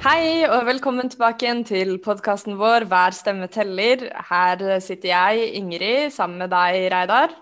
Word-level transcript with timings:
Hei 0.00 0.46
og 0.48 0.62
velkommen 0.64 1.10
tilbake 1.12 1.44
igjen 1.44 1.58
til 1.68 1.90
podkasten 2.00 2.54
vår 2.56 2.86
Hver 2.88 3.12
stemme 3.12 3.50
teller. 3.52 4.06
Her 4.30 4.62
sitter 4.80 5.10
jeg, 5.10 5.50
Ingrid, 5.58 6.08
sammen 6.14 6.40
med 6.40 6.48
deg, 6.54 6.86
Reidar. 6.88 7.34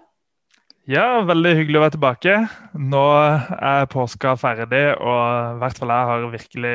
Ja, 0.90 1.20
veldig 1.22 1.52
hyggelig 1.54 1.78
å 1.78 1.84
være 1.84 1.94
tilbake. 1.94 2.34
Nå 2.74 3.04
er 3.14 3.86
påska 3.92 4.34
ferdig, 4.42 4.82
og 4.98 5.20
i 5.54 5.60
hvert 5.62 5.78
fall 5.78 5.94
jeg 5.94 6.08
har 6.10 6.26
virkelig 6.32 6.74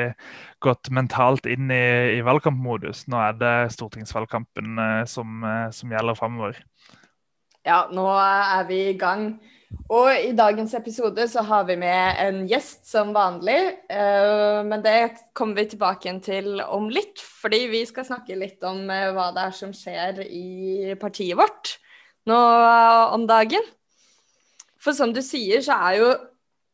gått 0.64 0.88
mentalt 0.88 1.50
inn 1.52 1.68
i, 1.68 1.84
i 2.16 2.24
valgkampmodus. 2.24 3.04
Nå 3.12 3.20
er 3.20 3.36
det 3.42 3.54
stortingsvalgkampen 3.76 4.80
eh, 4.86 5.02
som, 5.04 5.44
eh, 5.44 5.66
som 5.76 5.92
gjelder 5.92 6.16
framover. 6.16 6.64
Ja, 7.68 7.82
nå 7.92 8.08
er 8.24 8.64
vi 8.72 8.86
i 8.94 8.96
gang. 8.96 9.34
Og 9.92 10.08
i 10.16 10.32
dagens 10.36 10.72
episode 10.74 11.26
så 11.28 11.42
har 11.44 11.66
vi 11.68 11.76
med 11.78 12.20
en 12.22 12.40
gjest 12.48 12.86
som 12.88 13.12
vanlig. 13.14 13.58
Uh, 13.90 14.64
men 14.66 14.82
det 14.84 15.30
kommer 15.36 15.60
vi 15.60 15.74
tilbake 15.74 16.12
til 16.24 16.62
om 16.64 16.88
litt, 16.92 17.20
fordi 17.20 17.66
vi 17.72 17.84
skal 17.88 18.06
snakke 18.08 18.38
litt 18.38 18.64
om 18.64 18.86
uh, 18.88 19.12
hva 19.14 19.28
det 19.36 19.44
er 19.44 19.56
som 19.58 19.74
skjer 19.76 20.22
i 20.24 20.94
partiet 21.00 21.36
vårt 21.38 21.76
nå 22.30 22.38
uh, 22.38 23.12
om 23.14 23.26
dagen. 23.28 23.66
For 24.80 24.96
som 24.96 25.12
du 25.14 25.20
sier, 25.24 25.64
så 25.64 25.80
er 25.90 26.00
jo 26.02 26.14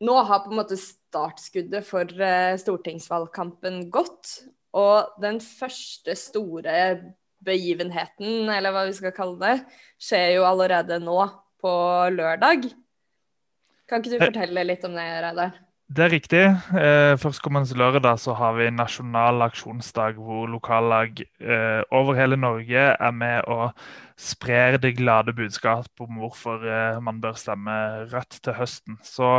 Nå 0.00 0.14
har 0.24 0.38
på 0.40 0.48
en 0.48 0.56
måte 0.56 0.78
startskuddet 0.80 1.84
for 1.84 2.08
stortingsvalgkampen 2.56 3.82
gått. 3.92 4.30
Og 4.72 5.10
den 5.20 5.42
første 5.44 6.14
store 6.16 6.72
begivenheten, 7.44 8.48
eller 8.48 8.72
hva 8.72 8.86
vi 8.88 8.94
skal 8.96 9.12
kalle 9.12 9.36
det, 9.42 9.58
skjer 10.00 10.38
jo 10.38 10.46
allerede 10.48 10.96
nå 11.04 11.18
på 11.60 11.74
lørdag. 12.16 12.70
Kan 13.90 14.04
ikke 14.04 14.14
du 14.14 14.22
fortelle 14.22 14.62
litt 14.68 14.86
om 14.86 14.94
det, 14.94 15.08
Reidar? 15.24 15.58
Det 15.90 16.04
er 16.04 16.12
riktig. 16.12 16.40
Eh, 16.78 17.16
Førstkommende 17.18 17.74
lørdag 17.74 18.20
så 18.22 18.36
har 18.38 18.52
vi 18.54 18.68
nasjonal 18.70 19.42
aksjonsdag 19.42 20.20
hvor 20.22 20.46
lokallag 20.46 21.18
eh, 21.42 21.80
over 21.90 22.14
hele 22.14 22.38
Norge 22.38 22.84
er 22.94 23.10
med 23.10 23.48
og 23.50 23.72
sprer 24.14 24.78
det 24.78 24.92
glade 25.00 25.34
budskap 25.34 25.90
om 26.04 26.20
hvorfor 26.22 26.62
eh, 26.62 27.00
man 27.02 27.18
bør 27.18 27.34
stemme 27.34 27.74
rødt 28.12 28.38
til 28.38 28.54
høsten. 28.54 29.00
Så 29.02 29.32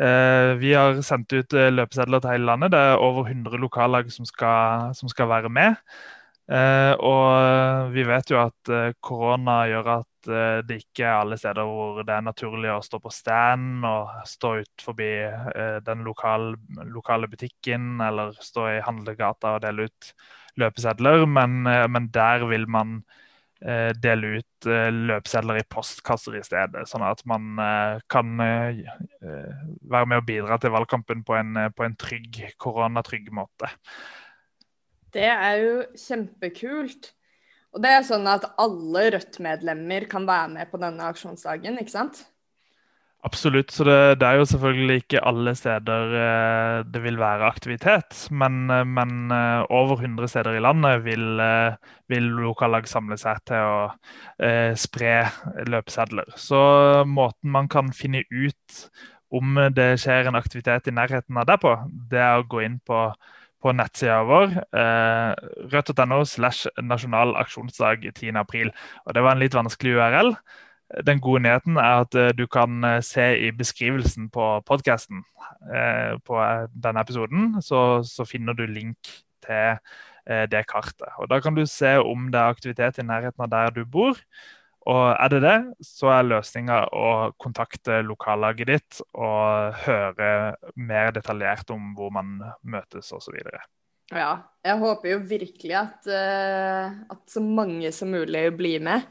eh, 0.00 0.54
vi 0.62 0.72
har 0.72 1.02
sendt 1.04 1.36
ut 1.36 1.52
eh, 1.52 1.68
løpesedler 1.74 2.24
til 2.24 2.32
hele 2.32 2.48
landet. 2.48 2.72
Det 2.72 2.80
er 2.80 3.04
over 3.04 3.28
100 3.28 3.60
lokallag 3.60 4.08
som 4.08 4.24
skal, 4.24 4.96
som 4.96 5.12
skal 5.12 5.28
være 5.28 5.52
med. 5.52 5.76
Eh, 6.48 6.96
og 6.96 7.92
vi 7.92 8.08
vet 8.08 8.32
jo 8.32 8.40
at 8.40 8.74
korona 9.04 9.66
gjør 9.68 9.96
at 9.98 10.08
Eh, 10.28 10.60
det 10.66 10.80
ikke 10.82 11.06
er 11.06 11.18
alle 11.20 11.38
steder 11.40 11.66
hvor 11.68 12.02
det 12.06 12.14
er 12.14 12.24
naturlig 12.24 12.70
å 12.72 12.82
stå 12.84 13.00
på 13.02 13.12
stand 13.12 13.84
og 13.88 14.12
stå 14.28 14.54
ut 14.62 14.84
forbi 14.84 15.10
eh, 15.26 15.80
den 15.84 16.04
lokale, 16.06 16.54
lokale 16.92 17.28
butikken 17.30 18.00
eller 18.04 18.34
stå 18.40 18.68
i 18.76 18.80
handlegata 18.84 19.56
og 19.56 19.64
dele 19.66 19.88
ut 19.88 20.14
løpesedler, 20.60 21.26
men, 21.26 21.64
eh, 21.70 21.86
men 21.90 22.08
der 22.14 22.46
vil 22.50 22.66
man 22.70 23.02
dele 23.64 24.42
ut 24.42 24.66
løpesedler 24.66 25.56
i 25.56 25.64
postkasser 25.72 26.34
i 26.36 26.42
stedet. 26.44 26.82
Sånn 26.90 27.00
at 27.06 27.22
man 27.24 27.54
kan 28.12 28.34
være 28.36 30.02
med 30.10 30.18
og 30.18 30.26
bidra 30.28 30.58
til 30.60 30.74
valgkampen 30.74 31.22
på 31.24 31.38
en, 31.38 31.56
på 31.72 31.86
en 31.86 31.94
trygg, 31.96 32.42
koronatrygg 32.60 33.30
måte. 33.32 33.70
Det 35.16 35.30
er 35.30 35.62
jo 35.62 35.78
kjempekult. 35.96 37.14
Og 37.74 37.82
det 37.82 37.90
er 37.90 38.06
sånn 38.06 38.28
at 38.30 38.46
alle 38.62 39.08
Rødt-medlemmer 39.16 40.06
kan 40.10 40.28
være 40.28 40.52
med 40.52 40.70
på 40.70 40.78
denne 40.82 41.10
aksjonsdagen, 41.10 41.80
ikke 41.82 41.94
sant? 41.94 42.22
Absolutt. 43.24 43.72
Så 43.72 43.86
det, 43.88 43.96
det, 44.20 44.28
er 44.28 44.38
jo 44.38 44.46
selvfølgelig 44.50 44.96
ikke 45.00 45.22
alle 45.24 45.54
steder 45.56 46.14
eh, 46.20 46.78
det 46.92 47.00
vil 47.06 47.16
være 47.18 47.48
aktivitet. 47.48 48.26
Men, 48.30 48.68
eh, 48.70 48.84
men 48.84 49.32
eh, 49.32 49.64
over 49.72 49.96
100 49.96 50.28
steder 50.28 50.58
i 50.58 50.62
landet 50.62 51.02
vil, 51.06 51.40
vil 52.12 52.28
lokallag 52.44 52.86
samle 52.90 53.16
seg 53.20 53.40
til 53.48 53.64
å 53.64 53.78
eh, 54.44 54.76
spre 54.78 55.16
løpesedler. 55.72 56.36
Så 56.36 56.60
måten 57.08 57.54
man 57.56 57.70
kan 57.72 57.90
finne 57.96 58.22
ut 58.28 58.84
om 59.34 59.56
det 59.74 59.94
skjer 60.04 60.28
en 60.28 60.38
aktivitet 60.38 60.92
i 60.92 60.94
nærheten 60.94 61.40
av 61.40 61.48
der 61.48 61.58
på, 61.58 61.72
det 62.12 62.20
er 62.22 62.38
å 62.38 62.46
gå 62.46 62.60
inn 62.62 62.76
på 62.86 63.08
på 63.64 63.72
nettsida 63.72 64.20
vår. 64.28 64.58
Eh, 64.76 65.32
Rødt.no 65.72 66.20
slash 66.28 66.68
nasjonal 66.84 67.34
aksjonsdag 67.40 68.04
10.4. 68.12 68.70
Og 69.06 69.16
det 69.16 69.24
var 69.24 69.34
en 69.34 69.42
litt 69.42 69.56
vanskelig 69.56 69.96
URL. 69.96 70.34
Den 71.08 71.20
gode 71.24 71.42
nyheten 71.42 71.78
er 71.80 72.04
at 72.04 72.14
eh, 72.18 72.32
du 72.36 72.44
kan 72.46 72.84
eh, 72.84 73.00
se 73.02 73.30
i 73.46 73.52
beskrivelsen 73.56 74.28
på 74.34 74.48
podkasten 74.68 75.22
eh, 75.72 76.18
på 76.26 76.40
eh, 76.44 76.66
denne 76.84 77.00
episoden, 77.00 77.54
så, 77.64 78.02
så, 78.04 78.26
finner 78.28 78.52
du 78.52 78.66
link 78.68 79.14
til 79.46 79.78
eh, 80.28 80.44
det 80.52 80.66
kartet. 80.68 81.08
Og 81.18 81.30
Da 81.32 81.40
kan 81.40 81.56
du 81.56 81.64
se 81.66 81.96
om 82.04 82.28
det 82.32 82.40
er 82.40 82.52
aktivitet 82.52 83.00
i 83.00 83.06
nærheten 83.08 83.46
av 83.46 83.50
der 83.50 83.72
du 83.72 83.84
bor. 83.88 84.20
Og 84.90 85.04
er 85.16 85.30
det 85.32 85.40
det, 85.40 85.58
så 85.84 86.10
er 86.12 86.26
løsninga 86.28 86.80
å 86.92 87.10
kontakte 87.40 88.02
lokallaget 88.04 88.68
ditt 88.68 88.98
og 89.16 89.78
høre 89.86 90.28
mer 90.76 91.14
detaljert 91.16 91.72
om 91.72 91.94
hvor 91.96 92.12
man 92.12 92.36
møtes 92.60 93.08
osv. 93.16 93.38
Ja, 94.12 94.32
jeg 94.64 94.80
håper 94.82 95.14
jo 95.14 95.22
virkelig 95.24 95.76
at, 95.78 96.04
uh, 96.10 96.92
at, 97.08 97.22
så 97.32 97.40
mange 97.40 97.88
som 97.96 98.12
mulig 98.12 98.44
blir 98.58 98.84
med. 98.84 99.06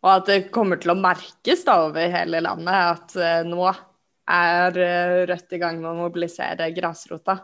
Og 0.00 0.14
at 0.14 0.30
det 0.30 0.38
kommer 0.54 0.80
til 0.80 0.94
å 0.94 0.96
merkes 0.96 1.66
da 1.66 1.82
over 1.90 2.08
hele 2.08 2.40
landet 2.40 2.72
at 2.72 3.16
uh, 3.20 3.42
nå 3.44 3.68
er 3.68 4.80
uh, 4.80 5.18
Rødt 5.28 5.52
i 5.52 5.60
gang 5.60 5.82
med 5.82 5.90
å 5.92 5.98
mobilisere 6.06 6.70
grasrota. 6.72 7.42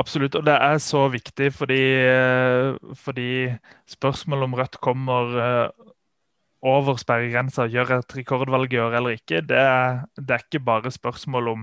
Absolutt, 0.00 0.34
og 0.38 0.46
det 0.46 0.54
er 0.54 0.82
så 0.82 1.04
viktig 1.10 1.48
fordi, 1.52 1.82
fordi 3.02 3.30
spørsmålet 3.90 4.46
om 4.46 4.54
Rødt 4.58 4.78
kommer 4.82 5.34
over 6.66 6.98
sperregrensa 7.00 7.64
gjør 7.72 7.94
et 7.96 8.14
rekordvalg 8.18 8.74
gjør 8.74 8.98
eller 8.98 9.16
ikke, 9.16 9.40
det 9.48 9.56
er, 9.56 10.02
det 10.18 10.34
er, 10.34 10.44
ikke 10.44 10.60
bare 10.66 10.92
spørsmål 10.92 11.48
om, 11.54 11.62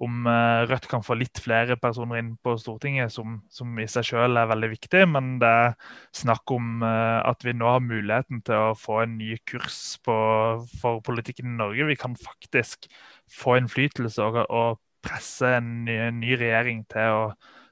om 0.00 0.28
eh, 0.32 0.62
Rødt 0.70 0.88
kan 0.88 1.04
få 1.04 1.18
litt 1.20 1.42
flere 1.44 1.76
personer 1.80 2.22
inn 2.22 2.30
på 2.40 2.54
Stortinget, 2.60 3.12
som, 3.12 3.40
som 3.52 3.76
i 3.76 3.88
seg 3.90 4.08
selv 4.12 4.40
er 4.40 4.48
veldig 4.48 4.72
viktig, 4.72 5.04
men 5.12 5.34
det 5.42 5.50
er 5.66 5.76
snakk 6.16 6.56
om 6.56 6.80
eh, 6.86 7.20
at 7.20 7.44
vi 7.44 7.56
nå 7.56 7.68
har 7.68 7.84
muligheten 7.84 8.40
til 8.46 8.70
å 8.70 8.78
få 8.78 9.02
en 9.04 9.18
ny 9.20 9.36
kurs 9.50 9.98
på, 10.06 10.16
for 10.80 11.04
politikken 11.04 11.52
i 11.52 11.60
Norge. 11.60 11.90
Vi 11.92 12.00
kan 12.00 12.16
faktisk 12.16 12.88
få 13.30 13.60
innflytelse 13.60 14.24
og, 14.24 14.42
og 14.48 14.80
presse 15.04 15.56
en 15.58 15.82
ny, 15.84 16.00
en 16.08 16.20
ny 16.24 16.36
regjering 16.40 16.86
til 16.92 17.16
å 17.20 17.24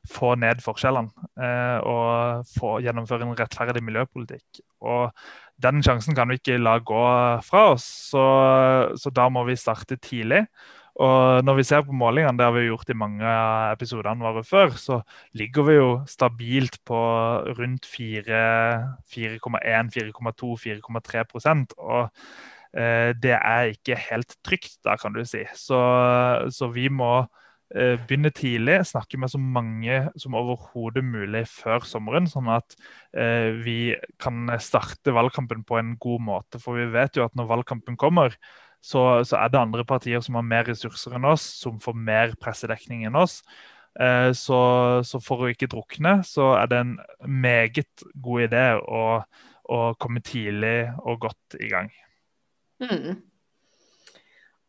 få 0.08 0.34
ned 0.40 0.62
forskjellene 0.64 1.28
eh, 1.42 1.78
og 1.84 2.48
få 2.54 2.78
gjennomføre 2.84 3.26
en 3.26 3.36
rettferdig 3.36 3.82
miljøpolitikk. 3.84 4.62
Og 4.88 5.10
den 5.62 5.82
sjansen 5.82 6.14
kan 6.14 6.30
vi 6.30 6.38
ikke 6.38 6.58
la 6.60 6.78
gå 6.78 7.04
fra 7.46 7.62
oss, 7.74 7.86
så, 8.12 8.24
så, 8.98 9.12
da 9.14 9.28
må 9.32 9.44
vi 9.48 9.58
starte 9.58 9.98
tidlig. 9.98 10.44
Og 10.98 11.44
når 11.46 11.60
vi 11.60 11.64
ser 11.66 11.84
på 11.86 11.94
målingene, 11.94 12.34
det 12.38 12.46
har 12.46 12.54
vi 12.56 12.66
gjort 12.66 12.90
i 12.90 12.98
mange 12.98 13.22
av 13.22 13.76
episodene 13.76 14.24
våre 14.24 14.42
før, 14.46 14.74
så 14.74 15.00
ligger 15.38 15.66
vi 15.68 15.76
jo 15.76 15.90
stabilt 16.10 16.80
på 16.86 16.98
rundt 17.58 17.86
4,1, 17.86 18.88
4,2, 19.14 20.50
4,3% 20.64 21.76
Og 21.78 22.08
eh, 22.74 23.14
det 23.14 23.36
er 23.36 23.76
ikke 23.76 24.00
helt 24.08 24.34
trygt, 24.42 24.80
da, 24.86 24.98
kan 24.98 25.14
du 25.14 25.22
si. 25.22 25.44
Så, 25.54 25.78
så 26.50 26.70
vi 26.74 26.90
må 26.90 27.28
begynne 27.68 28.30
tidlig, 28.32 28.78
snakke 28.88 29.18
med 29.20 29.28
så 29.32 29.38
mange 29.40 29.98
som 30.16 30.36
overhodet 30.38 31.02
mulig 31.04 31.42
før 31.52 31.84
sommeren, 31.84 32.28
sånn 32.30 32.48
at 32.52 32.76
eh, 33.12 33.52
vi 33.60 33.92
kan 34.22 34.48
starte 34.62 35.12
valgkampen 35.12 35.66
på 35.68 35.76
en 35.80 35.92
god 36.00 36.24
måte. 36.24 36.62
For 36.62 36.80
vi 36.80 36.88
vet 36.94 37.18
jo 37.18 37.26
at 37.26 37.36
når 37.36 37.50
valgkampen 37.50 37.98
kommer, 38.00 38.38
så, 38.80 39.24
så 39.26 39.40
er 39.40 39.52
det 39.52 39.60
andre 39.60 39.84
partier 39.84 40.22
som 40.24 40.38
har 40.38 40.46
mer 40.46 40.68
ressurser 40.70 41.18
enn 41.18 41.26
oss, 41.28 41.44
som 41.60 41.80
får 41.82 41.98
mer 41.98 42.34
pressedekning 42.40 43.04
enn 43.08 43.18
oss. 43.18 43.42
Eh, 44.00 44.30
så, 44.32 44.58
så, 45.04 45.20
for 45.22 45.44
å 45.44 45.52
ikke 45.52 45.70
drukne, 45.70 46.20
så 46.26 46.52
er 46.60 46.70
det 46.70 46.82
en 46.84 46.98
meget 47.26 48.04
god 48.14 48.48
idé 48.48 48.66
å, 48.78 49.04
å 49.68 49.80
komme 50.00 50.22
tidlig 50.24 50.92
og 51.02 51.24
godt 51.26 51.58
i 51.60 51.70
gang. 51.72 51.90
Mm. 52.78 53.18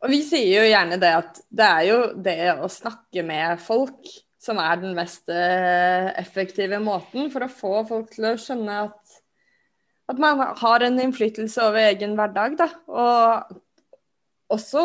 Og 0.00 0.12
vi 0.12 0.20
sier 0.24 0.62
jo 0.62 0.68
gjerne 0.70 0.96
det 1.00 1.12
at 1.12 1.40
det 1.52 1.68
er 1.68 1.86
jo 1.90 2.00
det 2.24 2.38
å 2.56 2.68
snakke 2.72 3.24
med 3.26 3.60
folk 3.60 4.12
som 4.40 4.60
er 4.62 4.78
den 4.80 4.94
mest 4.96 5.28
eh, 5.28 6.08
effektive 6.20 6.78
måten 6.80 7.28
for 7.32 7.44
å 7.44 7.52
få 7.52 7.72
folk 7.88 8.14
til 8.14 8.30
å 8.30 8.36
skjønne 8.40 8.78
at, 8.86 9.18
at 10.08 10.22
man 10.22 10.40
har 10.62 10.86
en 10.86 10.96
innflytelse 11.04 11.66
over 11.66 11.90
egen 11.90 12.16
hverdag, 12.16 12.56
da. 12.56 12.70
Og 12.88 14.56
også 14.56 14.84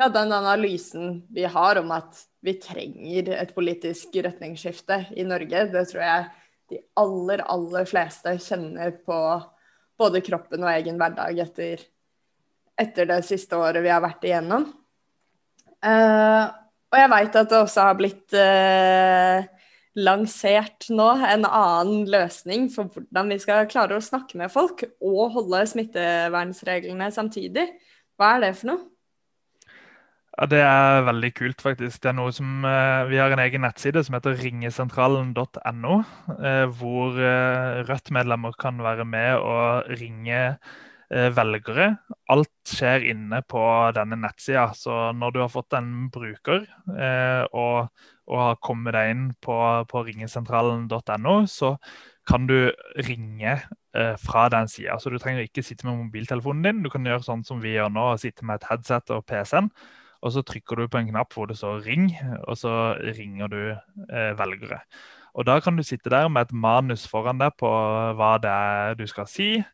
ja, 0.00 0.06
den 0.08 0.32
analysen 0.32 1.24
vi 1.34 1.44
har 1.50 1.82
om 1.82 1.90
at 1.92 2.22
vi 2.46 2.54
trenger 2.62 3.34
et 3.34 3.54
politisk 3.56 4.14
retningsskifte 4.22 5.02
i 5.18 5.26
Norge, 5.26 5.66
det 5.74 5.88
tror 5.90 6.04
jeg 6.06 6.28
de 6.70 6.78
aller, 7.02 7.42
aller 7.50 7.88
fleste 7.90 8.36
kjenner 8.40 8.94
på 9.02 9.18
både 10.00 10.22
kroppen 10.24 10.62
og 10.62 10.70
egen 10.72 11.00
hverdag 11.00 11.42
etter 11.42 11.82
etter 12.80 13.08
det 13.10 13.22
siste 13.28 13.58
året 13.58 13.84
vi 13.84 13.92
har 13.92 14.02
vært 14.04 14.26
igjennom. 14.26 14.66
Uh, 15.80 16.50
og 16.90 16.98
jeg 16.98 17.10
veit 17.12 17.40
at 17.40 17.50
det 17.50 17.58
også 17.60 17.86
har 17.86 17.96
blitt 17.96 18.36
uh, 18.36 19.46
lansert 20.00 20.90
nå 20.92 21.08
en 21.24 21.46
annen 21.46 22.04
løsning 22.10 22.68
for 22.72 22.90
hvordan 22.92 23.32
vi 23.32 23.40
skal 23.42 23.68
klare 23.70 23.96
å 23.96 24.04
snakke 24.04 24.38
med 24.40 24.52
folk 24.52 24.84
og 25.00 25.36
holde 25.36 25.64
smittevernreglene 25.72 27.10
samtidig. 27.14 27.68
Hva 28.20 28.36
er 28.36 28.44
det 28.44 28.54
for 28.58 28.72
noe? 28.72 28.82
Ja, 30.36 30.46
Det 30.48 30.60
er 30.62 31.02
veldig 31.04 31.30
kult, 31.36 31.62
faktisk. 31.64 32.00
Det 32.00 32.12
er 32.12 32.16
noe 32.16 32.32
som, 32.32 32.64
eh, 32.64 33.04
Vi 33.10 33.18
har 33.18 33.32
en 33.32 33.42
egen 33.42 33.60
nettside 33.60 34.04
som 34.04 34.14
heter 34.14 34.38
ringesentralen.no, 34.40 35.96
hvor 36.78 37.18
Rødt-medlemmer 37.88 38.56
kan 38.56 38.78
være 38.78 39.04
med 39.04 39.36
og 39.36 39.90
ringe 40.00 40.58
velgere. 41.10 41.88
Alt 42.30 42.70
skjer 42.70 43.04
inne 43.10 43.40
på 43.50 43.62
denne 43.96 44.18
nettsida. 44.22 44.68
Så 44.78 45.10
når 45.18 45.34
du 45.34 45.40
har 45.42 45.50
fått 45.52 45.74
en 45.74 46.08
bruker 46.14 46.62
og, 47.50 47.90
og 48.30 48.38
har 48.38 48.60
kommet 48.62 48.94
deg 48.94 49.10
inn 49.14 49.24
på, 49.42 49.56
på 49.90 50.04
ringesentralen.no, 50.06 51.34
så 51.50 51.74
kan 52.30 52.46
du 52.46 52.70
ringe 53.08 53.56
fra 54.22 54.44
den 54.54 54.70
sida. 54.70 55.00
Så 55.02 55.10
du 55.10 55.18
trenger 55.18 55.48
ikke 55.48 55.66
sitte 55.66 55.88
med 55.88 55.98
mobiltelefonen 56.04 56.62
din. 56.68 56.84
Du 56.86 56.92
kan 56.94 57.06
gjøre 57.06 57.26
sånn 57.26 57.42
som 57.48 57.58
vi 57.64 57.74
gjør 57.74 57.90
nå, 57.90 58.12
sitte 58.22 58.46
med 58.46 58.60
et 58.60 58.70
headset 58.70 59.10
og 59.16 59.26
PC-en 59.26 59.72
og 60.20 60.34
så 60.34 60.42
trykker 60.44 60.76
du 60.76 60.88
på 60.88 61.00
en 61.00 61.08
knapp 61.08 61.32
hvor 61.32 61.48
det 61.48 61.56
står 61.58 61.80
'ring', 61.84 62.10
og 62.48 62.56
så 62.56 62.96
ringer 63.16 63.48
du 63.48 63.62
eh, 64.12 64.32
velgere. 64.38 64.80
Og 65.34 65.46
Da 65.46 65.60
kan 65.60 65.76
du 65.76 65.82
sitte 65.82 66.10
der 66.10 66.28
med 66.28 66.42
et 66.42 66.52
manus 66.52 67.06
foran 67.08 67.38
deg 67.38 67.52
på 67.58 67.68
hva 68.18 68.38
det 68.42 68.50
er 68.50 68.94
du 68.94 69.06
skal 69.06 69.26
si. 69.26 69.64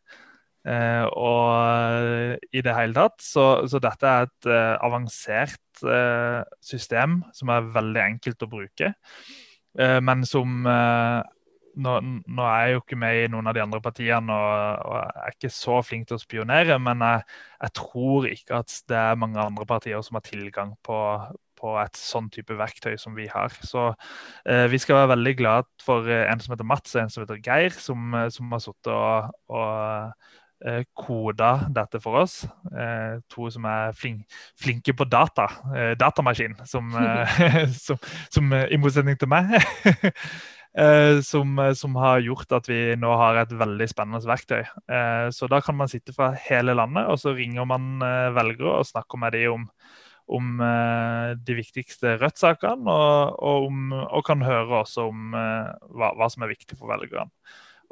Eh, 0.67 1.05
og 1.15 2.43
i 2.51 2.63
det 2.63 2.75
hele 2.75 2.97
tatt. 2.97 3.21
Så, 3.23 3.45
så 3.71 3.81
dette 3.83 4.09
er 4.09 4.27
et 4.27 4.51
eh, 4.51 4.75
avansert 4.83 5.83
eh, 5.87 6.43
system 6.63 7.21
som 7.35 7.53
er 7.53 7.71
veldig 7.75 8.03
enkelt 8.03 8.43
å 8.43 8.51
bruke. 8.51 8.93
Men 9.77 10.23
som 10.25 10.63
nå, 10.65 11.91
nå, 12.01 12.45
er 12.49 12.61
jeg 12.63 12.71
jo 12.71 12.79
ikke 12.79 12.97
med 12.97 13.17
i 13.19 13.27
noen 13.29 13.45
av 13.51 13.53
de 13.53 13.61
andre 13.61 13.77
partiene 13.83 14.33
og, 14.33 14.87
og 14.87 15.19
er 15.21 15.35
ikke 15.35 15.51
så 15.53 15.75
flink 15.85 16.07
til 16.09 16.17
å 16.17 16.23
spionere, 16.23 16.79
men 16.81 17.03
jeg, 17.05 17.27
jeg, 17.61 17.73
tror 17.77 18.25
ikke 18.31 18.63
at 18.63 18.73
det 18.89 18.97
er 18.97 19.19
mange 19.21 19.43
andre 19.43 19.67
partier 19.69 20.01
som 20.01 20.17
har 20.17 20.25
tilgang 20.25 20.73
på, 20.81 20.97
på 21.61 21.75
et 21.83 22.01
sånn 22.01 22.31
type 22.33 22.57
verktøy 22.57 22.97
som 22.97 23.13
vi 23.19 23.29
har. 23.29 23.53
Så 23.61 23.85
eh, 24.49 24.65
vi 24.73 24.81
skal 24.81 25.03
være 25.03 25.13
veldig 25.13 25.35
glad 25.43 25.69
for 25.85 26.09
en 26.17 26.41
som 26.41 26.57
heter 26.57 26.71
Mats 26.73 26.97
og 26.97 27.03
en 27.03 27.13
som 27.13 27.27
heter 27.27 27.43
Geir, 27.45 27.77
som, 27.77 28.17
som 28.33 28.57
har 28.57 28.65
sittet 28.65 28.93
og, 28.97 29.29
og 29.53 30.33
eh, 30.65 30.83
koda 30.95 31.67
dette 31.73 32.01
for 32.03 32.23
oss. 32.23 32.41
Eh, 32.71 33.17
to 33.29 33.49
som 33.53 33.65
er 33.69 33.95
flink, 33.97 34.25
flinke 34.59 34.95
på 34.97 35.07
data. 35.09 35.47
Eh, 35.75 35.93
datamaskin, 35.99 36.57
som, 36.65 36.93
eh, 36.95 37.65
som, 37.85 37.99
som, 38.29 38.53
i 38.53 38.79
motsetning 38.81 39.19
til 39.19 39.31
meg. 39.33 39.57
Eh, 40.77 41.21
som, 41.25 41.57
eh, 41.59 41.73
som, 41.73 41.95
har 41.97 42.19
gjort 42.21 42.51
at 42.53 42.67
vi 42.69 42.93
nå 43.01 43.09
har 43.17 43.39
et 43.39 43.53
veldig 43.57 43.87
spennende 43.89 44.29
verktøy. 44.29 44.61
Eh, 44.61 45.29
så 45.33 45.49
da 45.49 45.57
kan 45.65 45.73
man 45.79 45.89
sitte 45.89 46.13
fra 46.13 46.35
hele 46.37 46.75
landet, 46.77 47.07
og 47.09 47.17
så 47.17 47.33
ringer 47.33 47.65
man 47.65 47.95
eh, 48.05 48.29
velgere 48.35 48.75
og 48.83 48.85
snakker 48.85 49.17
med 49.17 49.33
dem 49.33 49.55
om, 49.55 49.63
om 50.37 50.61
eh, 50.61 51.31
de 51.47 51.55
viktigste 51.57 52.19
Rødt-sakene, 52.21 52.93
og, 52.93 53.39
og, 53.41 53.71
og, 54.03 54.21
kan 54.27 54.45
høre 54.45 54.83
også 54.83 55.07
om 55.09 55.33
eh, 55.33 55.73
hva, 55.97 56.11
hva, 56.19 56.29
som 56.29 56.45
er 56.45 56.53
viktig 56.53 56.77
for 56.77 56.93
velgerne. 56.93 57.31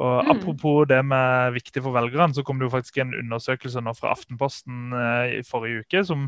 Og 0.02 0.16
mm. 0.26 0.32
Apropos 0.34 0.86
det 0.90 1.02
med 1.08 1.56
viktig 1.56 1.84
for 1.84 1.96
velgerne, 1.96 2.36
så 2.36 2.44
kom 2.44 2.60
det 2.60 2.68
jo 2.68 2.74
faktisk 2.74 3.00
en 3.00 3.14
undersøkelse 3.16 3.84
nå 3.84 3.94
fra 3.96 4.12
Aftenposten 4.16 4.96
i 5.38 5.44
forrige 5.48 5.86
uke 5.86 6.04
som, 6.08 6.26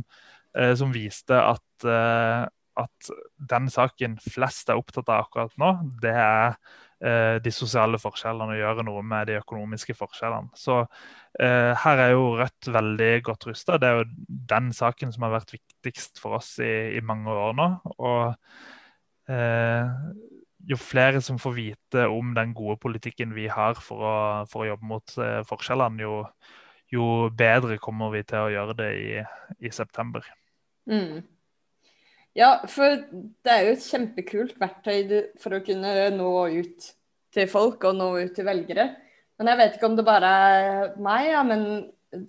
som 0.80 0.94
viste 0.96 1.36
at 1.36 1.88
at 2.78 3.12
den 3.50 3.70
saken 3.72 4.18
flest 4.22 4.70
er 4.70 4.80
opptatt 4.80 5.10
av 5.10 5.26
akkurat 5.26 5.56
nå, 5.60 5.72
det 6.04 6.14
er 6.14 6.56
eh, 7.02 7.38
de 7.44 7.54
sosiale 7.54 8.00
forskjellene 8.02 8.56
og 8.56 8.62
gjøre 8.62 8.86
noe 8.88 9.04
med 9.06 9.30
de 9.30 9.40
økonomiske 9.42 9.96
forskjellene. 9.98 10.54
Så 10.58 10.80
eh, 10.84 11.74
her 11.84 12.04
er 12.06 12.14
jo 12.14 12.30
Rødt 12.38 12.72
veldig 12.74 13.12
godt 13.26 13.50
rusta. 13.50 13.80
Det 13.82 13.90
er 13.90 14.02
jo 14.02 14.10
den 14.54 14.72
saken 14.76 15.14
som 15.14 15.28
har 15.28 15.38
vært 15.40 15.56
viktigst 15.58 16.22
for 16.22 16.40
oss 16.40 16.56
i, 16.64 16.98
i 16.98 17.04
mange 17.06 17.34
år 17.34 17.58
nå. 17.58 17.70
Og 17.98 19.34
eh, 19.34 19.98
jo 20.68 20.78
flere 20.80 21.22
som 21.24 21.40
får 21.40 21.56
vite 21.56 22.08
om 22.12 22.34
den 22.36 22.54
gode 22.56 22.78
politikken 22.84 23.34
vi 23.36 23.48
har 23.52 23.80
for 23.80 24.04
å, 24.04 24.18
for 24.52 24.66
å 24.66 24.70
jobbe 24.74 24.90
mot 24.90 25.16
eh, 25.24 25.40
forskjellene, 25.48 26.04
jo, 26.04 26.20
jo, 26.92 27.08
bedre 27.38 27.80
kommer 27.84 28.12
vi 28.16 28.26
til 28.28 28.44
å 28.44 28.52
gjøre 28.52 28.78
det 28.82 28.92
i, 29.00 29.24
i 29.64 29.72
september. 29.74 30.28
Mm. 30.92 31.24
Ja, 32.38 32.52
for 32.70 33.00
det 33.08 33.54
er 33.54 33.66
jo 33.66 33.76
et 33.78 33.88
kjempekult 33.88 34.60
verktøy 34.62 35.16
for 35.42 35.58
å 35.58 35.64
kunne 35.66 35.94
nå 36.14 36.32
ut 36.60 36.90
til 37.34 37.50
folk 37.50 37.88
og 37.88 37.98
nå 37.98 38.12
ut 38.20 38.36
til 38.36 38.46
velgere. 38.48 38.92
Men 39.38 39.52
jeg 39.52 39.62
vet 39.62 39.78
ikke 39.78 39.90
om 39.90 39.96
det 39.98 40.06
bare 40.06 40.34
er 40.52 40.92
meg, 41.02 41.32
ja, 41.32 41.42
men 41.46 41.64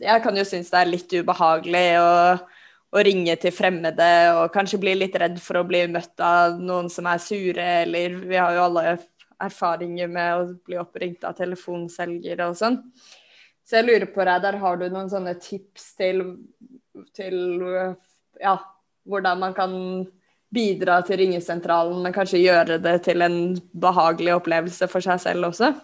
jeg 0.00 0.22
kan 0.24 0.36
jo 0.36 0.46
synes 0.46 0.70
det 0.72 0.80
er 0.80 0.90
litt 0.90 1.12
ubehagelig 1.12 1.86
å, 2.00 2.08
å, 2.94 3.02
ringe 3.04 3.36
til 3.40 3.54
fremmede 3.54 4.08
og 4.36 4.52
kanskje 4.54 4.80
bli 4.82 4.94
litt 4.96 5.16
redd 5.20 5.38
for 5.42 5.60
å 5.60 5.66
bli 5.68 5.84
møtt 5.92 6.20
av 6.24 6.58
noen 6.60 6.88
som 6.92 7.08
er 7.10 7.22
sure, 7.22 7.68
eller 7.84 8.18
vi 8.24 8.38
har 8.40 8.56
jo 8.56 8.66
alle 8.66 8.98
erfaringer 9.38 10.10
med 10.10 10.34
å 10.34 10.46
bli 10.66 10.78
oppringt 10.80 11.26
av 11.28 11.36
telefonselgere 11.38 12.48
og 12.50 12.58
sånn. 12.58 12.80
Så 13.68 13.78
jeg 13.78 13.88
lurer 13.88 14.08
på 14.08 14.24
deg, 14.24 14.40
der 14.42 14.56
har 14.62 14.78
du 14.80 14.86
noen 14.88 15.10
sånne 15.12 15.34
tips 15.42 15.90
til, 16.00 16.22
til 17.16 17.36
ja, 18.40 18.56
hvordan 19.08 19.42
man 19.42 19.56
kan 19.56 19.74
bidra 20.54 21.02
til 21.04 21.20
ringesentralen, 21.20 22.00
men 22.02 22.14
kanskje 22.14 22.40
gjøre 22.40 22.78
det 22.80 22.96
til 23.04 23.24
en 23.24 23.38
behagelig 23.76 24.38
opplevelse 24.38 24.88
for 24.88 25.04
seg 25.04 25.20
selv 25.20 25.50
også? 25.50 25.74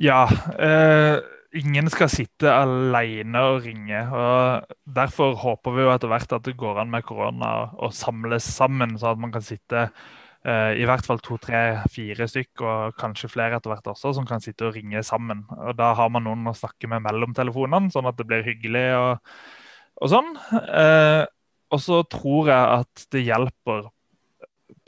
Ja. 0.00 0.26
Eh, 0.60 1.16
ingen 1.56 1.90
skal 1.90 2.10
sitte 2.12 2.50
alene 2.52 3.42
og 3.52 3.64
ringe. 3.66 4.00
og 4.14 4.72
Derfor 4.86 5.36
håper 5.40 5.74
vi 5.74 5.84
jo 5.84 5.92
etter 5.92 6.10
hvert 6.12 6.34
at 6.36 6.46
det 6.46 6.56
går 6.60 6.80
an 6.82 6.92
med 6.92 7.04
korona 7.06 7.70
å 7.78 7.90
samles 7.94 8.46
sammen, 8.46 8.96
så 8.98 9.12
at 9.12 9.22
man 9.22 9.32
kan 9.34 9.44
sitte 9.44 9.88
eh, 10.46 10.78
i 10.80 10.86
hvert 10.88 11.06
fall 11.06 11.22
to, 11.24 11.38
tre, 11.42 11.82
fire 11.92 12.28
stykk, 12.30 12.64
og 12.64 12.98
kanskje 13.00 13.32
flere 13.32 13.58
etter 13.58 13.74
hvert 13.74 13.92
også, 13.92 14.14
som 14.16 14.28
kan 14.28 14.42
sitte 14.44 14.68
og 14.68 14.76
ringe 14.78 15.02
sammen. 15.06 15.44
Og 15.58 15.74
Da 15.78 15.92
har 15.98 16.12
man 16.12 16.26
noen 16.28 16.46
å 16.50 16.56
snakke 16.56 16.90
med 16.90 17.04
mellom 17.06 17.34
telefonene, 17.36 17.92
sånn 17.92 18.10
at 18.10 18.18
det 18.20 18.28
blir 18.30 18.46
hyggelig 18.46 18.88
og, 18.98 19.38
og 20.00 20.12
sånn. 20.14 20.34
Eh, 20.60 21.24
og 21.70 21.82
så 21.82 22.02
tror 22.10 22.50
jeg 22.50 22.82
at 22.82 23.08
det 23.14 23.26
hjelper 23.26 23.90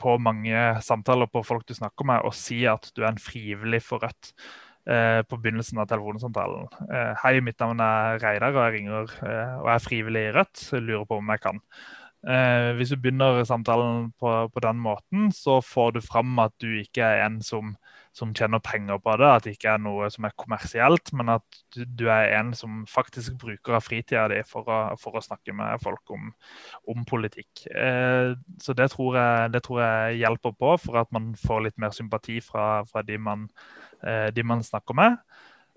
på 0.03 0.17
mange 0.19 0.59
samtaler 0.83 1.29
på 1.31 1.43
folk 1.47 1.63
du 1.67 1.75
snakker 1.75 2.07
med, 2.07 2.23
å 2.27 2.31
si 2.35 2.63
at 2.67 2.89
du 2.95 3.03
er 3.03 3.13
en 3.13 3.21
frivillig 3.21 3.79
for 3.85 4.03
Rødt 4.03 4.33
på 4.83 5.37
begynnelsen 5.39 5.79
av 5.79 5.87
telefonsamtalen. 5.87 6.65
Eh, 6.91 7.11
Hei, 7.21 7.37
mitt 7.45 7.59
navn 7.63 7.79
er 7.79 8.17
Reidar, 8.19 8.51
og 8.51 8.65
jeg 8.65 8.73
ringer 8.75 9.13
eh, 9.23 9.53
og 9.61 9.69
er 9.71 9.83
frivillig 9.83 10.23
i 10.27 10.33
Rødt. 10.35 10.63
Jeg 10.73 10.83
lurer 10.83 11.05
på 11.07 11.19
om 11.21 11.31
jeg 11.31 11.43
kan. 11.45 11.61
Eh, 12.23 12.69
hvis 12.77 12.91
du 12.91 12.97
begynner 12.99 13.43
samtalen 13.47 14.11
på, 14.19 14.31
på, 14.51 14.63
den 14.63 14.79
måten, 14.79 15.31
så 15.35 15.59
får 15.63 15.97
du 15.97 16.01
fram 16.03 16.37
at 16.39 16.55
du 16.63 16.69
ikke 16.79 17.03
er 17.03 17.25
en 17.25 17.41
som 17.43 17.75
som 18.13 18.33
tjener 18.37 18.61
penger 18.63 18.99
på 19.01 19.15
det. 19.17 19.29
At 19.29 19.45
det 19.45 19.55
ikke 19.55 19.73
er 19.73 19.81
noe 19.81 20.09
som 20.13 20.27
er 20.27 20.35
kommersielt, 20.39 21.11
men 21.17 21.31
at 21.33 21.61
du, 21.75 21.83
du 21.85 22.05
er 22.13 22.35
en 22.37 22.53
som 22.57 22.83
faktisk 22.89 23.37
bruker 23.41 23.77
av 23.77 23.85
fritida 23.85 24.27
di 24.31 24.41
for, 24.47 24.69
for, 25.01 25.17
å 25.17 25.23
snakke 25.25 25.55
med 25.57 25.81
folk 25.83 26.13
om, 26.13 26.29
om 26.93 27.07
politikk. 27.09 27.65
Eh, 27.73 28.33
så 28.61 28.77
det 28.77 28.91
tror, 28.93 29.17
jeg, 29.17 29.53
det 29.55 29.63
tror, 29.65 29.81
jeg, 29.83 30.19
hjelper 30.21 30.57
på 30.59 30.75
for 30.85 31.01
at 31.01 31.09
man 31.15 31.33
får 31.41 31.65
litt 31.67 31.81
mer 31.81 31.95
sympati 31.95 32.37
fra, 32.43 32.83
fra 32.89 33.03
de, 33.05 33.17
man, 33.17 33.47
eh, 34.05 34.29
de 34.35 34.45
man 34.45 34.63
snakker 34.65 34.97
med. 34.97 35.17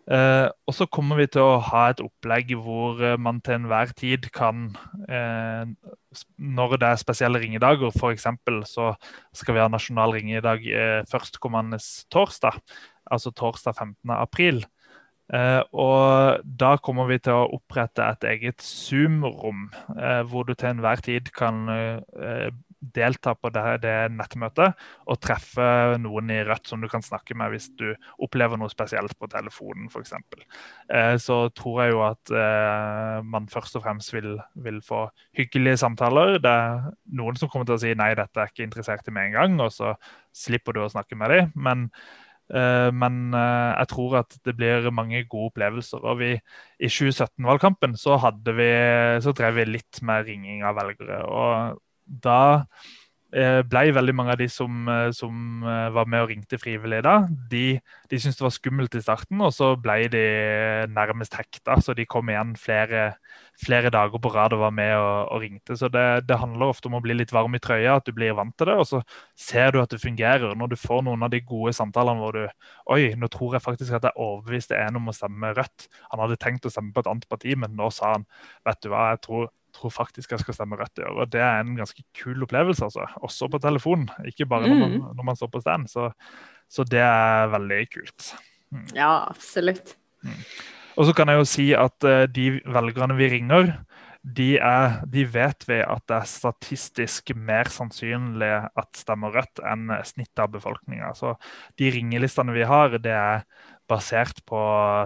Eh, 0.07 0.49
og 0.71 0.75
så 0.77 0.87
kommer 0.87 1.19
vi 1.19 1.25
til 1.35 1.43
å 1.43 1.59
ha 1.67 1.89
et 1.91 2.01
opplegg 2.03 2.53
hvor 2.63 3.01
eh, 3.03 3.17
man 3.19 3.41
til 3.43 3.57
enhver 3.57 3.91
tid 3.99 4.29
kan 4.31 4.69
eh, 5.11 5.67
Når 6.39 6.77
det 6.79 6.91
er 6.93 7.01
spesielle 7.01 7.41
ringedager, 7.43 7.91
f.eks. 7.91 8.29
så 8.71 8.93
skal 9.35 9.57
vi 9.57 9.65
ha 9.65 9.67
nasjonal 9.73 10.15
ringedag 10.15 10.63
eh, 10.71 11.03
førstkommende 11.11 11.81
torsdag, 12.15 12.61
altså 13.11 13.35
torsdag 13.35 13.75
15. 13.75 14.15
april. 14.15 14.65
Og 15.75 16.45
da 16.47 16.69
kommer 16.79 17.09
vi 17.11 17.17
til 17.19 17.35
å 17.35 17.49
opprette 17.57 18.05
et 18.15 18.27
eget 18.31 18.63
Zoom-rom, 18.63 19.65
hvor 20.31 20.47
du 20.47 20.53
til 20.55 20.69
enhver 20.71 21.03
tid 21.03 21.33
kan 21.35 21.67
delta 22.81 23.35
på 23.35 23.51
det, 23.55 23.63
det, 23.85 23.95
nettmøtet 24.15 24.77
og 25.09 25.19
treffe 25.23 25.97
noen 26.01 26.31
i 26.33 26.41
Rødt 26.47 26.69
som 26.69 26.83
du 26.83 26.89
kan 26.93 27.05
snakke 27.05 27.37
med 27.39 27.55
hvis 27.55 27.71
du 27.79 27.89
opplever 28.23 28.61
noe 28.61 28.73
spesielt 28.73 29.17
på 29.19 29.29
telefonen 29.33 29.89
f.eks. 29.91 30.13
Eh, 30.93 31.15
så 31.23 31.39
tror 31.57 31.83
jeg 31.83 31.95
jo 31.95 32.03
at 32.07 32.35
eh, 32.35 33.23
man 33.25 33.49
først 33.53 33.79
og 33.81 33.87
fremst 33.87 34.13
vil, 34.15 34.37
vil, 34.55 34.83
få 34.85 35.07
hyggelige 35.37 35.81
samtaler. 35.81 36.37
Det 36.43 36.53
er 36.53 36.93
noen 37.17 37.41
som 37.41 37.51
kommer 37.53 37.69
til 37.69 37.79
å 37.79 37.83
si 37.83 37.97
nei, 37.97 38.13
dette 38.19 38.43
er 38.43 38.53
ikke 38.53 38.67
interessert 38.67 39.09
i 39.09 39.17
med 39.17 39.31
en 39.31 39.41
gang, 39.41 39.59
og 39.65 39.73
så 39.75 39.97
slipper 40.37 40.77
du 40.77 40.85
å 40.85 40.93
snakke 40.93 41.19
med 41.19 41.33
dem. 41.33 41.51
Men 41.57 41.89
eh, 42.53 42.93
men 42.93 43.33
eh, 43.35 43.73
jeg 43.73 43.93
tror 43.95 44.21
at 44.21 44.37
det 44.47 44.55
blir 44.59 44.93
mange 44.95 45.25
gode 45.25 45.55
opplevelser. 45.55 46.05
og 46.05 46.21
vi, 46.21 46.35
I 46.79 46.93
2017-valgkampen 46.93 47.97
så, 47.99 48.21
så 48.21 49.35
drev 49.35 49.59
vi 49.63 49.69
litt 49.73 50.05
med 50.05 50.29
ringing 50.29 50.63
av 50.67 50.77
velgere. 50.79 51.25
og 51.25 51.83
da 52.07 52.67
Eh, 53.35 53.61
ble 53.67 53.91
veldig 53.91 54.13
mange 54.15 54.33
av 54.33 54.39
de 54.39 54.47
som, 54.49 54.87
eh, 54.89 55.11
som 55.13 55.65
eh, 55.67 55.89
var 55.93 56.07
med 56.09 56.23
og 56.23 56.31
ringte 56.31 56.57
frivillig 56.63 57.03
da, 57.05 57.17
de, 57.51 57.81
de 58.09 58.21
syntes 58.23 58.39
det 58.39 58.45
var 58.47 58.55
skummelt 58.55 58.95
i 58.95 59.03
starten, 59.03 59.43
og 59.43 59.51
så 59.53 59.73
ble 59.83 60.07
de 60.13 60.23
nærmest 60.95 61.35
hekta. 61.37 61.75
Så 61.83 61.93
de 61.99 62.07
kom 62.09 62.31
igjen 62.31 62.55
flere, 62.57 63.17
flere 63.61 63.91
dager 63.93 64.23
på 64.23 64.31
rad 64.33 64.55
og 64.55 64.63
var 64.63 64.73
med 64.79 64.95
og, 64.95 65.35
og 65.35 65.43
ringte. 65.43 65.77
Så 65.77 65.91
det, 65.93 66.07
det, 66.31 66.39
handler 66.39 66.71
ofte 66.71 66.89
om 66.89 66.97
å 66.97 67.03
bli 67.05 67.19
litt 67.19 67.35
varm 67.35 67.59
i 67.59 67.61
trøya, 67.61 67.99
at 67.99 68.07
du 68.07 68.15
blir 68.17 68.37
vant 68.39 68.55
til 68.57 68.71
det. 68.71 68.79
Og 68.79 68.89
så 68.95 69.03
ser 69.35 69.75
du 69.75 69.83
at 69.83 69.93
det 69.93 70.01
fungerer. 70.07 70.55
Når 70.57 70.73
du 70.73 70.79
får 70.81 71.05
noen 71.05 71.27
av 71.27 71.35
de 71.35 71.43
gode 71.45 71.75
samtalene 71.77 72.23
hvor 72.23 72.39
du 72.39 72.47
Oi, 72.95 73.11
nå 73.19 73.29
tror 73.33 73.59
jeg 73.59 73.67
faktisk 73.67 73.99
at 73.99 74.07
jeg 74.07 74.23
overbeviste 74.23 74.79
en 74.79 75.03
om 75.03 75.11
å 75.11 75.17
stemme 75.17 75.51
Rødt. 75.57 75.91
Han 76.13 76.23
hadde 76.23 76.39
tenkt 76.41 76.71
å 76.71 76.73
stemme 76.73 76.95
på 76.95 77.03
et 77.03 77.11
annet 77.11 77.29
parti, 77.29 77.59
men 77.59 77.75
nå 77.77 77.91
sa 77.93 78.15
han 78.15 78.29
vet 78.65 78.85
du 78.85 78.93
hva, 78.93 79.11
jeg 79.17 79.25
tror 79.27 79.49
tror 79.77 79.93
faktisk 79.93 80.33
jeg 80.33 80.43
skal 80.43 80.57
stemme 80.57 80.79
Rødt 80.81 81.01
i 81.01 81.07
år. 81.07 81.21
Og 81.23 81.33
det 81.33 81.43
er 81.45 81.61
en 81.61 81.77
ganske 81.79 82.05
kul 82.17 82.47
opplevelse, 82.47 82.85
altså. 82.89 83.07
Også 83.25 83.49
på 83.53 83.61
telefon, 83.63 84.09
ikke 84.29 84.49
bare 84.49 84.69
når 84.69 84.81
man, 84.81 84.97
mm. 84.97 85.11
når 85.19 85.29
man 85.31 85.39
står 85.39 85.53
på 85.53 85.63
stand. 85.65 85.89
Så, 85.93 86.09
så, 86.69 86.87
det 86.89 87.03
er 87.05 87.53
veldig 87.53 87.83
kult. 87.93 88.33
Mm. 88.73 88.89
Ja, 88.97 89.13
absolutt. 89.29 89.97
Mm. 90.25 90.41
Og 90.97 91.07
så 91.07 91.13
kan 91.17 91.29
jeg 91.29 91.43
jo 91.43 91.49
si 91.49 91.69
at 91.77 92.09
uh, 92.09 92.25
de 92.25 92.57
velgerne 92.65 93.19
vi 93.19 93.31
ringer, 93.37 93.75
de, 94.27 94.57
er, 94.59 95.05
de, 95.07 95.23
vet 95.31 95.69
vi 95.69 95.77
at 95.85 96.03
det 96.11 96.17
er 96.17 96.27
statistisk 96.27 97.31
mer 97.39 97.69
sannsynlig 97.71 98.49
at 98.75 98.99
stemmer 98.99 99.37
Rødt 99.37 99.63
enn 99.63 99.93
snittet 100.09 100.43
av 100.43 100.51
befolkninga. 100.57 101.13
Så 101.15 101.37
de 101.79 101.93
ringelistene 101.95 102.57
vi 102.57 102.67
har, 102.67 102.97
det 102.99 103.15
er 103.15 103.47
basert 103.87 104.41
på 104.51 104.59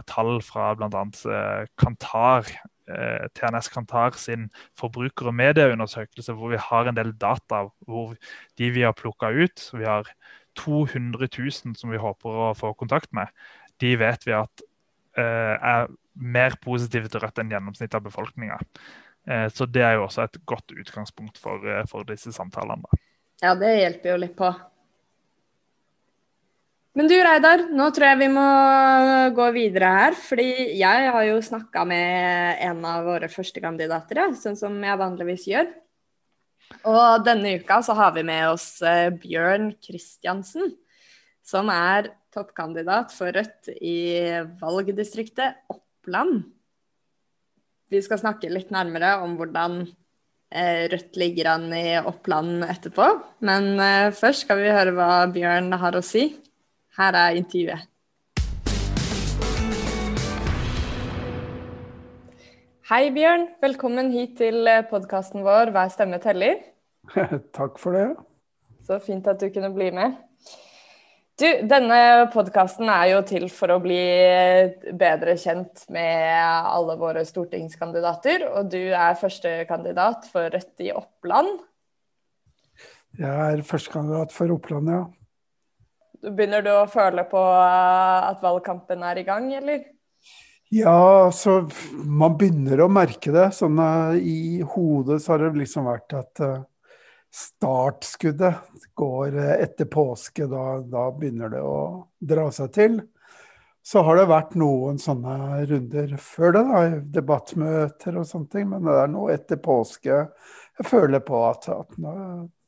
tall 0.09 0.39
fra 0.45 0.73
bl.a. 0.79 1.05
Uh, 1.27 1.69
Kantar 1.81 2.49
Eh, 2.91 3.29
TNS 3.37 3.71
Kantar 3.73 4.17
sin 4.19 4.49
forbruker- 4.79 5.31
og 5.31 5.37
medieundersøkelse, 5.39 6.35
hvor 6.35 6.53
vi 6.53 6.61
har 6.61 6.89
en 6.89 6.97
del 6.97 7.13
data 7.13 7.67
hvor 7.87 8.17
de 8.59 8.71
vi 8.71 8.83
har 8.83 8.97
plukka 8.97 9.31
ut, 9.31 9.71
vi 9.73 9.85
har 9.85 10.09
200 10.59 11.29
000 11.39 11.77
som 11.79 11.91
vi 11.91 12.01
håper 12.01 12.29
å 12.29 12.55
få 12.59 12.73
kontakt 12.75 13.13
med, 13.17 13.31
de 13.81 13.95
vet 14.01 14.27
vi 14.27 14.35
at 14.37 14.65
eh, 15.17 15.55
er 15.55 15.87
mer 16.15 16.57
positive 16.63 17.09
til 17.09 17.23
Rødt 17.23 17.39
enn 17.41 17.53
gjennomsnittet 17.55 17.97
av 17.97 18.05
befolkninga. 18.09 18.59
Eh, 19.29 19.47
så 19.55 19.67
det 19.67 19.87
er 19.87 19.97
jo 19.99 20.09
også 20.09 20.27
et 20.27 20.41
godt 20.45 20.75
utgangspunkt 20.75 21.39
for, 21.39 21.65
for 21.89 22.09
disse 22.09 22.35
samtalene. 22.35 23.01
Ja, 23.41 23.55
det 23.57 23.73
hjelper 23.79 24.15
jo 24.15 24.21
litt 24.21 24.37
på. 24.37 24.51
Men 26.99 27.07
du 27.07 27.15
Reidar, 27.23 27.69
nå 27.71 27.85
tror 27.95 28.09
jeg 28.09 28.19
vi 28.25 28.29
må 28.35 28.47
gå 29.37 29.47
videre 29.55 29.91
her. 29.95 30.17
Fordi 30.19 30.49
jeg 30.81 31.13
har 31.15 31.27
jo 31.29 31.37
snakka 31.45 31.85
med 31.87 32.65
en 32.67 32.83
av 32.89 33.07
våre 33.07 33.31
førstekandidater, 33.31 34.25
ja, 34.25 34.27
sånn 34.35 34.59
som 34.59 34.75
jeg 34.83 34.99
vanligvis 34.99 35.47
gjør. 35.53 35.71
Og 36.91 37.27
denne 37.27 37.57
uka 37.61 37.81
så 37.87 37.95
har 37.99 38.15
vi 38.15 38.25
med 38.27 38.49
oss 38.51 38.81
eh, 38.87 39.11
Bjørn 39.23 39.73
Kristiansen, 39.83 40.75
som 41.47 41.71
er 41.73 42.13
toppkandidat 42.35 43.15
for 43.15 43.35
Rødt 43.35 43.73
i 43.75 44.27
valgdistriktet 44.61 45.65
Oppland. 45.71 46.45
Vi 47.91 48.03
skal 48.03 48.21
snakke 48.23 48.53
litt 48.53 48.71
nærmere 48.71 49.17
om 49.25 49.35
hvordan 49.39 49.81
eh, 49.83 50.87
Rødt 50.91 51.19
ligger 51.19 51.55
an 51.57 51.71
i 51.75 51.99
Oppland 52.03 52.67
etterpå. 52.67 53.09
Men 53.47 53.73
eh, 53.79 54.15
først 54.15 54.47
skal 54.47 54.63
vi 54.63 54.71
høre 54.75 54.95
hva 54.95 55.27
Bjørn 55.31 55.75
har 55.83 55.99
å 55.99 56.07
si. 56.07 56.29
Her 56.99 57.15
er 57.15 57.37
intervjuet. 57.39 57.87
Hei, 62.91 63.05
Bjørn. 63.15 63.45
Velkommen 63.63 64.09
hit 64.11 64.33
til 64.41 64.67
eh, 64.67 64.83
podkasten 64.91 65.45
vår 65.47 65.71
'Hver 65.71 65.93
stemme 65.95 66.19
teller'. 66.19 66.59
Takk 67.59 67.79
for 67.79 67.95
det. 67.95 68.09
Så 68.83 68.99
fint 68.99 69.29
at 69.31 69.39
du 69.39 69.47
kunne 69.55 69.71
bli 69.71 69.93
med. 69.95 70.17
Du, 71.39 71.47
denne 71.71 72.27
podkasten 72.35 72.91
er 72.91 73.13
jo 73.13 73.23
til 73.23 73.47
for 73.55 73.71
å 73.71 73.79
bli 73.79 74.01
eh, 74.01 74.75
bedre 74.91 75.39
kjent 75.39 75.87
med 75.95 76.35
alle 76.75 76.99
våre 76.99 77.23
stortingskandidater. 77.25 78.49
Og 78.51 78.75
du 78.75 78.91
er 78.91 79.15
førstekandidat 79.23 80.27
for 80.33 80.51
Rødt 80.51 80.83
i 80.83 80.91
Oppland. 80.91 81.63
Jeg 83.23 83.31
er 83.31 83.63
førstekandidat 83.63 84.35
for 84.35 84.59
Oppland, 84.59 84.91
ja. 84.91 85.07
Begynner 86.21 86.65
du 86.65 86.71
å 86.75 86.89
føle 86.91 87.25
på 87.29 87.41
eh, 87.41 88.29
at 88.31 88.43
valgkampen 88.45 89.05
er 89.09 89.21
i 89.21 89.27
gang, 89.27 89.49
eller? 89.57 89.85
Ja, 90.71 91.31
så 91.35 91.65
man 91.93 92.37
begynner 92.39 92.85
å 92.85 92.91
merke 92.93 93.33
det. 93.35 93.49
Sånn 93.57 93.81
uh, 93.83 94.15
i 94.15 94.61
hodet 94.75 95.19
så 95.25 95.35
har 95.35 95.43
det 95.43 95.65
liksom 95.65 95.89
vært 95.91 96.15
at 96.15 96.43
uh, 96.47 96.61
startskuddet 97.35 98.85
går 98.99 99.41
etter 99.57 99.89
påske. 99.91 100.47
Da, 100.51 100.77
da, 100.87 101.09
begynner 101.17 101.51
det 101.51 101.65
å 101.67 101.81
dra 102.23 102.47
seg 102.55 102.71
til. 102.77 103.01
Så 103.83 104.05
har 104.07 104.21
det 104.21 104.29
vært 104.31 104.55
noen 104.61 105.01
sånne 105.01 105.65
runder 105.67 106.15
før 106.21 106.55
det, 106.55 106.65
da, 106.69 106.85
debattmøter 107.19 108.21
og 108.21 108.29
sånne 108.29 108.53
ting. 108.55 108.71
Men 108.71 108.87
det 108.87 108.99
er 109.01 109.11
nå 109.11 109.27
etter 109.33 109.59
påske 109.65 110.21
jeg 110.81 110.89
føler 110.89 111.21
på 111.25 111.41
at, 111.45 111.67
at 111.73 111.99
nå, 112.01 112.13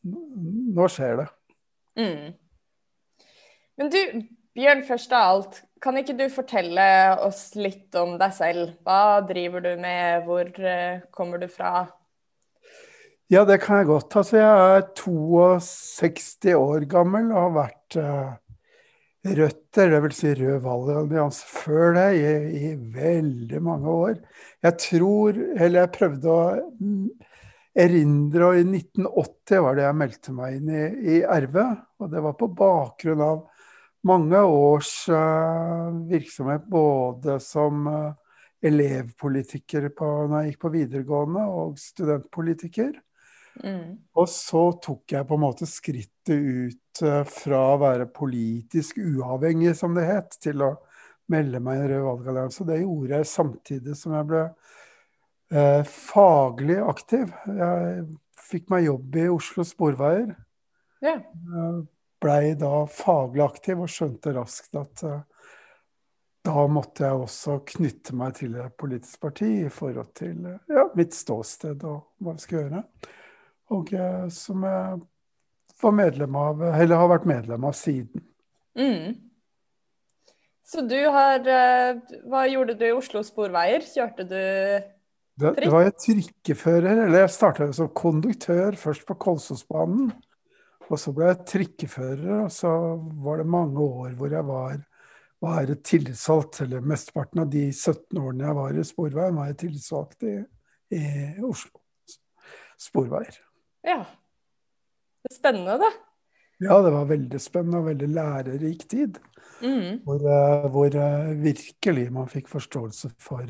nå, 0.02 0.88
skjer 0.92 1.23
det. 1.23 1.28
Mm. 2.00 2.32
Men 3.82 3.90
du, 3.90 4.26
Bjørn, 4.54 4.84
først 4.86 5.10
av 5.10 5.24
alt, 5.26 5.56
kan 5.82 5.96
ikke 5.98 6.14
du 6.14 6.28
fortelle 6.30 6.84
oss 7.24 7.56
litt 7.58 7.96
om 7.98 8.12
deg 8.20 8.30
selv? 8.36 8.76
Hva 8.86 9.18
driver 9.26 9.64
du 9.64 9.72
med, 9.82 10.22
hvor 10.22 10.46
uh, 10.46 11.00
kommer 11.10 11.42
du 11.42 11.48
fra? 11.50 11.88
Ja, 13.26 13.42
det 13.48 13.58
kan 13.64 13.80
jeg 13.80 13.88
godt. 13.88 14.14
Altså, 14.20 14.38
jeg 14.38 14.76
er 14.76 14.86
62 15.00 16.54
år 16.54 16.86
gammel 16.94 17.32
og 17.32 17.40
har 17.40 17.52
vært 17.56 17.98
uh, 17.98 18.30
røtter, 19.40 19.96
dvs. 19.96 20.14
Si 20.20 20.30
Rød 20.38 20.62
valgallianse, 20.62 21.50
før 21.50 21.98
det 21.98 22.08
i, 22.20 22.32
i, 22.68 22.72
veldig 22.94 23.66
mange 23.66 23.98
år. 24.06 24.16
Jeg 24.62 24.78
tror, 24.86 25.42
eller 25.56 25.80
jeg 25.80 25.96
prøvde 25.98 26.36
å 26.36 26.42
mm, 26.78 27.32
erindre, 27.82 28.52
og 28.52 28.62
i 28.62 28.68
1980 28.78 29.66
var 29.66 29.74
det 29.74 29.90
jeg 29.90 30.04
meldte 30.06 30.36
meg 30.38 30.60
inn 30.60 30.70
i, 30.70 30.90
i 31.16 31.24
RV. 31.26 31.64
Og 31.98 32.14
det 32.14 32.22
var 32.30 32.38
på 32.38 32.54
bakgrunn 32.62 33.26
av 33.26 33.48
mange 34.06 34.40
års 34.42 35.09
uh, 35.09 35.90
virksomhet 36.09 36.66
både 36.71 37.38
som 37.42 37.87
uh, 37.87 38.37
elevpolitiker 38.62 39.88
på, 39.97 40.11
når 40.26 40.37
jeg 40.42 40.52
gikk 40.52 40.61
på 40.64 40.73
videregående, 40.76 41.47
og 41.47 41.78
studentpolitiker. 41.80 42.94
Mm. 43.62 43.99
Og 44.16 44.28
så 44.32 44.64
tok 44.82 45.12
jeg 45.12 45.28
på 45.28 45.37
en 45.37 45.44
måte 45.44 45.68
skrittet 45.71 46.35
ut 46.35 47.04
uh, 47.06 47.23
fra 47.28 47.62
å 47.75 47.80
være 47.82 48.09
politisk 48.14 48.99
uavhengig, 49.02 49.76
som 49.78 49.94
det 49.99 50.09
het, 50.09 50.38
til 50.42 50.66
å 50.66 50.75
melde 51.32 51.62
meg 51.62 51.85
i 51.85 51.88
Rød 51.92 52.06
valgallianse. 52.09 52.66
Det 52.68 52.82
gjorde 52.82 53.21
jeg 53.21 53.30
samtidig 53.30 53.99
som 53.99 54.18
jeg 54.18 54.30
ble 54.32 54.47
faglig 55.85 56.78
aktiv. 56.80 57.26
Jeg 57.44 58.06
fikk 58.40 58.71
meg 58.73 58.87
jobb 58.87 59.18
i 59.21 59.26
Oslo 59.28 59.66
Sporveier. 59.68 60.30
Ja 61.04 61.18
blei 62.23 62.55
da 62.59 62.85
faglig 62.91 63.45
aktiv 63.45 63.83
og 63.83 63.91
skjønte 63.91 64.35
raskt 64.37 64.79
at 64.79 65.02
uh, 65.07 65.23
da 66.43 66.67
måtte 66.71 67.07
jeg 67.07 67.23
også 67.23 67.61
knytte 67.75 68.17
meg 68.19 68.35
til 68.38 68.57
et 68.59 68.75
politisk 68.79 69.21
parti 69.23 69.50
i 69.62 69.71
forhold 69.71 70.11
til 70.19 70.47
ja, 70.71 70.88
mitt 70.99 71.14
ståsted 71.14 71.85
og 71.87 72.00
hva 72.19 72.35
jeg 72.35 72.45
skulle 72.45 72.62
gjøre. 72.64 72.81
Og 73.76 73.93
uh, 73.95 74.25
som 74.35 74.64
jeg 74.67 75.02
var 75.83 75.95
medlem 75.99 76.38
av, 76.38 76.64
eller 76.73 76.99
har 76.99 77.12
vært 77.12 77.29
medlem 77.31 77.69
av 77.69 77.76
siden. 77.79 78.26
Mm. 78.79 79.14
Så 80.62 80.85
du 80.88 80.97
har 81.12 81.43
Hva 82.31 82.47
gjorde 82.49 82.76
du 82.79 82.85
i 82.87 82.95
Oslo 82.95 83.21
Sporveier? 83.26 83.83
Kjørte 83.85 84.25
du 84.25 84.38
trikk? 84.38 84.93
Det, 85.43 85.64
det 85.64 85.71
var 85.73 85.87
jeg 85.87 85.95
trikkefører, 86.05 87.07
eller 87.07 87.25
jeg 87.25 87.33
starta 87.33 87.69
som 87.75 87.91
konduktør 87.97 88.76
først 88.79 89.07
på 89.09 89.17
Kolsåsbanen. 89.21 90.12
Og 90.92 91.00
så 91.00 91.12
ble 91.16 91.30
jeg 91.30 91.44
trikkefører, 91.49 92.42
og 92.44 92.50
så 92.52 92.70
var 93.25 93.40
det 93.40 93.49
mange 93.49 93.80
år 93.80 94.16
hvor 94.18 94.32
jeg 94.34 94.44
var, 94.44 94.80
var 95.40 95.72
tillitsvalgt. 95.88 96.61
Eller 96.66 96.84
mesteparten 96.84 97.44
av 97.44 97.52
de 97.52 97.68
17 97.72 98.20
årene 98.20 98.49
jeg 98.49 98.58
var 98.58 98.76
i 98.76 98.84
Sporveien, 98.84 99.38
var 99.38 99.49
jeg 99.49 99.61
tillitsvalgt 99.64 100.28
i, 100.28 100.37
i 100.99 101.04
Oslo 101.49 101.80
Sporveier. 102.82 103.38
Ja. 103.87 104.02
Det 105.22 105.30
er 105.30 105.38
spennende, 105.38 105.78
da. 105.80 105.90
Ja, 106.62 106.78
det 106.82 106.92
var 106.94 107.08
veldig 107.11 107.40
spennende 107.42 107.80
og 107.80 107.88
veldig 107.88 108.08
lærerik 108.12 108.84
tid. 108.90 109.18
Mm. 109.62 110.02
Hvor, 110.04 110.22
eh, 110.26 110.68
hvor, 110.75 110.96
eh, 110.99 111.32
virkelig 111.42 112.08
man 112.12 112.28
fikk 112.30 112.50
forståelse 112.50 113.12
for 113.22 113.46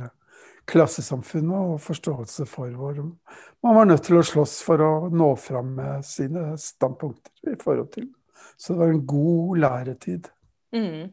klassesamfunnet 0.71 1.73
og 1.75 1.81
forståelse 1.83 2.47
for 2.51 2.73
hvor 2.79 2.99
man 3.03 3.77
var 3.77 3.89
nødt 3.89 4.05
til 4.07 4.19
å 4.19 4.27
slåss 4.27 4.61
for 4.67 4.83
å 4.83 4.93
nå 5.13 5.33
fram 5.41 5.75
med 5.79 6.07
sine 6.07 6.53
standpunkter 6.61 7.55
i 7.55 7.59
forhold 7.61 7.91
til. 7.95 8.09
Så 8.57 8.75
det 8.75 8.83
var 8.83 8.93
en 8.93 9.07
god 9.07 9.63
læretid. 9.65 10.29
Mm. 10.75 11.11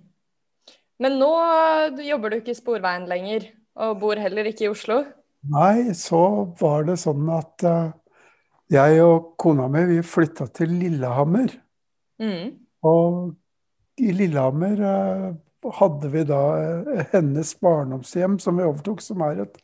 Men 1.00 1.18
nå 1.22 1.32
jobber 2.04 2.32
du 2.32 2.40
ikke 2.40 2.54
i 2.54 2.60
Sporveien 2.60 3.08
lenger, 3.10 3.48
og 3.80 4.00
bor 4.02 4.20
heller 4.20 4.50
ikke 4.50 4.68
i 4.68 4.72
Oslo? 4.72 5.02
Nei, 5.50 5.94
så 5.96 6.22
var 6.60 6.84
det 6.90 6.98
sånn 7.00 7.30
at 7.32 7.64
uh, 7.64 7.92
Jeg 8.70 9.00
og 9.02 9.36
kona 9.40 9.70
mi 9.72 9.86
vi 9.94 10.02
flytta 10.06 10.50
til 10.54 10.76
Lillehammer. 10.78 11.54
Mm. 12.22 12.60
Og 12.86 13.32
i 14.00 14.12
Lillehammer 14.16 14.84
eh, 14.86 15.30
hadde 15.64 16.10
vi 16.14 16.24
da 16.28 16.42
eh, 16.58 17.06
hennes 17.12 17.54
barndomshjem, 17.60 18.40
som 18.40 18.58
vi 18.58 18.68
overtok, 18.68 19.02
som 19.04 19.22
er 19.28 19.44
et 19.46 19.58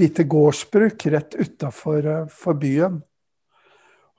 lite 0.00 0.24
gårdsbruk 0.24 1.06
rett 1.14 1.34
utafor 1.34 2.06
eh, 2.06 2.54
byen. 2.60 3.02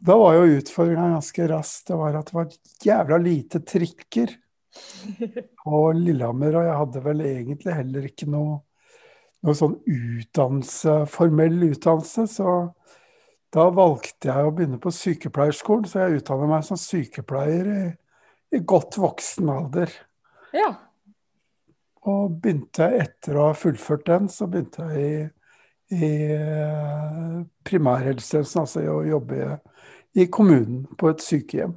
Da 0.06 0.18
var 0.18 0.36
jo 0.36 0.60
utfordringa 0.60 1.10
ganske 1.16 1.48
raskt. 1.50 1.88
Det 1.88 1.98
var 2.00 2.20
at 2.20 2.30
det 2.30 2.38
var 2.38 2.56
jævla 2.84 3.18
lite 3.18 3.62
trikker 3.66 4.36
på 5.64 5.82
Lillehammer. 5.98 6.60
Og 6.60 6.68
jeg 6.68 6.80
hadde 6.82 7.04
vel 7.06 7.26
egentlig 7.26 7.78
heller 7.78 8.08
ikke 8.10 8.30
noe, 8.30 8.60
noe 9.46 9.58
sånn 9.58 9.78
utdannelse, 9.82 10.98
formell 11.10 11.58
utdannelse. 11.72 12.28
Så 12.30 12.56
da 13.56 13.70
valgte 13.74 14.30
jeg 14.30 14.46
å 14.46 14.54
begynne 14.54 14.82
på 14.84 14.92
sykepleierskolen, 14.94 15.88
så 15.88 16.04
jeg 16.04 16.20
utdannet 16.20 16.52
meg 16.52 16.68
som 16.68 16.80
sykepleier 16.80 17.72
i, 17.72 17.84
i 18.60 18.62
godt 18.68 19.00
voksen 19.00 19.50
alder. 19.54 19.96
Ja. 20.56 20.74
Og 22.06 22.38
begynte 22.42 22.86
jeg 22.86 23.08
etter 23.08 23.38
å 23.40 23.48
ha 23.50 23.56
fullført 23.58 24.06
den, 24.06 24.30
så 24.30 24.46
begynte 24.50 24.86
jeg 24.94 25.06
i, 25.06 25.24
i 25.98 26.12
eh, 26.36 27.40
primærhelsetjenesten, 27.66 28.62
altså 28.62 28.84
å 28.94 29.02
jobbe 29.08 29.58
i, 30.14 30.28
kommunen 30.30 30.86
på 30.98 31.10
et 31.12 31.26
sykehjem 31.26 31.76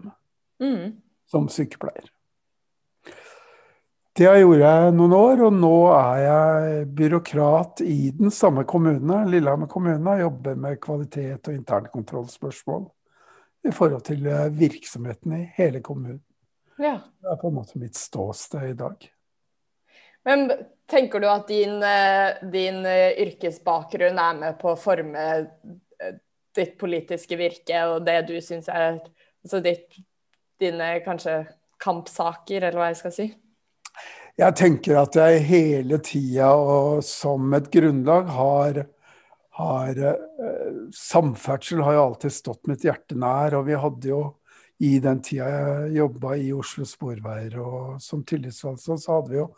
Mm. 0.59 0.97
som 1.31 1.45
sykepleier. 1.49 2.09
Det 4.19 4.27
gjorde 4.27 4.67
jeg 4.67 4.95
noen 4.97 5.13
år, 5.15 5.43
og 5.47 5.53
nå 5.55 5.75
er 5.95 6.21
jeg 6.25 6.87
byråkrat 6.99 7.85
i 7.87 8.11
den 8.19 8.33
samme 8.35 8.65
kommune, 8.67 9.21
Lillehammer 9.31 9.71
kommune, 9.71 10.03
og 10.11 10.25
jobber 10.25 10.57
med 10.59 10.81
kvalitet 10.83 11.47
og 11.47 11.55
internkontrollspørsmål 11.55 12.89
i 13.69 13.75
forhold 13.75 14.03
til 14.09 14.27
eh, 14.27 14.49
virksomheten 14.59 15.37
i 15.39 15.45
hele 15.55 15.81
kommunen. 15.87 16.25
ja. 16.83 16.99
Det 17.23 17.31
er 17.31 17.39
på 17.39 17.53
en 17.53 17.55
måte 17.61 17.79
mitt 17.79 17.97
ståsted 17.97 18.73
i 18.73 18.75
dag. 18.79 19.07
Men 20.27 20.51
tenker 20.91 21.21
du 21.21 21.29
at 21.31 21.49
din, 21.49 21.83
eh, 21.83 22.51
din 22.53 22.87
eh, 22.87 23.13
yrkesbakgrunn 23.23 24.19
er 24.19 24.39
med 24.39 24.59
på 24.61 24.73
å 24.73 24.81
forme 24.81 25.25
eh, 25.39 26.15
ditt 26.57 26.79
politiske 26.81 27.37
virke 27.39 27.85
og 27.93 28.07
det 28.07 28.23
du 28.31 28.39
syns 28.43 28.71
er 28.73 28.99
altså 28.99 29.61
ditt, 29.63 30.01
dine 30.59 30.97
kanskje 31.05 31.43
kampsaker, 31.79 32.65
eller 32.65 32.81
hva 32.81 32.89
jeg 32.91 33.01
skal 33.03 33.15
si? 33.15 33.29
Jeg 34.39 34.55
tenker 34.59 34.99
at 34.99 35.19
jeg 35.19 35.45
hele 35.47 35.99
tida 36.03 36.51
og 36.55 37.05
som 37.07 37.55
et 37.55 37.69
grunnlag 37.75 38.31
har, 38.35 38.81
har 39.59 40.01
Samferdsel 40.95 41.83
har 41.87 41.97
jo 41.97 42.05
alltid 42.09 42.35
stått 42.35 42.71
mitt 42.71 42.87
hjerte 42.87 43.19
nær. 43.19 43.57
Og 43.59 43.67
vi 43.67 43.79
hadde 43.79 44.11
jo 44.11 44.21
i 44.79 44.99
den 45.03 45.21
tida 45.25 45.49
jeg 45.51 45.95
jobba 45.99 46.37
i 46.39 46.51
Oslo 46.55 46.87
Sporveier 46.87 47.57
og 47.63 47.97
som 48.03 48.23
tillitsvalgt, 48.27 48.85
så 48.87 48.99
hadde 49.17 49.33
vi 49.33 49.41
jo 49.41 49.49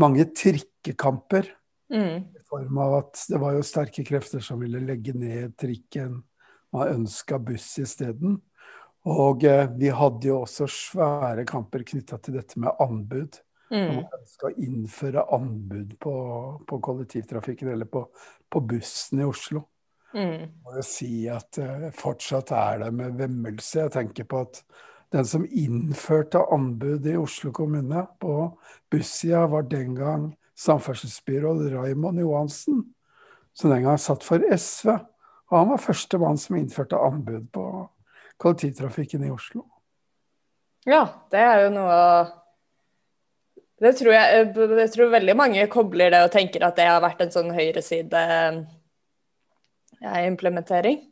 mange 0.00 0.24
trikkekamper. 0.32 1.50
Mm. 1.92 2.22
I 2.24 2.44
form 2.48 2.78
av 2.80 2.96
at 3.00 3.24
det 3.28 3.40
var 3.42 3.56
jo 3.56 3.66
sterke 3.66 4.04
krefter 4.06 4.42
som 4.44 4.62
ville 4.62 4.80
legge 4.84 5.12
ned 5.16 5.56
trikken. 5.60 6.20
Man 6.72 6.94
ønska 7.00 7.40
buss 7.42 7.74
isteden. 7.82 8.38
Og 9.10 9.44
eh, 9.48 9.66
vi 9.80 9.88
hadde 9.96 10.28
jo 10.28 10.42
også 10.42 10.68
svære 10.70 11.46
kamper 11.48 11.84
knytta 11.88 12.18
til 12.20 12.36
dette 12.36 12.60
med 12.60 12.80
anbud. 12.84 13.40
Mm. 13.70 14.00
Man 14.00 14.16
ønska 14.18 14.48
å 14.48 14.56
innføre 14.60 15.26
anbud 15.36 15.94
på, 16.02 16.14
på 16.68 16.80
kollektivtrafikken 16.84 17.72
eller 17.72 17.88
på, 17.88 18.04
på 18.50 18.64
bussen 18.72 19.22
i 19.22 19.28
Oslo. 19.28 19.64
Mm. 20.10 20.48
må 20.64 20.74
jo 20.74 20.82
si 20.82 21.28
at 21.30 21.58
uh, 21.62 21.90
fortsatt 21.94 22.50
er 22.56 22.80
det 22.84 22.90
med 22.94 23.18
vemmelse. 23.20 23.84
Jeg 23.84 23.94
tenker 23.94 24.26
på 24.26 24.42
at 24.46 24.62
den 25.14 25.26
som 25.26 25.46
innførte 25.46 26.42
anbud 26.54 27.06
i 27.06 27.16
Oslo 27.18 27.52
kommune 27.54 28.04
på 28.22 28.34
bussida, 28.90 29.46
var 29.50 29.66
den 29.70 29.94
gang 29.98 30.30
samferdselsbyråd 30.58 31.70
Raymond 31.72 32.20
Johansen, 32.20 32.84
som 33.54 33.70
den 33.70 33.86
gang 33.86 33.98
satt 33.98 34.26
for 34.26 34.42
SV. 34.54 34.92
Og 35.50 35.58
han 35.58 35.72
var 35.72 35.82
første 35.82 36.18
mann 36.18 36.38
som 36.38 36.58
innførte 36.58 36.98
anbud 36.98 37.48
på 37.54 37.64
kollektivtrafikken 38.40 39.24
i 39.26 39.32
Oslo. 39.34 39.64
Ja, 40.86 41.06
det 41.32 41.40
er 41.42 41.64
jo 41.66 41.72
noe 41.74 41.96
det 43.80 43.94
tror 43.96 44.12
jeg, 44.12 44.48
jeg 44.76 44.90
tror 44.92 45.12
veldig 45.14 45.34
mange 45.36 45.62
kobler 45.72 46.12
det 46.12 46.20
og 46.26 46.32
tenker 46.34 46.66
at 46.66 46.76
det 46.76 46.84
har 46.84 47.00
vært 47.00 47.22
en 47.24 47.32
sånn 47.32 47.48
høyreside-implementering. 50.00 51.06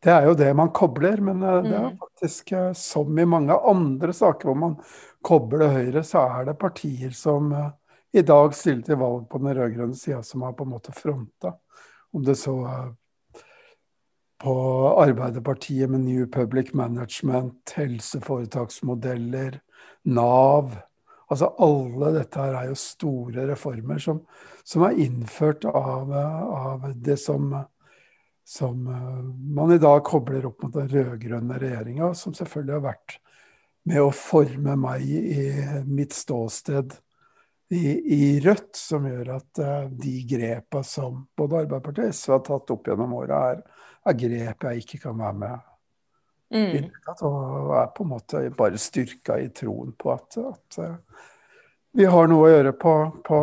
Det 0.00 0.12
er 0.12 0.24
jo 0.24 0.34
det 0.34 0.56
man 0.56 0.70
kobler, 0.72 1.20
men 1.20 1.42
uh, 1.42 1.62
det 1.62 1.74
er 1.76 1.90
Mm. 1.90 1.98
faktisk 1.98 2.52
uh, 2.52 2.72
som 2.72 3.18
i 3.18 3.24
mange 3.24 3.52
andre 3.52 4.12
saker 4.12 4.48
hvor 4.48 4.56
man 4.56 4.76
kobler 5.22 5.68
Høyre, 5.68 6.02
så 6.02 6.18
er 6.18 6.44
det 6.44 6.58
partier 6.58 7.10
som 7.10 7.52
uh, 7.52 7.70
i 8.12 8.22
dag 8.22 8.54
stiller 8.54 8.82
til 8.82 8.96
valg 8.96 9.28
på 9.28 9.38
den 9.38 9.56
rød-grønne 9.56 9.94
sida, 9.94 10.22
som 10.22 10.42
har 10.42 10.52
på 10.52 10.64
en 10.64 10.70
måte 10.70 10.92
fronta. 10.92 11.52
Om 12.12 12.24
det 12.24 12.38
så 12.38 12.54
er 12.66 12.94
på 14.40 14.54
Arbeiderpartiet 14.96 15.90
med 15.90 16.00
New 16.00 16.26
Public 16.26 16.72
Management, 16.74 17.70
helseforetaksmodeller, 17.76 19.60
Nav. 20.04 20.72
Altså 21.30 21.52
alle 21.58 22.14
dette 22.18 22.40
her 22.40 22.54
er 22.56 22.70
jo 22.70 22.74
store 22.74 23.44
reformer 23.52 23.98
som, 23.98 24.22
som 24.64 24.82
er 24.82 24.96
innført 24.96 25.64
av, 25.64 26.10
av 26.10 26.88
det 26.96 27.18
som, 27.20 27.52
som 28.46 28.86
eh, 28.86 29.20
man 29.54 29.72
i 29.74 29.80
dag 29.82 30.02
kobler 30.06 30.46
opp 30.50 30.64
mot 30.64 30.74
den 30.74 30.88
rød-grønne 30.90 31.58
regjeringa, 31.60 32.12
som 32.18 32.34
selvfølgelig 32.36 32.76
har 32.78 32.86
vært 32.90 33.18
med 33.88 34.02
å 34.02 34.10
forme 34.14 34.76
meg 34.76 35.06
i 35.06 35.46
mitt 35.88 36.12
ståsted 36.12 36.98
i, 37.70 37.84
i 38.14 38.40
Rødt, 38.44 38.74
som 38.76 39.06
gjør 39.06 39.36
at 39.38 39.62
eh, 39.62 39.88
de 40.02 40.14
grepa 40.28 40.82
som 40.86 41.24
både 41.38 41.64
Arbeiderpartiet 41.64 42.10
og 42.10 42.18
SV 42.18 42.34
har 42.34 42.46
tatt 42.48 42.72
opp 42.74 42.90
gjennom 42.90 43.18
åra, 43.20 43.42
er, 43.54 43.90
er 44.10 44.22
grep 44.24 44.66
jeg 44.66 44.84
ikke 44.84 45.04
kan 45.06 45.20
være 45.20 45.42
med 45.44 45.58
i 45.58 45.66
Mm. 46.50 46.72
det 46.82 47.12
og 47.22 47.76
er 47.78 47.90
på 47.94 48.02
en 48.02 48.08
måte 48.10 48.40
bare 48.58 48.78
styrka 48.78 49.36
i 49.38 49.52
troen 49.54 49.92
på 49.94 50.10
at, 50.10 50.34
at 50.42 50.78
eh, 50.82 50.96
vi 51.94 52.08
har 52.10 52.26
noe 52.26 52.48
å 52.48 52.50
gjøre 52.50 52.72
på, 52.78 52.94
på, 53.26 53.38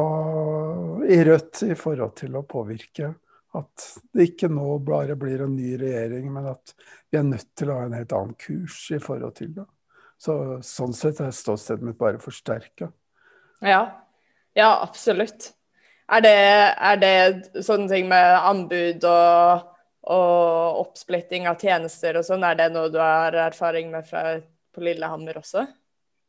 i 1.07 1.21
Rødt 1.23 1.61
i 1.69 1.75
forhold 1.79 2.17
til 2.19 2.35
å 2.35 2.43
påvirke 2.43 3.13
at 3.57 3.87
det 4.15 4.29
ikke 4.31 4.49
nå 4.51 4.77
bare 4.85 5.15
blir 5.19 5.43
en 5.45 5.55
ny 5.57 5.75
regjering, 5.79 6.29
men 6.33 6.51
at 6.53 6.73
vi 7.11 7.19
er 7.19 7.27
nødt 7.27 7.49
til 7.57 7.71
å 7.71 7.79
ha 7.79 7.87
en 7.87 7.97
helt 7.97 8.15
annen 8.15 8.37
kurs 8.39 8.79
i 8.95 8.99
forhold 9.03 9.35
til 9.39 9.53
det. 9.57 9.67
Så, 10.17 10.33
sånn 10.65 10.95
sett 10.97 11.21
er 11.21 11.33
ståstedet 11.35 11.85
mitt 11.85 11.99
bare 11.99 12.21
forsterka. 12.21 12.89
Ja. 13.61 13.81
ja, 14.57 14.69
absolutt. 14.81 15.51
Er 16.07 16.23
det, 16.23 16.37
er 16.37 17.01
det 17.01 17.63
sånne 17.65 17.89
ting 17.91 18.07
med 18.09 18.37
anbud 18.37 19.03
og, 19.09 19.65
og 20.07 20.81
oppsplitting 20.85 21.49
av 21.49 21.59
tjenester 21.61 22.17
og 22.19 22.25
sånn, 22.25 22.45
er 22.47 22.57
det 22.57 22.69
noe 22.73 22.89
du 22.93 22.97
har 23.01 23.35
erfaring 23.47 23.91
med 23.91 24.07
fra, 24.07 24.39
på 24.73 24.85
Lillehammer 24.85 25.41
også? 25.41 25.67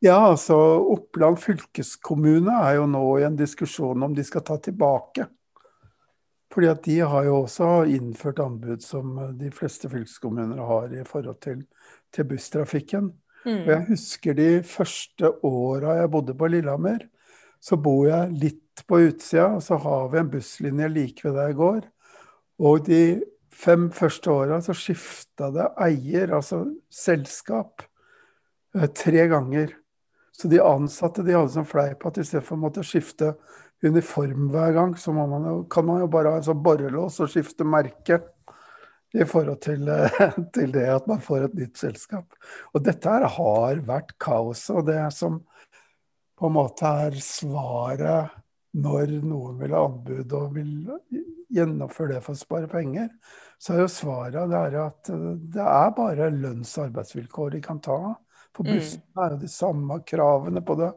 Ja, 0.03 0.29
altså 0.29 0.55
Oppland 0.93 1.41
fylkeskommune 1.43 2.53
er 2.63 2.77
jo 2.77 2.85
nå 2.87 3.03
i 3.19 3.25
en 3.27 3.39
diskusjon 3.39 4.05
om 4.05 4.13
de 4.15 4.23
skal 4.23 4.45
ta 4.47 4.55
tilbake. 4.63 5.25
Fordi 6.53 6.69
at 6.71 6.83
de 6.85 6.97
har 7.05 7.27
jo 7.27 7.43
også 7.43 7.83
innført 7.93 8.39
anbud 8.41 8.81
som 8.81 9.17
de 9.37 9.51
fleste 9.53 9.89
fylkeskommuner 9.89 10.61
har 10.65 10.93
i 10.97 11.03
forhold 11.05 11.37
til, 11.45 11.61
til 12.13 12.25
busstrafikken. 12.29 13.11
Mm. 13.45 13.61
Og 13.61 13.69
jeg 13.69 13.85
husker 13.91 14.37
de 14.37 14.49
første 14.67 15.31
åra 15.45 15.99
jeg 16.01 16.11
bodde 16.11 16.35
på 16.37 16.49
Lillehammer. 16.49 17.05
Så 17.61 17.77
bor 17.77 18.07
jeg 18.07 18.33
litt 18.39 18.83
på 18.87 19.01
utsida, 19.09 19.49
og 19.57 19.63
så 19.63 19.77
har 19.83 20.07
vi 20.11 20.21
en 20.21 20.31
busslinje 20.31 20.89
like 20.89 21.27
ved 21.27 21.35
der 21.35 21.51
jeg 21.51 21.59
går. 21.59 21.81
Og 22.59 22.85
de 22.87 23.03
fem 23.53 23.89
første 23.91 24.31
åra 24.31 24.59
så 24.63 24.75
skifta 24.77 25.49
det 25.55 25.67
eier, 25.85 26.33
altså 26.35 26.63
selskap, 26.91 27.83
eh, 28.75 28.87
tre 28.87 29.27
ganger. 29.31 29.75
Så 30.31 30.47
de 30.47 30.61
ansatte 30.63 31.23
de 31.23 31.35
hadde 31.35 31.51
som 31.51 31.67
fleip 31.67 32.05
at 32.07 32.19
istedenfor 32.21 32.55
å 32.55 32.63
måtte 32.63 32.85
skifte 32.87 33.33
uniform 33.85 34.49
hver 34.51 34.73
gang, 34.75 34.95
så 34.99 35.13
man 35.15 35.45
jo, 35.47 35.63
kan 35.71 35.85
man 35.87 36.01
jo 36.03 36.07
bare 36.11 36.33
ha 36.33 36.41
en 36.41 36.47
sånn 36.49 36.63
borrelås 36.63 37.19
og 37.23 37.31
skifte 37.31 37.67
merke. 37.67 38.21
I 39.09 39.25
forhold 39.25 39.57
til, 39.65 39.87
eh, 39.89 40.19
til 40.53 40.71
det 40.75 40.85
at 40.93 41.07
man 41.09 41.21
får 41.23 41.47
et 41.47 41.55
nytt 41.57 41.79
selskap. 41.81 42.35
Og 42.75 42.83
dette 42.85 43.09
her 43.09 43.25
har 43.25 43.79
vært 43.87 44.11
kaos. 44.21 44.67
Og 44.69 44.83
det 44.85 44.99
som 45.15 45.39
på 46.37 46.45
en 46.47 46.53
måte 46.53 46.85
er 47.07 47.17
svaret 47.23 48.35
når 48.77 49.15
noen 49.25 49.57
vil 49.63 49.73
ha 49.73 49.81
anbud 49.87 50.35
og 50.37 50.53
vil 50.53 50.75
gjennomføre 51.49 52.13
det 52.13 52.21
for 52.21 52.37
å 52.37 52.39
spare 52.43 52.69
penger, 52.69 53.09
så 53.57 53.73
er 53.73 53.81
jo 53.81 53.89
svaret 53.91 54.51
det 54.51 54.59
er 54.69 54.77
at 54.85 55.09
eh, 55.09 55.27
det 55.57 55.65
er 55.65 55.95
bare 55.97 56.29
lønns- 56.35 56.77
og 56.77 56.91
arbeidsvilkår 56.91 57.55
de 57.57 57.61
kan 57.65 57.81
ta. 57.81 57.97
For 58.53 58.65
Mm. 58.65 58.75
bussene 58.75 59.25
er 59.25 59.33
jo 59.33 59.41
de 59.41 59.47
samme 59.47 59.99
kravene 60.05 60.61
på 60.65 60.77
det 60.77 60.93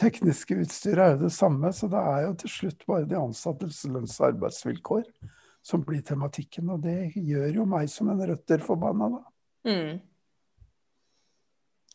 tekniske 0.00 0.56
utstyret 0.62 1.02
er 1.04 1.12
jo 1.14 1.26
det 1.26 1.34
samme, 1.34 1.72
så 1.76 1.88
det 1.92 2.00
er 2.12 2.24
jo 2.24 2.32
til 2.42 2.54
slutt 2.54 2.86
bare 2.88 3.08
de 3.08 3.18
ansattes 3.18 3.82
lønns- 3.88 4.16
og 4.20 4.30
arbeidsvilkår 4.32 5.04
som 5.62 5.84
blir 5.84 6.02
tematikken. 6.06 6.70
Og 6.72 6.82
det 6.84 7.12
gjør 7.16 7.60
jo 7.60 7.68
meg 7.68 7.90
som 7.92 8.10
en 8.12 8.24
røtter-forbanna, 8.32 9.10
da. 9.18 9.22
Mm. 9.68 10.00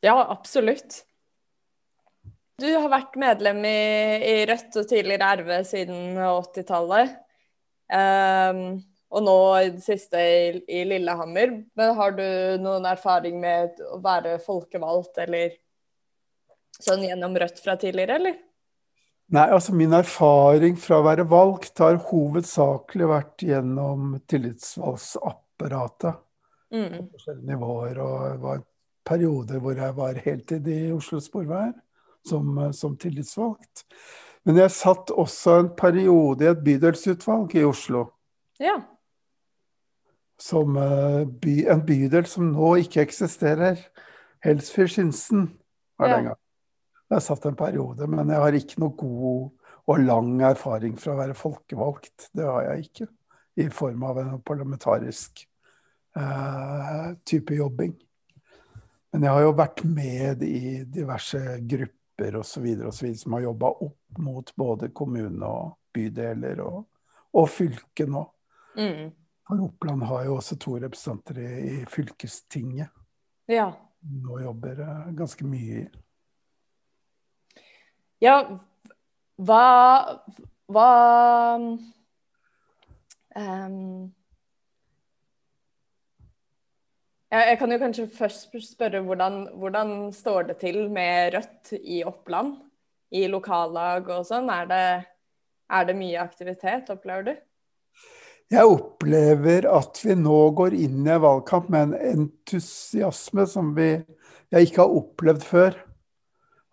Ja, 0.05 0.15
absolutt. 0.29 1.01
Du 2.61 2.67
har 2.69 2.87
vært 2.91 3.17
medlem 3.19 3.65
i, 3.67 3.79
i 4.23 4.35
Rødt 4.47 4.77
og 4.79 4.87
tidligere 4.87 5.31
RV 5.41 5.55
siden 5.67 6.19
80-tallet. 6.21 7.15
Um, 7.91 7.97
ehm, 7.97 8.61
og 9.15 9.23
nå 9.23 9.35
i 9.59 9.71
det 9.73 9.83
siste 9.83 10.19
i, 10.19 10.61
i, 10.71 10.83
Lillehammer. 10.87 11.51
Men 11.77 11.93
har 11.97 12.15
du 12.15 12.25
noen 12.63 12.87
erfaring 12.89 13.41
med 13.41 13.81
å 13.91 13.99
være 14.03 14.37
folkevalgt 14.43 15.19
eller 15.25 15.55
sånn 16.81 17.05
gjennom 17.07 17.37
Rødt 17.39 17.61
fra 17.63 17.77
tidligere, 17.79 18.19
eller? 18.19 18.35
Nei, 19.33 19.47
altså 19.49 19.73
min 19.73 19.93
erfaring 19.97 20.75
fra 20.77 20.99
å 21.01 21.05
være 21.07 21.25
valgt 21.29 21.81
har 21.81 21.97
hovedsakelig 22.11 23.07
vært 23.09 23.45
gjennom 23.47 24.13
tillitsvalgsapparatet. 24.29 26.21
Mm. 26.75 26.91
På 26.91 27.15
forskjellige 27.15 27.49
nivåer. 27.49 28.01
Og 28.03 28.27
det 28.27 28.43
var 28.43 28.61
perioder 29.05 29.63
hvor 29.63 29.81
jeg 29.81 29.97
var 29.97 30.21
heltid 30.27 30.69
i 30.69 30.79
Oslo 30.93 31.21
Sporveier 31.23 31.73
som, 32.25 32.59
som 32.73 32.93
tillitsvalgt. 33.01 33.85
Men 34.45 34.61
jeg 34.61 34.75
satt 34.77 35.09
også 35.09 35.59
en 35.59 35.71
periode 35.77 36.45
i 36.45 36.51
et 36.51 36.63
bydelsutvalg 36.65 37.55
i 37.57 37.65
Oslo. 37.65 38.05
Ja. 38.61 38.77
Som 40.41 40.77
uh, 40.77 41.23
by, 41.25 41.63
en 41.71 41.81
bydel 41.85 42.27
som 42.29 42.51
nå 42.53 42.75
ikke 42.83 43.01
eksisterer. 43.07 43.79
Helsfyr-Skinsen 44.45 45.47
var 45.97 46.11
det 46.11 46.17
en 46.19 46.29
gang. 46.29 46.41
Jeg 47.11 47.21
satt 47.21 47.45
en 47.45 47.57
periode, 47.57 48.07
men 48.09 48.31
jeg 48.33 48.41
har 48.41 48.57
ikke 48.57 48.81
noe 48.81 48.95
god 48.97 49.51
og 49.85 50.01
lang 50.01 50.39
erfaring 50.47 50.95
fra 50.97 51.13
å 51.13 51.19
være 51.19 51.37
folkevalgt. 51.37 52.31
Det 52.33 52.45
har 52.47 52.71
jeg 52.71 52.87
ikke. 52.87 53.07
I 53.61 53.67
form 53.71 54.03
av 54.09 54.17
en 54.19 54.39
parlamentarisk 54.43 55.45
eh, 56.17 57.11
type 57.23 57.55
jobbing. 57.55 57.93
Men 59.13 59.27
jeg 59.27 59.31
har 59.31 59.45
jo 59.45 59.53
vært 59.55 59.83
med 59.87 60.41
i 60.43 60.81
diverse 60.91 61.39
grupper 61.61 62.39
osv. 62.41 62.65
som 62.91 63.37
har 63.37 63.45
jobba 63.45 63.69
opp 63.85 64.19
mot 64.25 64.49
både 64.57 64.89
kommune 64.95 65.45
og 65.45 65.77
bydeler 65.95 66.59
og, 66.65 66.81
og 67.37 67.47
fylke 67.51 68.09
nå. 68.09 68.25
Mm. 68.75 69.13
For 69.45 69.61
Oppland 69.67 70.03
har 70.09 70.25
jo 70.25 70.39
også 70.39 70.57
to 70.59 70.79
representanter 70.81 71.39
i, 71.45 71.51
i 71.69 71.85
fylkestinget. 71.87 72.89
Ja. 73.47 73.69
Nå 74.01 74.39
jobber 74.41 74.81
jeg 74.81 75.15
ganske 75.21 75.47
mye 75.47 75.83
i. 75.83 75.85
Ja, 78.25 78.39
hva 79.37 79.63
Hva 80.71 80.91
um, 83.37 83.81
Jeg 87.35 87.57
kan 87.59 87.73
jo 87.73 87.79
kanskje 87.81 88.05
først 88.15 88.55
spørre 88.63 89.01
hvordan, 89.03 89.41
hvordan, 89.59 89.89
står 90.15 90.47
det 90.49 90.55
til 90.61 90.85
med 90.89 91.35
Rødt 91.35 91.73
i 91.81 91.99
Oppland? 92.07 92.55
I 93.11 93.25
lokallag 93.27 94.07
og 94.09 94.23
sånn. 94.25 94.47
Er 94.49 94.69
det, 94.69 94.85
er 95.67 95.89
det 95.89 95.97
mye 95.99 96.21
aktivitet, 96.23 96.89
opplever 96.93 97.27
du? 97.27 97.33
Jeg 98.55 98.71
opplever 98.71 99.67
at 99.67 99.99
vi 100.05 100.15
nå 100.15 100.39
går 100.55 100.77
inn 100.79 101.03
i 101.03 101.11
en 101.11 101.21
valgkamp 101.25 101.67
med 101.73 101.91
en 101.91 102.13
entusiasme 102.13 103.45
som 103.51 103.73
vi 103.75 103.89
jeg 104.53 104.69
ikke 104.69 104.85
har 104.85 104.97
opplevd 105.01 105.45
før. 105.45 105.77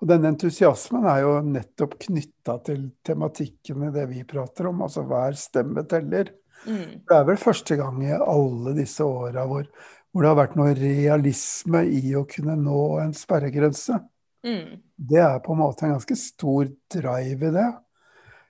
Og 0.03 0.09
denne 0.11 0.33
entusiasmen 0.33 1.05
er 1.07 1.21
jo 1.23 1.37
nettopp 1.47 1.95
knytta 2.09 2.57
til 2.67 2.89
tematikken 3.07 3.85
i 3.87 3.93
det 3.95 4.09
vi 4.11 4.25
prater 4.27 4.67
om, 4.73 4.83
altså 4.83 5.05
hver 5.07 5.37
stemme 5.39 5.85
teller. 5.87 6.33
Mm. 6.67 7.07
Det 7.07 7.15
er 7.15 7.29
vel 7.29 7.39
første 7.39 7.77
gang 7.79 8.01
i 8.03 8.11
alle 8.17 8.75
disse 8.75 9.07
åra 9.07 9.47
hvor, 9.47 9.69
hvor, 10.11 10.25
det 10.25 10.31
har 10.33 10.41
vært 10.41 10.57
noe 10.59 10.75
realisme 10.79 11.85
i 11.87 12.17
å 12.19 12.25
kunne 12.27 12.57
nå 12.59 12.83
en 13.05 13.15
sperregrense. 13.15 14.01
Mm. 14.43 14.83
Det 14.99 15.23
er 15.23 15.39
på 15.45 15.55
en 15.55 15.63
måte 15.63 15.87
en 15.87 15.95
ganske 15.95 16.19
stor 16.19 16.67
drive 16.91 17.51
i 17.53 17.55
det. 17.55 17.71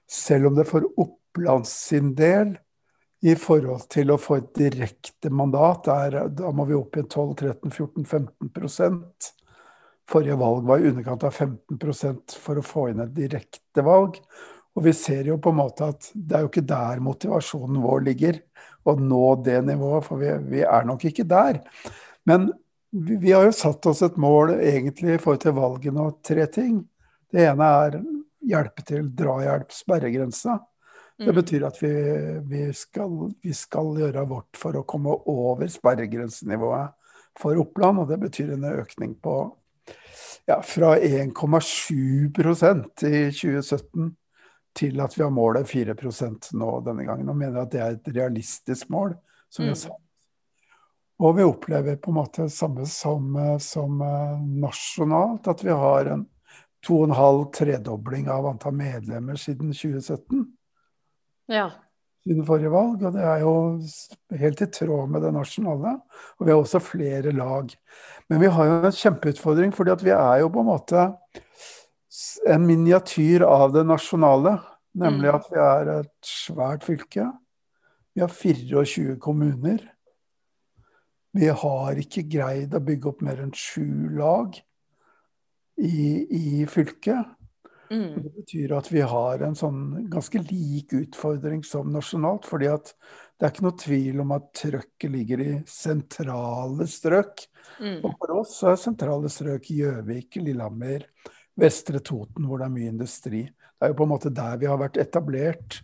Selv 0.08 0.48
om 0.48 0.56
det 0.56 0.64
for 0.72 0.88
Oppland 1.04 1.68
sin 1.68 2.14
del, 2.16 2.56
i 3.22 3.36
forhold 3.38 3.84
til 3.92 4.10
å 4.10 4.18
få 4.18 4.40
et 4.40 4.48
direkte 4.56 5.30
mandat, 5.30 5.86
er, 5.92 6.16
da 6.34 6.48
må 6.50 6.64
vi 6.66 6.74
opp 6.74 6.96
i 6.98 7.04
12-13-14-15 7.04 8.50
Forrige 10.10 10.36
valg 10.40 10.66
var 10.68 10.82
i 10.82 10.88
underkant 10.90 11.24
av 11.24 11.34
15% 11.34 12.36
for 12.42 12.58
å 12.58 12.64
få 12.66 12.88
inn 12.90 13.02
et 13.04 13.14
direkte 13.16 13.84
valg. 13.86 14.18
Og 14.72 14.86
vi 14.86 14.94
ser 14.96 15.28
jo 15.28 15.36
på 15.42 15.52
en 15.52 15.60
måte 15.60 15.90
at 15.92 16.08
det 16.14 16.36
er 16.36 16.44
jo 16.44 16.50
ikke 16.50 16.64
der 16.68 17.02
motivasjonen 17.04 17.82
vår 17.84 18.06
ligger, 18.08 18.40
å 18.88 18.96
nå 18.98 19.26
det 19.46 19.60
nivået, 19.66 20.06
for 20.08 20.18
vi, 20.18 20.32
vi 20.50 20.64
er 20.66 20.86
nok 20.88 21.04
ikke 21.06 21.26
der. 21.28 21.60
Men 22.26 22.48
vi, 22.90 23.16
vi, 23.16 23.30
har 23.32 23.46
jo 23.46 23.54
satt 23.54 23.86
oss 23.86 24.02
et 24.02 24.18
mål 24.20 24.56
egentlig 24.58 25.16
i 25.16 25.20
forhold 25.22 25.44
til 25.44 25.56
valgene 25.56 26.08
og 26.08 26.18
tre 26.26 26.48
ting. 26.50 26.80
Det 27.32 27.46
ene 27.46 27.68
er 27.86 28.00
hjelpe 28.52 28.84
til 28.88 29.06
drahjelp, 29.16 29.70
sperregrensa. 29.72 30.58
Det 31.18 31.30
mm. 31.30 31.36
betyr 31.38 31.66
at 31.68 31.78
vi, 31.82 31.92
vi, 32.50 32.64
skal, 32.74 33.14
vi, 33.42 33.54
skal, 33.54 33.94
gjøre 34.00 34.26
vårt 34.28 34.58
for 34.58 34.76
å 34.76 34.84
komme 34.88 35.14
over 35.30 35.70
sperregrensenivået 35.70 36.96
for 37.38 37.60
Oppland. 37.62 38.02
Og 38.02 38.10
det 38.10 38.18
betyr 38.24 38.54
en 38.56 38.66
økning 38.72 39.14
på 39.22 39.36
ja, 40.46 40.62
fra 40.62 40.98
1,7% 40.98 43.06
i 43.06 43.30
2017 43.30 44.16
til 44.76 45.00
at 45.04 45.18
vi 45.18 45.22
har 45.22 45.30
målet 45.34 45.68
4% 45.68 46.54
nå 46.56 46.80
denne 46.86 47.04
gangen. 47.04 47.28
Og 47.28 47.36
mener 47.36 47.62
at 47.62 47.72
det 47.74 47.80
er 47.82 47.90
et 47.98 48.08
realistisk 48.16 48.88
mål. 48.92 49.14
som 49.52 49.62
vi 49.62 49.68
har 49.68 49.76
mm. 49.76 49.84
satt. 49.84 49.98
Og 51.22 51.36
vi 51.36 51.42
opplever 51.44 51.96
på 52.00 52.10
en 52.10 52.16
måte 52.16 52.42
det 52.48 52.54
samme 52.54 52.86
som, 52.88 53.36
som 53.60 54.00
uh, 54.00 54.40
nasjonalt, 54.40 55.48
at 55.48 55.64
vi 55.64 55.70
har 55.70 56.06
en 56.10 56.26
2,5-tredobling 56.88 58.30
av 58.32 58.46
antall 58.48 58.74
medlemmer 58.74 59.36
siden 59.38 59.72
2017. 59.76 60.46
Ja 61.52 61.70
siden 62.22 62.46
forrige 62.46 62.70
valg, 62.70 63.02
og 63.02 63.14
det 63.16 63.22
er 63.26 63.42
jo 63.42 63.54
helt 64.38 64.62
i 64.62 64.68
tråd 64.70 65.10
med 65.10 65.24
det 65.24 65.32
nasjonale. 65.34 65.96
Og 66.38 66.46
vi 66.46 66.52
har 66.52 66.60
også 66.60 66.82
flere 66.82 67.34
lag. 67.34 67.72
Men 68.30 68.42
vi 68.42 68.50
har 68.54 68.68
jo 68.68 68.76
en 68.78 68.98
kjempeutfordring, 68.98 69.74
fordi 69.74 69.94
at 69.94 70.04
vi 70.06 70.14
er 70.14 70.42
jo 70.42 70.50
på 70.54 70.62
en 70.62 70.70
måte 70.70 71.06
en 72.52 72.66
miniatyr 72.68 73.44
av 73.46 73.72
det 73.74 73.86
nasjonale. 73.88 74.58
Nemlig 74.98 75.32
mm. 75.32 75.38
at 75.38 75.50
vi 75.50 75.62
er 75.64 75.92
et 75.98 76.14
svært 76.28 76.86
fylke. 76.86 77.26
Vi 78.14 78.22
har 78.22 78.28
24 78.30 79.16
kommuner. 79.22 79.80
Vi 81.32 81.48
har 81.48 81.98
ikke 81.98 82.26
greid 82.28 82.74
å 82.76 82.82
bygge 82.84 83.08
opp 83.08 83.22
mer 83.24 83.40
enn 83.40 83.54
sju 83.56 84.12
lag 84.18 84.58
i, 85.80 86.02
i 86.28 86.66
fylket. 86.68 87.30
Mm. 87.92 88.22
Det 88.22 88.30
betyr 88.38 88.72
at 88.78 88.88
vi 88.92 89.02
har 89.04 89.42
en 89.44 89.56
sånn 89.58 89.82
ganske 90.10 90.40
lik 90.48 90.94
utfordring 90.96 91.60
som 91.66 91.90
nasjonalt. 91.92 92.46
fordi 92.48 92.70
at 92.72 92.94
det 93.36 93.46
er 93.46 93.52
ikke 93.52 93.64
noe 93.66 93.78
tvil 93.82 94.22
om 94.22 94.32
at 94.36 94.48
trøkket 94.54 95.10
ligger 95.10 95.40
i 95.42 95.52
sentrale 95.68 96.86
strøk. 96.88 97.44
Mm. 97.82 97.98
Og 98.06 98.14
for 98.16 98.34
oss 98.38 98.54
er 98.62 98.78
sentrale 98.80 99.28
strøk 99.32 99.68
Gjøvik, 99.74 100.38
Lillehammer, 100.40 101.04
Vestre 101.58 102.00
Toten, 102.00 102.46
hvor 102.46 102.62
det 102.62 102.68
er 102.68 102.76
mye 102.76 102.92
industri. 102.94 103.42
Det 103.44 103.88
er 103.88 103.92
jo 103.92 103.98
på 103.98 104.06
en 104.06 104.12
måte 104.14 104.32
der 104.32 104.60
vi 104.62 104.70
har 104.70 104.80
vært 104.80 105.00
etablert. 105.02 105.82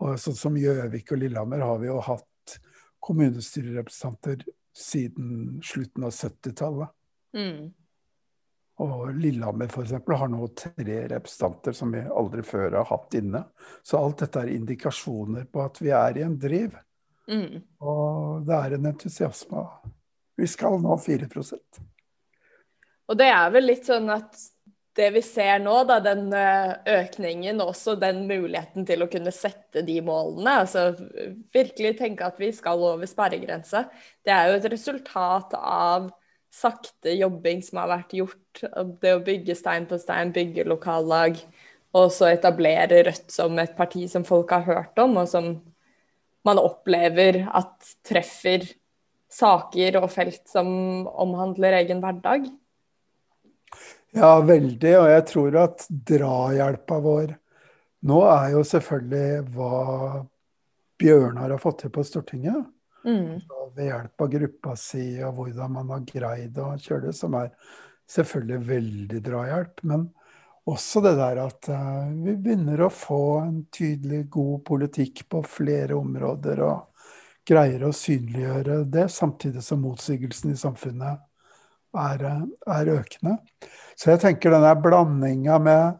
Og 0.00 0.14
sånn 0.22 0.38
som 0.38 0.56
Gjøvik 0.58 1.12
og 1.12 1.20
Lillehammer 1.20 1.66
har 1.66 1.82
vi 1.82 1.90
jo 1.90 1.98
hatt 2.06 2.56
kommunestyrerepresentanter 3.02 4.46
siden 4.72 5.60
slutten 5.64 6.06
av 6.06 6.14
70-tallet. 6.14 6.94
Mm. 7.36 7.72
Og 8.82 9.12
Lillehammer 9.14 9.70
f.eks. 9.70 9.92
har 9.94 10.30
nå 10.32 10.48
tre 10.58 10.96
representanter 11.12 11.76
som 11.76 11.92
vi 11.94 12.02
aldri 12.02 12.42
før 12.46 12.80
har 12.80 12.88
hatt 12.90 13.14
inne. 13.18 13.44
Så 13.82 14.00
alt 14.00 14.24
dette 14.24 14.42
er 14.42 14.54
indikasjoner 14.56 15.46
på 15.52 15.62
at 15.62 15.78
vi 15.82 15.92
er 15.94 16.18
i 16.18 16.24
en 16.26 16.38
driv. 16.40 16.74
Mm. 17.30 17.60
Og 17.86 18.42
det 18.48 18.58
er 18.58 18.76
en 18.76 18.88
entusiasme. 18.90 19.66
Vi 20.36 20.48
skal 20.50 20.80
nå 20.82 20.96
4% 20.98 21.82
Og 23.12 23.18
det 23.20 23.28
er 23.30 23.52
vel 23.54 23.68
litt 23.68 23.86
sånn 23.86 24.10
at 24.10 24.40
det 24.96 25.08
vi 25.14 25.22
ser 25.24 25.60
nå, 25.62 25.74
da, 25.88 25.98
den 26.04 26.26
eh, 26.36 26.72
økningen 26.98 27.62
og 27.62 27.72
også 27.72 27.94
den 28.00 28.26
muligheten 28.28 28.84
til 28.88 29.04
å 29.04 29.08
kunne 29.12 29.32
sette 29.32 29.84
de 29.86 29.94
målene, 30.04 30.58
altså 30.64 30.90
virkelig 31.54 31.94
tenke 32.00 32.26
at 32.28 32.40
vi 32.40 32.50
skal 32.52 32.82
over 32.90 33.08
sperregrensa, 33.08 33.86
det 34.24 34.34
er 34.34 34.50
jo 34.50 34.58
et 34.58 34.68
resultat 34.74 35.56
av 35.56 36.10
sakte 36.52 37.14
jobbing 37.16 37.62
som 37.64 37.80
har 37.82 37.90
vært 37.90 38.14
gjort. 38.16 38.62
Det 39.02 39.14
å 39.16 39.22
bygge 39.24 39.56
stein 39.56 39.88
på 39.88 39.98
stein, 40.00 40.34
bygge 40.34 40.66
lokallag, 40.68 41.38
og 41.96 42.08
så 42.12 42.30
etablere 42.32 43.02
Rødt 43.08 43.32
som 43.32 43.58
et 43.60 43.74
parti 43.76 44.06
som 44.08 44.24
folk 44.24 44.52
har 44.54 44.64
hørt 44.68 45.00
om, 45.02 45.16
og 45.20 45.28
som 45.28 45.54
man 46.46 46.60
opplever 46.60 47.44
at 47.52 47.92
treffer 48.06 48.64
saker 49.32 50.00
og 50.00 50.10
felt 50.12 50.42
som 50.50 50.68
omhandler 51.06 51.78
egen 51.80 52.02
hverdag. 52.02 52.48
Ja, 54.12 54.34
veldig. 54.44 54.92
Og 54.98 55.08
jeg 55.08 55.24
tror 55.30 55.56
at 55.62 55.86
drahjelpa 55.88 56.98
vår 57.00 57.36
nå 58.02 58.18
er 58.26 58.48
jo 58.56 58.64
selvfølgelig 58.66 59.42
hva 59.54 60.22
Bjørnar 61.02 61.54
har 61.54 61.60
fått 61.62 61.84
til 61.84 61.92
på 61.94 62.02
Stortinget. 62.06 62.66
Mm. 63.04 63.40
Ved 63.76 63.88
hjelp 63.88 64.24
av 64.24 64.32
gruppa 64.36 64.76
si 64.78 65.06
og 65.24 65.38
hvordan 65.38 65.78
man 65.78 65.94
har 65.94 66.04
greid 66.06 66.58
å 66.60 66.72
kjøre 66.78 67.08
det, 67.08 67.16
som 67.18 67.34
er 67.40 67.50
selvfølgelig 68.12 68.68
veldig 68.68 69.22
drahjelp. 69.26 69.82
Men 69.88 70.06
også 70.70 71.02
det 71.02 71.16
der 71.18 71.42
at 71.42 71.68
uh, 71.72 72.12
vi 72.22 72.36
begynner 72.36 72.84
å 72.84 72.92
få 72.94 73.24
en 73.42 73.60
tydelig, 73.74 74.26
god 74.30 74.62
politikk 74.68 75.24
på 75.32 75.42
flere 75.48 75.98
områder. 75.98 76.62
og 76.68 76.88
greier 77.48 77.84
å 77.86 77.92
synliggjøre 77.94 78.82
det, 78.90 79.08
samtidig 79.10 79.62
som 79.66 79.82
motsigelsen 79.82 80.52
i 80.52 80.58
samfunnet 80.58 81.22
er, 81.98 82.24
er 82.70 82.90
økende. 82.94 83.36
Så 83.96 84.12
jeg 84.12 84.22
tenker 84.22 84.54
denne 84.54 84.72
blandinga 84.82 85.58
med, 85.62 85.98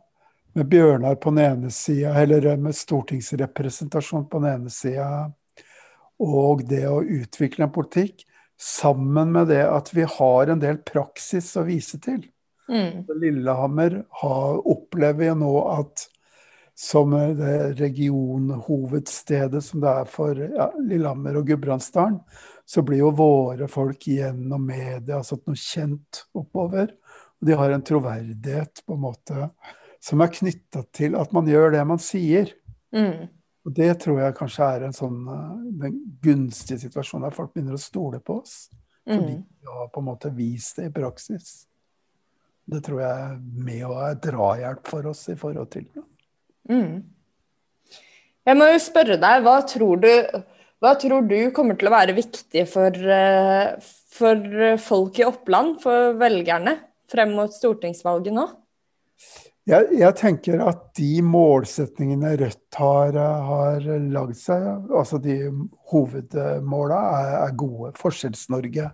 med, 0.54 0.68
Bjørnar 0.70 1.18
på 1.20 1.32
den 1.34 1.44
ene 1.44 1.72
sida, 1.74 2.14
eller 2.22 2.54
med 2.60 2.76
stortingsrepresentasjon 2.76 4.28
på 4.30 4.42
den 4.42 4.60
ene 4.60 4.72
sida, 4.72 5.32
og 6.22 6.62
det 6.70 6.85
å 6.88 7.02
utvikle 7.02 7.66
en 7.66 7.74
politikk, 7.74 8.22
sammen 8.62 9.32
med 9.35 9.50
det 9.50 9.64
at 9.66 9.90
vi 9.94 10.06
har 10.06 10.52
en 10.52 10.62
del 10.62 10.78
praksis 10.87 11.50
å 11.58 11.66
vise 11.66 11.98
til. 12.02 12.22
Mm. 12.70 13.02
Lillehammer 13.18 14.04
har, 14.22 14.61
opplever 14.70 15.32
jo 15.32 15.38
nå 15.40 15.52
at 15.72 16.06
som 16.78 17.12
det 17.37 17.74
regionhovedstedet 17.80 19.61
som 19.64 19.82
det 19.82 19.90
er 19.90 20.08
for 20.08 20.38
ja, 20.38 20.70
Lillehammer 20.80 21.37
og 21.40 21.50
Gudbrandsdalen, 21.50 22.20
så 22.64 22.85
blir 22.87 23.02
jo 23.02 23.11
våre 23.18 23.68
folk 23.68 24.06
gjennom 24.08 24.64
media 24.70 25.20
satt 25.26 25.44
noe 25.50 25.58
kjent 25.58 26.24
oppover. 26.38 26.94
Og 27.42 27.50
de 27.50 27.58
har 27.58 27.74
en 27.74 27.85
troverdighet 27.85 28.85
på 28.87 28.96
en 28.96 29.04
måte 29.04 29.50
som 30.02 30.22
er 30.22 30.32
knytta 30.32 30.85
til 30.94 31.18
at 31.18 31.35
man 31.35 31.50
gjør 31.50 31.74
det 31.74 31.85
man 31.87 32.00
sier. 32.02 32.54
Mm. 32.94 33.28
Og 33.62 33.75
det 33.77 33.92
tror 34.03 34.18
jeg 34.18 34.35
kanskje 34.38 34.68
er 34.75 34.87
en 34.88 34.96
sånn 34.96 35.18
den 35.81 35.98
gunstige 36.22 36.81
situasjonen 36.83 37.29
der 37.29 37.37
folk 37.37 37.53
begynner 37.55 37.79
å 37.79 37.83
stole 37.83 38.18
på 38.22 38.40
oss. 38.40 38.57
Fordi 39.07 39.37
mm. 39.37 39.44
vi 39.62 39.70
har 39.70 39.90
på 39.92 40.03
en 40.03 40.09
måte 40.09 40.33
vist 40.35 40.79
det 40.79 40.88
i 40.88 40.94
praksis. 40.94 41.53
Det 42.72 42.83
tror 42.87 43.03
jeg 43.03 43.27
er 43.27 43.37
med 43.66 43.85
å 43.87 43.96
er 44.07 44.18
drahjelp 44.22 44.90
for 44.90 45.11
oss 45.11 45.25
i 45.31 45.37
forhold 45.38 45.70
til 45.75 45.87
det. 45.90 46.05
Mm. 46.70 47.03
Jeg 48.46 48.59
må 48.59 48.68
jo 48.70 48.83
spørre 48.83 49.18
deg, 49.22 49.42
hva 49.46 49.57
tror, 49.70 50.03
du, 50.03 50.42
hva 50.83 50.94
tror 50.98 51.27
du 51.31 51.37
kommer 51.55 51.79
til 51.79 51.90
å 51.90 51.94
være 51.94 52.14
viktig 52.16 52.64
for, 52.70 52.98
eh, 53.18 53.90
for 54.14 54.79
folk 54.83 55.22
i 55.22 55.27
Oppland, 55.27 55.79
for 55.83 56.16
velgerne, 56.18 56.77
frem 57.11 57.35
mot 57.38 57.55
stortingsvalget 57.55 58.35
nå? 58.35 58.48
Jeg, 59.62 59.92
jeg, 59.94 60.14
tenker 60.18 60.62
at 60.66 60.88
de 60.98 61.20
målsetningene 61.22 62.33
Rødt 62.40 62.79
har, 62.81 63.14
har 63.46 63.85
lagd 64.11 64.35
seg, 64.35 64.64
altså 64.90 65.20
de 65.22 65.37
hovedmåla, 65.92 66.98
er, 67.20 67.35
er 67.44 67.55
gode. 67.61 67.92
Forskjells-Norge 68.01 68.88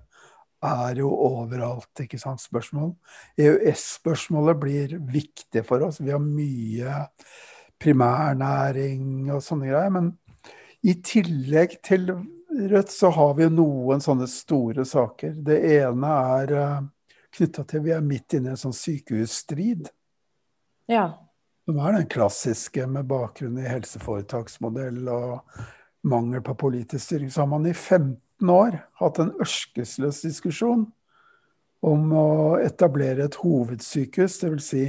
er 0.68 1.00
jo 1.00 1.09
overalt, 1.09 2.02
ikke 2.04 2.20
sant, 2.20 2.42
spørsmål. 2.44 2.92
EØS-spørsmålet 3.40 4.61
blir 4.61 4.96
viktig 5.09 5.64
for 5.64 5.88
oss. 5.88 6.02
Vi 6.04 6.12
har 6.12 6.20
mye 6.20 7.00
primærnæring 7.81 9.31
og 9.33 9.40
sånne 9.44 9.70
greier. 9.70 9.94
Men 9.94 10.12
i 10.85 10.98
tillegg 11.00 11.78
til 11.87 12.11
Rødt 12.59 12.90
så 12.90 13.09
har 13.14 13.37
vi 13.38 13.46
noen 13.52 14.00
sånne 14.02 14.26
store 14.28 14.85
saker. 14.88 15.37
Det 15.46 15.59
ene 15.78 16.12
er 16.40 16.52
eh, 16.59 16.81
knytta 17.37 17.64
til 17.68 17.85
Vi 17.85 17.92
er 17.94 18.04
midt 18.04 18.35
inne 18.35 18.50
i 18.50 18.57
en 18.57 18.61
sånn 18.61 18.74
sykehusstrid. 18.74 19.88
Ja. 20.88 21.09
Som 21.68 21.81
er 21.85 21.98
den 21.98 22.07
klassiske 22.09 22.87
med 22.88 23.09
bakgrunn 23.11 23.59
i 23.61 23.68
helseforetaksmodell 23.68 25.03
og 25.12 25.42
mangel 26.09 26.40
på 26.44 26.55
politisk 26.57 27.05
styring. 27.05 27.33
Så 27.33 27.44
har 27.44 27.51
man 27.51 27.66
i 27.68 27.74
15 27.74 28.51
år 28.51 28.79
hatt 29.01 29.18
en 29.20 29.35
ørskesløs 29.42 30.22
diskusjon 30.24 30.87
om 31.85 32.12
å 32.16 32.57
etablere 32.62 33.24
et 33.29 33.37
hovedsykehus, 33.38 34.40
dvs. 34.40 34.64
Si 34.64 34.87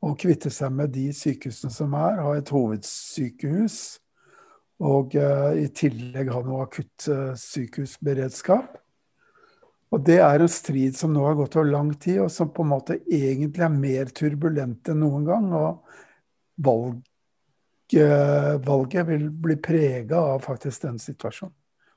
å 0.00 0.14
kvitte 0.18 0.50
seg 0.52 0.72
med 0.72 0.90
de 0.94 1.12
sykehusene 1.14 1.72
som 1.72 1.94
er, 1.98 2.20
ha 2.24 2.36
et 2.38 2.48
hovedsykehus. 2.52 4.00
Og 4.86 5.14
uh, 5.16 5.52
i 5.56 5.68
tillegg 5.72 6.28
ha 6.32 6.42
noe 6.44 6.64
akuttsykehusberedskap. 6.66 8.76
Uh, 8.76 8.80
og 9.96 10.02
det 10.04 10.18
er 10.20 10.42
en 10.44 10.50
strid 10.52 10.96
som 10.98 11.14
nå 11.14 11.22
har 11.24 11.38
gått 11.38 11.54
over 11.56 11.70
lang 11.70 11.94
tid, 11.96 12.20
og 12.20 12.30
som 12.32 12.50
på 12.52 12.66
en 12.66 12.72
måte 12.74 12.98
egentlig 13.00 13.64
er 13.64 13.72
mer 13.72 14.10
turbulent 14.12 14.90
enn 14.92 14.98
noen 15.00 15.24
gang. 15.24 15.46
Og 15.56 16.66
valg, 16.66 16.98
uh, 17.96 18.52
valget 18.66 19.08
vil 19.08 19.30
bli 19.30 19.56
prega 19.62 20.20
av 20.34 20.44
faktisk 20.44 20.84
den 20.84 21.00
situasjonen. 21.00 21.54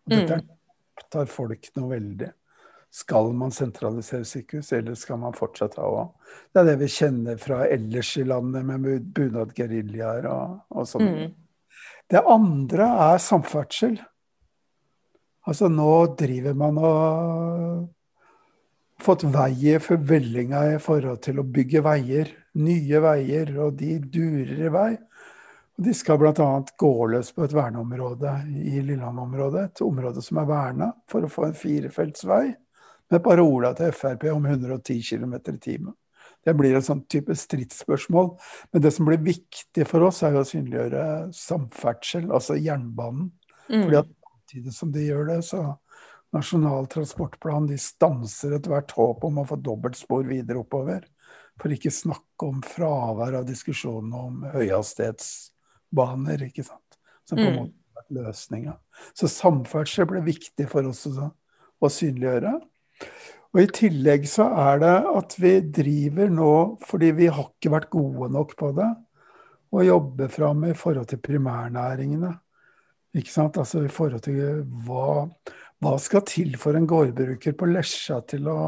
Og 0.08 0.14
dette 0.16 0.38
mm. 0.40 0.46
opptar 1.02 1.28
folk 1.34 1.68
noe 1.76 1.92
veldig. 1.92 2.30
Skal 3.02 3.34
man 3.38 3.52
sentralisere 3.54 4.26
sykehus, 4.26 4.72
eller 4.74 4.96
skal 4.98 5.20
man 5.22 5.36
fortsette 5.36 5.84
ha? 5.84 6.06
Det 6.50 6.64
er 6.64 6.70
det 6.72 6.78
vi 6.80 6.90
kjenner 6.94 7.42
fra 7.42 7.66
ellers 7.68 8.14
i 8.18 8.24
landet 8.26 8.64
med 8.66 9.12
bunadgeriljaer 9.18 10.30
og, 10.32 10.56
og 10.72 10.88
sånn. 10.88 11.12
Mm. 11.12 11.36
Det 12.10 12.24
andre 12.32 12.88
er 13.12 13.22
samferdsel. 13.22 14.00
Altså 15.50 15.70
nå 15.74 15.92
driver 16.20 16.54
man 16.58 16.78
og 16.78 17.88
fått 19.02 19.24
veier 19.34 19.82
for 19.82 20.02
vellinga 20.10 20.66
i 20.76 20.80
forhold 20.84 21.24
til 21.26 21.42
å 21.42 21.48
bygge 21.48 21.82
veier. 21.86 22.34
Nye 22.60 23.02
veier, 23.02 23.54
og 23.64 23.78
de 23.80 23.96
durer 24.04 24.66
i 24.68 24.74
vei. 24.74 24.90
Og 25.80 25.86
de 25.88 25.94
skal 25.96 26.20
bl.a. 26.22 26.50
gå 26.84 26.92
løs 27.14 27.32
på 27.34 27.46
et 27.48 27.56
verneområde 27.56 28.34
i 28.52 28.82
Lillehammer-området. 28.84 29.64
Et 29.70 29.84
område 29.86 30.22
som 30.26 30.42
er 30.42 30.50
verna 30.50 30.92
for 31.10 31.26
å 31.26 31.32
få 31.32 31.48
en 31.48 31.58
firefeltsvei 31.58 32.44
med 33.10 33.26
parola 33.26 33.74
til 33.78 33.96
Frp 33.96 34.28
om 34.36 34.46
110 34.46 35.02
km 35.08 35.34
i 35.40 35.58
timen. 35.58 35.96
Det 36.46 36.54
blir 36.56 36.78
et 36.78 36.86
sånn 36.86 37.02
type 37.10 37.34
stridsspørsmål. 37.36 38.30
Men 38.74 38.84
det 38.84 38.94
som 38.96 39.10
blir 39.10 39.24
viktig 39.24 39.88
for 39.90 40.06
oss, 40.08 40.22
er 40.24 40.36
jo 40.36 40.44
å 40.44 40.48
synliggjøre 40.48 41.04
samferdsel, 41.36 42.30
altså 42.30 42.60
jernbanen. 42.60 43.32
Mm. 43.70 43.84
Fordi 43.84 44.00
at 44.04 44.14
samtidig 44.50 44.74
som 44.74 44.92
de 44.92 45.06
gjør 45.06 45.28
det, 45.30 45.44
så 45.46 45.78
Nasjonal 46.32 46.86
transportplan 46.88 47.68
de 47.68 47.78
stanser 47.78 48.54
ethvert 48.54 48.92
håp 48.94 49.24
om 49.26 49.40
å 49.42 49.46
få 49.50 49.56
dobbeltspor 49.66 50.28
videre 50.30 50.60
oppover. 50.62 51.08
For 51.58 51.74
ikke 51.74 51.90
snakke 51.90 52.46
om 52.46 52.62
fravær 52.62 53.40
av 53.40 53.48
diskusjonen 53.48 54.14
om 54.14 54.44
høyhastighetsbaner, 54.54 56.44
ikke 56.46 56.64
sant. 56.68 57.00
Som 57.26 57.42
på 57.42 57.48
en 57.48 57.50
mm. 57.50 57.58
måte 57.58 57.74
har 57.74 58.04
vært 58.04 58.14
løsninga. 58.20 58.76
Så 59.18 59.30
samferdsel 59.30 60.06
ble 60.10 60.22
viktig 60.28 60.68
for 60.70 60.86
oss 60.86 61.02
å, 61.10 61.32
å 61.82 61.90
synliggjøre. 61.90 62.54
Og 63.50 63.64
I 63.64 63.72
tillegg 63.74 64.30
så 64.30 64.52
er 64.70 64.84
det 64.86 64.96
at 65.10 65.34
vi 65.42 65.56
driver 65.82 66.30
nå, 66.30 66.54
fordi 66.86 67.10
vi 67.18 67.32
har 67.34 67.50
ikke 67.50 67.74
vært 67.74 67.90
gode 67.96 68.30
nok 68.38 68.54
på 68.60 68.70
det, 68.78 68.92
å 69.74 69.82
jobbe 69.86 70.30
fram 70.30 70.62
i 70.70 70.78
forhold 70.78 71.10
til 71.10 71.22
primærnæringene. 71.26 72.36
Ikke 73.18 73.34
sant? 73.34 73.58
Altså 73.58 73.84
i 73.86 73.92
forhold 73.92 74.22
til 74.26 74.64
hva, 74.86 75.26
hva 75.82 75.94
skal 76.02 76.26
til 76.30 76.58
for 76.62 76.78
en 76.78 76.88
gårdbruker 76.90 77.56
på 77.58 77.70
Lesja 77.72 78.20
til 78.30 78.50
å 78.52 78.60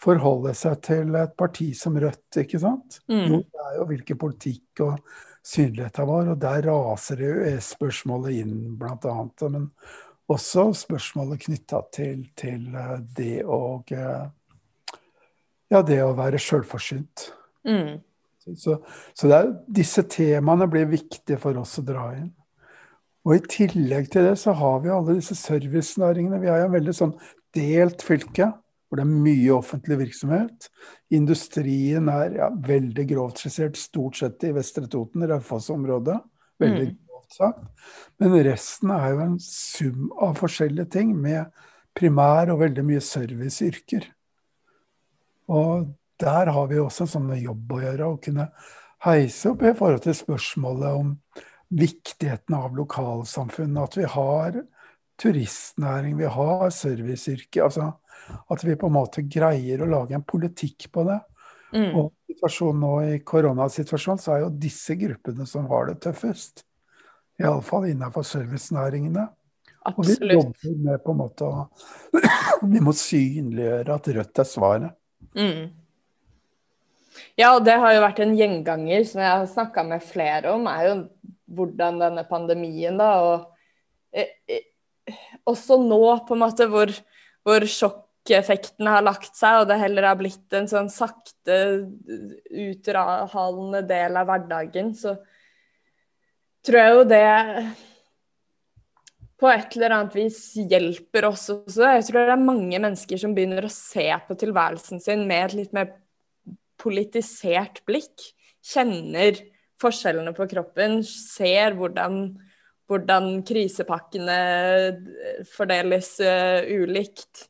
forholde 0.00 0.52
seg 0.56 0.80
til 0.84 1.14
et 1.16 1.32
parti 1.38 1.70
som 1.76 1.96
Rødt, 2.00 2.40
ikke 2.42 2.60
sant? 2.60 3.00
Mm. 3.08 3.24
Jo, 3.30 3.40
det 3.44 3.64
er 3.68 3.78
jo 3.78 3.86
hvilken 3.90 4.20
politikk 4.20 4.84
og 4.84 4.98
synlighet 5.46 5.96
det 5.96 6.08
var, 6.08 6.32
og 6.32 6.40
der 6.42 6.66
raser 6.66 7.22
EØS-spørsmålet 7.28 8.40
inn, 8.42 8.56
blant 8.80 9.06
annet. 9.08 9.46
Men 9.52 9.68
også 10.32 10.68
spørsmålet 10.76 11.44
knytta 11.46 11.82
til, 11.94 12.26
til, 12.38 12.66
eh, 12.74 12.96
det 13.16 13.44
å 13.44 13.60
eh, 13.94 14.26
Ja, 15.66 15.80
det 15.82 15.98
å 15.98 16.12
være 16.14 16.38
sjølforsynt. 16.38 17.24
Mm. 17.66 17.96
Så, 18.54 18.76
så 19.18 19.30
er, 19.34 19.48
disse 19.66 20.04
temaene 20.06 20.68
blir 20.70 20.86
viktige 20.86 21.40
for 21.42 21.58
oss 21.58 21.72
å 21.80 21.82
dra 21.86 22.12
inn. 22.14 22.28
Og 23.26 23.34
i 23.34 23.42
tillegg 23.50 24.12
til 24.12 24.28
det 24.28 24.36
så 24.38 24.54
har 24.54 24.84
vi 24.84 24.92
alle 24.94 25.16
disse 25.18 25.34
servicenæringene. 25.38 26.38
Vi 26.42 26.50
har 26.50 26.62
jo 26.62 26.68
en 26.68 26.76
veldig 26.76 26.94
sånn 26.94 27.16
delt 27.56 28.04
fylke 28.06 28.52
hvor 28.86 29.00
det 29.00 29.02
er 29.02 29.24
mye 29.26 29.50
offentlig 29.50 29.96
virksomhet. 29.98 30.68
Industrien 31.16 32.06
er 32.12 32.36
ja, 32.38 32.52
veldig 32.54 33.06
grovt 33.10 33.42
skissert 33.42 33.80
stort 33.80 34.20
sett 34.20 34.46
i 34.46 34.52
Vestre 34.54 34.86
Toten, 34.86 35.26
Raufoss-området. 35.26 36.20
Veldig 36.62 36.86
mm 36.92 36.94
sagt. 37.32 37.58
Men 38.18 38.34
resten 38.46 38.92
er 38.94 39.10
jo 39.12 39.22
en 39.24 39.38
sum 39.42 40.10
av 40.22 40.36
forskjellige 40.40 40.90
ting, 40.96 41.14
med 41.16 41.50
primær 41.96 42.52
og 42.52 42.62
veldig 42.64 42.84
mye 42.86 43.02
serviceyrker. 43.04 44.08
Og 45.52 45.88
der 46.20 46.50
har 46.52 46.70
vi 46.70 46.80
også 46.80 47.04
en 47.04 47.12
sånn 47.12 47.30
jobb 47.40 47.76
å 47.76 47.82
gjøre, 47.82 48.08
å 48.08 48.20
kunne 48.22 48.50
heise 49.06 49.52
opp 49.52 49.62
i 49.62 49.74
forhold 49.76 50.02
til 50.06 50.16
spørsmålet 50.16 51.00
om 51.02 51.14
viktigheten 51.68 52.54
av 52.54 52.76
lokalsamfunnet. 52.76 53.82
At 53.82 53.96
vi 53.96 54.08
har 54.16 54.58
turistnæring, 55.22 56.16
vi 56.18 56.28
har 56.30 56.68
serviceyrke. 56.70 57.64
Altså 57.64 57.92
at 58.48 58.64
vi 58.64 58.76
på 58.76 58.90
en 58.90 58.96
måte 58.96 59.22
greier 59.22 59.82
å 59.82 59.90
lage 59.90 60.16
en 60.16 60.24
politikk 60.26 60.88
på 60.94 61.06
det. 61.08 61.18
Mm. 61.74 61.90
Og 61.98 62.12
situasjonen 62.30 62.82
nå 62.82 62.92
i 63.06 63.18
koronasituasjonen, 63.26 64.22
så 64.22 64.34
er 64.34 64.44
jo 64.44 64.52
disse 64.66 64.96
gruppene 64.98 65.46
som 65.48 65.66
har 65.70 65.90
det 65.90 65.98
tøffest. 66.06 66.64
Iallfall 67.42 67.90
innenfor 67.90 68.24
servicenæringene. 68.26 69.26
Og 69.92 70.02
vi 70.02 70.16
jobber 70.32 70.78
med 70.82 71.02
på 71.04 71.14
en 71.14 71.20
måte 71.20 71.46
å 71.46 71.66
Vi 72.72 72.80
må 72.82 72.94
synliggjøre 72.96 73.98
at 73.98 74.08
Rødt 74.16 74.40
er 74.42 74.48
svaret. 74.48 74.96
Mm. 75.36 75.68
Ja, 77.38 77.52
og 77.54 77.64
det 77.64 77.76
har 77.80 77.94
jo 77.94 78.02
vært 78.02 78.22
en 78.24 78.34
gjenganger 78.36 79.04
som 79.08 79.20
jeg 79.22 79.30
har 79.30 79.46
snakka 79.50 79.84
med 79.86 80.04
flere 80.04 80.54
om, 80.56 80.66
er 80.68 80.88
jo 80.88 80.96
hvordan 81.46 82.00
denne 82.02 82.24
pandemien, 82.28 82.98
da, 82.98 83.10
og 83.22 84.16
eh, 84.16 84.34
eh, 84.50 85.16
også 85.46 85.78
nå, 85.82 86.02
på 86.26 86.36
en 86.36 86.42
måte, 86.42 86.66
hvor, 86.70 86.90
hvor 87.46 87.66
sjokkeffekten 87.70 88.88
har 88.90 89.04
lagt 89.06 89.34
seg, 89.38 89.62
og 89.62 89.70
det 89.70 89.80
heller 89.80 90.08
har 90.10 90.18
blitt 90.18 90.56
en 90.58 90.68
sånn 90.70 90.90
sakte 90.92 91.58
uthalende 92.50 93.84
del 93.86 94.18
av 94.18 94.30
hverdagen, 94.30 94.94
så 94.98 95.16
tror 96.66 96.82
jeg 96.82 96.96
jo 96.96 97.04
det 97.12 97.26
på 99.36 99.48
et 99.52 99.76
eller 99.76 99.92
annet 99.98 100.14
vis 100.16 100.40
hjelper 100.56 101.28
oss 101.28 101.44
også. 101.52 101.84
Jeg 101.84 102.06
tror 102.08 102.24
det 102.24 102.34
er 102.34 102.46
mange 102.48 102.78
mennesker 102.80 103.20
som 103.20 103.34
begynner 103.36 103.66
å 103.68 103.72
se 103.72 104.08
på 104.26 104.36
tilværelsen 104.40 105.02
sin 105.04 105.26
med 105.28 105.50
et 105.50 105.56
litt 105.60 105.76
mer 105.76 105.92
politisert 106.80 107.82
blikk. 107.88 108.24
Kjenner 108.64 109.38
forskjellene 109.82 110.32
på 110.36 110.46
kroppen, 110.50 111.00
ser 111.04 111.76
hvordan, 111.78 112.22
hvordan 112.88 113.30
krisepakkene 113.46 114.38
fordeles 115.52 116.14
uh, 116.24 116.64
ulikt. 116.66 117.46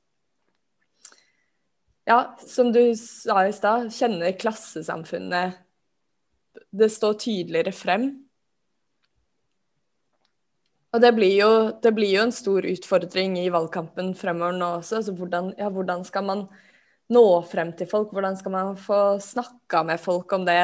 Ja, 2.06 2.36
som 2.46 2.70
du 2.74 2.94
sa 2.98 3.40
i 3.46 3.54
stad, 3.54 3.88
kjenner 3.90 4.36
klassesamfunnet 4.38 5.56
Det 6.70 6.86
står 6.92 7.16
tydeligere 7.18 7.72
frem. 7.74 8.06
Og 10.94 11.02
det 11.02 11.10
blir, 11.12 11.34
jo, 11.40 11.50
det 11.82 11.92
blir, 11.92 12.12
jo, 12.14 12.22
en 12.24 12.32
stor 12.32 12.64
utfordring 12.64 13.34
i 13.40 13.50
valgkampen 13.52 14.14
fremover 14.16 14.54
nå 14.56 14.68
også. 14.78 15.00
Altså 15.00 15.12
hvordan, 15.18 15.50
ja, 15.58 15.68
hvordan, 15.72 16.06
skal 16.08 16.24
man 16.24 16.46
nå 17.12 17.24
frem 17.50 17.74
til 17.76 17.90
folk? 17.90 18.14
Hvordan 18.14 18.38
skal 18.38 18.54
man 18.54 18.78
få 18.80 19.00
snakka 19.20 19.82
med 19.90 20.00
folk 20.00 20.32
om 20.32 20.46
det 20.46 20.60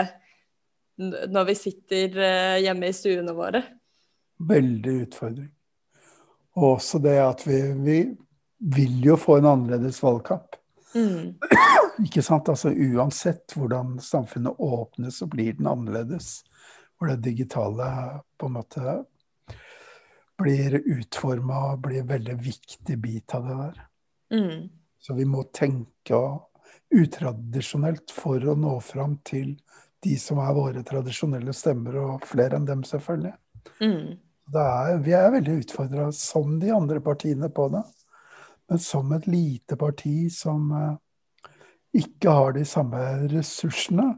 når 0.98 1.44
vi 1.48 1.54
sitter 1.58 2.18
uh, 2.18 2.58
hjemme 2.62 2.90
i 2.90 2.96
stuene 2.96 3.34
våre? 3.36 3.62
Veldig 4.48 4.96
utfordring. 5.06 5.50
Og 6.58 6.66
også 6.74 7.00
det 7.02 7.16
at 7.22 7.46
vi, 7.46 7.60
vi 7.80 7.98
vil 8.76 8.98
jo 9.06 9.16
få 9.16 9.38
en 9.38 9.48
annerledes 9.54 10.02
valgkamp. 10.02 10.58
Mm. 10.94 11.38
Ikke 12.04 12.22
sant? 12.24 12.50
Altså 12.52 12.72
Uansett 12.72 13.56
hvordan 13.56 13.96
samfunnet 14.02 14.60
åpnes, 14.60 15.18
så 15.18 15.28
blir 15.30 15.56
den 15.56 15.70
annerledes. 15.70 16.42
Hvor 16.98 17.08
det 17.10 17.22
digitale 17.24 17.88
på 18.38 18.46
en 18.46 18.58
måte 18.58 18.98
blir 20.42 20.78
utforma 20.80 21.58
og 21.72 21.82
blir 21.86 22.02
en 22.02 22.12
veldig 22.12 22.36
viktig 22.42 22.98
bit 23.00 23.34
av 23.34 23.48
det 23.48 23.58
der. 23.58 23.82
Mm. 24.32 24.68
Så 25.02 25.14
vi 25.14 25.26
må 25.28 25.44
tenke 25.54 26.18
utradisjonelt 26.92 28.12
for 28.14 28.44
å 28.44 28.54
nå 28.58 28.76
fram 28.84 29.16
til 29.26 29.54
de 30.02 30.16
som 30.18 30.40
er 30.42 30.54
våre 30.56 30.82
tradisjonelle 30.86 31.54
stemmer, 31.56 31.98
og 32.02 32.26
flere 32.26 32.58
enn 32.58 32.66
dem, 32.68 32.82
selvfølgelig. 32.86 33.34
Mm. 33.80 34.18
Er, 34.52 34.96
vi 35.04 35.14
er 35.16 35.30
veldig 35.32 35.60
utfordra, 35.62 36.10
som 36.16 36.58
de 36.60 36.72
andre 36.74 37.00
partiene, 37.00 37.50
på 37.50 37.68
det. 37.72 37.84
Men 38.70 38.82
som 38.82 39.12
et 39.14 39.26
lite 39.30 39.76
parti 39.78 40.26
som 40.32 40.70
uh, 40.74 40.96
ikke 41.94 42.34
har 42.34 42.54
de 42.56 42.64
samme 42.66 43.00
ressursene, 43.30 44.08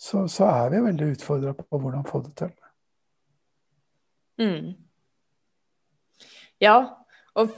så, 0.00 0.24
så 0.28 0.48
er 0.48 0.72
vi 0.72 0.84
veldig 0.86 1.10
utfordra 1.14 1.54
på 1.58 1.80
hvordan 1.82 2.06
få 2.08 2.22
det 2.24 2.34
til. 2.40 2.52
Mm. 4.40 4.70
Ja, 6.60 6.76
og 7.36 7.52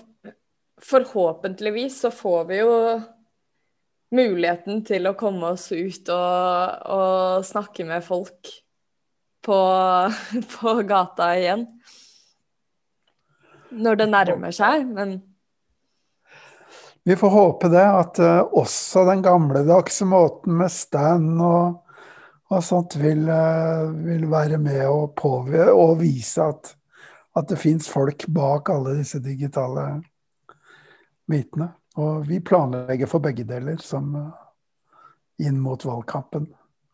forhåpentligvis 0.83 2.01
så 2.01 2.11
får 2.11 2.45
vi 2.51 2.59
jo 2.59 2.73
muligheten 4.13 4.83
til 4.87 5.09
å 5.09 5.17
komme 5.19 5.55
oss 5.55 5.71
ut 5.73 6.11
og, 6.13 6.89
og 6.93 7.47
snakke 7.47 7.87
med 7.89 8.05
folk 8.05 8.51
på, 9.45 9.59
på, 10.55 10.75
gata 10.89 11.33
igjen. 11.39 11.67
Når 13.73 14.03
det 14.03 14.09
nærmer 14.13 14.53
seg, 14.55 14.85
men 14.93 15.21
Vi 17.03 17.17
får 17.19 17.33
håpe 17.35 17.69
det, 17.73 17.83
at 17.83 18.21
uh, 18.23 18.45
også 18.55 19.03
den 19.09 19.25
gamledagse 19.25 20.07
måten 20.07 20.55
med 20.61 20.71
stand 20.71 21.41
og, 21.43 21.81
og 22.53 22.61
sånt 22.63 22.95
vil, 23.01 23.25
uh, 23.27 23.91
vil, 24.05 24.29
være 24.31 24.61
med 24.63 24.85
og, 24.87 25.17
påvirke 25.19 25.73
og 25.75 25.97
vise 26.05 26.47
at 26.47 26.77
at 27.39 27.49
det 27.49 27.61
fins 27.61 27.89
folk 27.89 28.27
bak 28.29 28.71
alle 28.73 28.97
disse 28.99 29.21
digitale 29.25 29.87
bitene. 31.29 31.71
Og 32.01 32.25
vi 32.29 32.41
planlegger 32.41 33.11
for 33.11 33.25
begge 33.25 33.45
deler 33.45 33.81
som 33.85 34.15
inn 35.43 35.59
mot 35.61 35.85
valgkampen. 35.85 36.47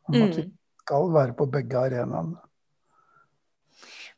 Om 0.09 0.23
at 0.25 0.39
vi 0.41 0.47
skal 0.83 1.11
være 1.15 1.37
på 1.39 1.47
begge 1.53 1.79
arenaene. 1.79 2.39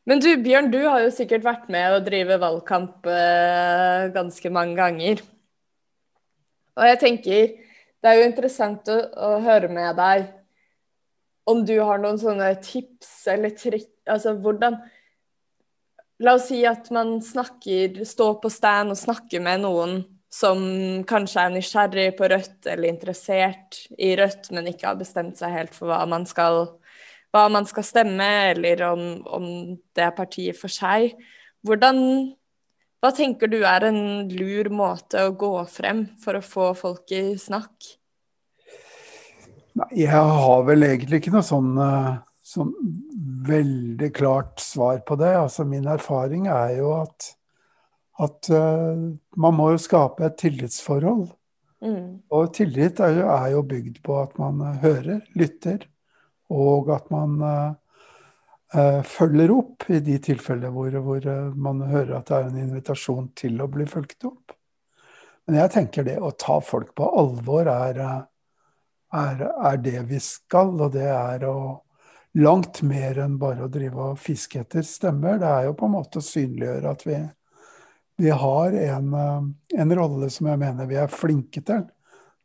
Men 0.09 0.21
du 0.23 0.31
Bjørn, 0.41 0.71
du 0.73 0.79
har 0.81 1.03
jo 1.03 1.11
sikkert 1.13 1.43
vært 1.45 1.67
med 1.69 1.93
å 1.93 2.01
drive 2.01 2.39
valgkamp 2.41 3.05
eh, 3.05 4.07
ganske 4.15 4.49
mange 4.53 4.73
ganger. 4.79 5.21
Og 6.79 6.87
jeg 6.89 6.99
tenker 7.03 7.51
det 8.01 8.09
er 8.09 8.17
jo 8.17 8.29
interessant 8.31 8.87
å, 8.89 8.97
å, 8.97 9.35
høre 9.45 9.69
med 9.69 9.93
deg 9.99 10.23
om 11.51 11.61
du 11.67 11.75
har 11.77 12.01
noen 12.01 12.17
sånne 12.21 12.49
tips 12.63 13.27
eller 13.29 13.53
trikk 13.57 13.89
Altså 14.09 14.33
hvordan, 14.33 14.79
La 16.25 16.33
oss 16.37 16.47
si 16.49 16.63
at 16.65 16.89
man 16.93 17.19
snakker, 17.21 17.99
står 18.05 18.39
på 18.41 18.49
stand 18.49 18.93
og 18.93 18.97
snakker 18.97 19.41
med 19.45 19.61
noen 19.61 19.93
som 20.31 20.61
kanskje 21.07 21.43
er 21.43 21.53
nysgjerrig 21.55 22.09
på 22.17 22.29
Rødt 22.31 22.67
eller 22.71 22.89
interessert 22.89 23.81
i 23.99 24.13
Rødt, 24.19 24.51
men 24.55 24.69
ikke 24.71 24.89
har 24.89 24.99
bestemt 24.99 25.39
seg 25.41 25.53
helt 25.55 25.75
for 25.75 25.91
hva 25.91 26.01
man 26.09 26.25
skal, 26.29 26.77
hva 27.35 27.45
man 27.51 27.67
skal 27.69 27.85
stemme, 27.87 28.29
eller 28.53 28.85
om, 28.91 29.03
om, 29.27 29.47
det 29.95 30.07
er 30.07 30.15
partiet 30.15 30.59
for 30.59 30.71
seg. 30.71 31.17
Hvordan, 31.67 31.99
hva 33.03 33.11
tenker 33.15 33.51
du 33.51 33.59
er 33.59 33.89
en 33.89 34.01
lur 34.31 34.71
måte 34.73 35.27
å 35.27 35.35
gå 35.35 35.53
frem 35.71 36.05
for 36.23 36.39
å 36.39 36.45
få 36.45 36.71
folk 36.79 37.11
i 37.17 37.35
snakk? 37.41 37.93
Nei, 39.77 39.87
jeg 40.03 40.11
har 40.11 40.67
vel 40.67 40.83
egentlig 40.87 41.21
ikke 41.21 41.35
noe 41.35 41.47
sånn 41.47 41.73
uh 41.79 42.19
sånn 42.51 42.71
veldig 43.47 44.09
klart 44.15 44.61
svar 44.63 45.01
på 45.07 45.17
det. 45.19 45.33
Altså 45.37 45.65
min 45.67 45.87
erfaring 45.89 46.47
er 46.51 46.77
jo 46.79 46.93
at, 47.01 47.33
at 48.21 48.49
uh, 48.53 49.11
man 49.41 49.57
må 49.57 49.71
jo 49.73 49.81
skape 49.81 50.25
et 50.27 50.37
tillitsforhold. 50.41 51.27
Mm. 51.81 52.21
Og 52.29 52.51
tillit 52.53 53.01
er 53.01 53.15
jo, 53.17 53.27
er 53.33 53.47
jo, 53.55 53.61
bygd 53.65 54.01
på 54.05 54.17
at 54.21 54.35
man 54.41 54.61
uh, 54.61 54.79
hører, 54.83 55.21
lytter, 55.37 55.87
og 56.53 56.91
at 56.93 57.07
man 57.13 57.37
uh, 57.41 59.01
følger 59.07 59.51
opp 59.51 59.89
i 59.91 59.99
de 60.03 60.17
tilfeller 60.23 60.71
hvor, 60.71 60.93
hvor 61.03 61.25
man 61.59 61.81
hører 61.89 62.19
at 62.19 62.29
det 62.29 62.37
er 62.37 62.49
en 62.49 62.59
invitasjon 62.61 63.31
til 63.35 63.59
å 63.59 63.67
bli 63.71 63.87
fulgt 63.89 64.29
opp. 64.29 64.53
Men 65.47 65.57
jeg 65.63 65.73
tenker 65.73 66.05
det 66.07 66.19
å 66.21 66.29
ta 66.39 66.59
folk 66.63 66.93
på 66.95 67.09
alvor 67.19 67.67
er, 67.67 67.99
er, 69.11 69.41
er 69.43 69.81
det 69.83 70.05
vi 70.07 70.21
skal, 70.23 70.71
og 70.77 70.93
det 70.93 71.09
er 71.09 71.43
å 71.49 71.57
langt 72.39 72.81
mer 72.87 73.19
enn 73.19 73.37
bare 73.39 73.65
å 73.65 73.71
drive 73.71 74.11
og 74.11 74.19
fiske 74.21 74.61
etter 74.61 74.85
stemmer. 74.87 75.39
Det 75.41 75.49
er 75.49 75.67
jo 75.67 75.75
på 75.77 75.87
en 75.87 75.95
måte 75.97 76.21
å 76.21 76.25
synliggjøre 76.25 76.93
at 76.95 77.05
vi, 77.07 77.17
vi 78.17 78.29
har 78.29 78.71
en, 78.71 79.13
eh, 79.13 79.41
en, 79.81 79.95
rolle 79.95 80.29
som 80.29 80.47
jeg 80.47 80.59
mener 80.61 80.89
vi 80.89 80.99
er 80.99 81.11
flinke 81.11 81.63
til. 81.65 81.87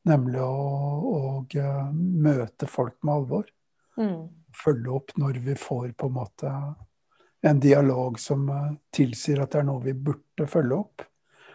Nemlig 0.06 0.40
å, 0.40 0.52
å 1.10 1.20
eh, 1.52 1.90
møte 1.92 2.68
folk 2.70 2.96
med 3.02 3.14
alvor. 3.14 3.50
Mm. 4.00 4.28
Følge 4.56 4.94
opp 4.96 5.12
når 5.20 5.40
vi 5.44 5.56
får 5.58 5.90
på 5.98 6.08
en 6.08 6.16
måte 6.16 6.52
en 7.44 7.60
dialog 7.60 8.16
som 8.20 8.48
eh, 8.48 8.70
tilsier 8.94 9.42
at 9.42 9.52
det 9.52 9.60
er 9.60 9.68
noe 9.68 9.84
vi 9.84 9.92
burde 9.92 10.48
følge 10.48 10.80
opp. 10.80 11.04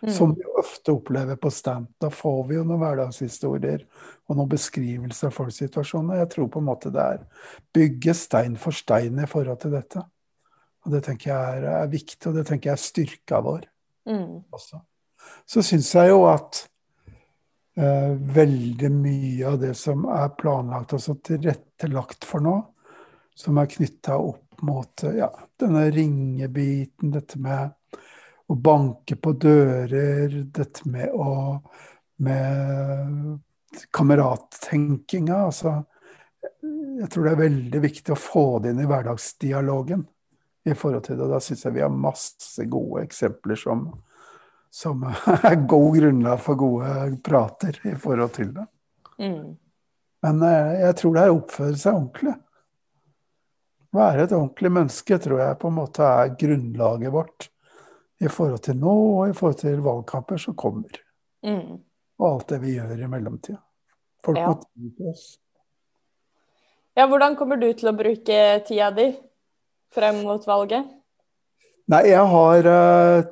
Mm. 0.01 0.13
Som 0.13 0.31
vi 0.33 0.45
ofte 0.57 0.95
opplever 0.95 1.37
på 1.37 1.49
stand. 1.53 1.91
Da 2.01 2.09
får 2.09 2.39
vi 2.49 2.55
jo 2.57 2.63
noen 2.65 2.81
hverdagshistorier 2.81 3.83
og 4.25 4.37
noen 4.37 4.49
beskrivelser 4.49 5.29
av 5.29 5.35
folks 5.35 5.59
situasjoner. 5.61 6.23
Jeg 6.23 6.31
tror 6.35 6.47
på 6.49 6.61
en 6.61 6.69
måte 6.71 6.93
det 6.93 7.03
er 7.17 7.27
bygge 7.73 8.15
stein 8.17 8.57
for 8.57 8.73
stein 8.73 9.21
i 9.21 9.29
forhold 9.29 9.61
til 9.61 9.75
dette. 9.77 10.01
Og 10.85 10.95
det 10.95 11.03
tenker 11.05 11.29
jeg 11.29 11.59
er, 11.61 11.67
er 11.83 11.91
viktig, 11.91 12.23
og 12.29 12.37
det 12.39 12.47
tenker 12.49 12.71
jeg 12.71 12.79
er 12.79 12.85
styrka 12.85 13.43
vår 13.45 13.70
mm. 14.09 14.43
Så 15.45 15.63
syns 15.65 15.91
jeg 15.95 16.11
jo 16.11 16.23
at 16.29 16.63
eh, 17.77 18.13
veldig 18.37 18.91
mye 18.93 19.51
av 19.51 19.59
det 19.61 19.73
som 19.79 20.07
er 20.11 20.33
planlagt 20.39 20.95
og 20.97 21.21
tilrettelagt 21.27 22.27
for 22.27 22.43
nå, 22.43 22.55
som 23.37 23.59
er 23.61 23.69
knytta 23.71 24.17
opp 24.19 24.61
mot 24.61 25.05
ja, 25.17 25.31
denne 25.59 25.87
ringebiten, 25.93 27.13
dette 27.15 27.39
med 27.41 27.71
å 28.51 28.57
banke 28.59 29.15
på 29.17 29.33
dører, 29.39 30.35
dette 30.53 30.89
med 30.91 31.15
å 31.15 31.31
med 32.21 33.39
kamerattenkinga. 33.91 35.35
Altså, 35.47 35.75
jeg 36.99 37.09
tror 37.11 37.25
det 37.25 37.33
er 37.33 37.43
veldig 37.43 37.83
viktig 37.83 38.13
å 38.13 38.19
få 38.19 38.45
det 38.61 38.73
inn 38.73 38.83
i 38.83 38.89
hverdagsdialogen. 38.89 40.05
I 40.65 40.75
forhold 40.77 41.03
til 41.07 41.17
det. 41.17 41.25
Og 41.25 41.33
da 41.33 41.39
syns 41.43 41.65
jeg 41.65 41.75
vi 41.77 41.83
har 41.83 41.93
masse 41.93 42.65
gode 42.69 43.05
eksempler 43.05 43.59
som, 43.59 43.87
som 44.69 45.03
er 45.09 45.57
god 45.69 45.89
grunnlag 45.97 46.41
for 46.43 46.59
gode 46.59 47.17
prater 47.25 47.79
i 47.89 47.95
forhold 47.99 48.33
til 48.37 48.53
det. 48.55 48.67
Mm. 49.21 49.57
Men 50.21 50.43
eh, 50.45 50.73
jeg 50.85 50.97
tror 51.01 51.15
det 51.17 51.23
er 51.25 51.33
å 51.33 51.39
oppføre 51.39 51.77
seg 51.81 51.97
ordentlig. 51.97 52.35
Være 53.91 54.23
et 54.23 54.35
ordentlig 54.37 54.71
menneske 54.71 55.17
tror 55.19 55.41
jeg 55.41 55.59
på 55.59 55.67
en 55.71 55.79
måte 55.81 56.05
er 56.07 56.35
grunnlaget 56.39 57.11
vårt 57.11 57.49
i 58.21 58.29
forhold 58.31 58.61
til 58.63 58.77
nå 58.79 58.93
og 59.17 59.31
i 59.31 59.35
forhold 59.35 59.57
til 59.59 59.81
valgkamper 59.83 60.39
som 60.39 60.55
kommer. 60.55 61.01
Mm. 61.43 61.81
Og 62.21 62.27
alt 62.27 62.53
det 62.53 62.59
vi 62.61 62.75
gjør 62.77 63.01
i 63.01 63.09
mellomtida. 63.09 63.57
Folk 64.21 64.37
Ja. 64.37 64.51
må 64.51 64.59
tro 64.61 64.91
på 64.97 65.09
oss. 65.09 65.25
Ja, 66.95 67.07
hvordan 67.07 67.35
kommer 67.39 67.57
du 67.57 67.71
til 67.73 67.89
å 67.89 67.97
bruke 67.97 68.37
tida 68.67 68.91
di 68.93 69.07
frem 69.95 70.23
mot 70.25 70.47
valget? 70.47 70.89
Nei, 71.91 72.05
jeg 72.07 72.25
har 72.33 72.69
eh, 72.71 73.31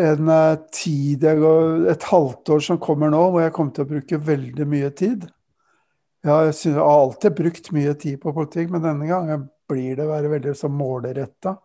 en 0.00 0.32
eh, 0.32 0.62
tid, 0.74 1.24
et 1.24 2.08
halvt 2.10 2.54
år 2.56 2.64
som 2.64 2.80
kommer 2.82 3.12
nå, 3.12 3.22
hvor 3.30 3.44
jeg 3.44 3.54
kommer 3.56 3.76
til 3.76 3.86
å 3.86 3.90
bruke 3.90 4.22
veldig 4.30 4.66
mye 4.68 4.90
tid. 4.96 5.26
Jeg, 6.20 6.52
synes, 6.52 6.74
jeg 6.74 6.80
har 6.80 6.92
alltid 7.06 7.36
brukt 7.36 7.72
mye 7.72 7.96
tid 8.00 8.20
på 8.20 8.34
politikk, 8.36 8.72
men 8.74 8.84
denne 8.84 9.08
gangen 9.08 9.46
blir 9.70 9.96
det 9.96 10.08
være 10.08 10.32
veldig 10.34 10.56
så 10.58 10.68
målretta. 10.72 11.56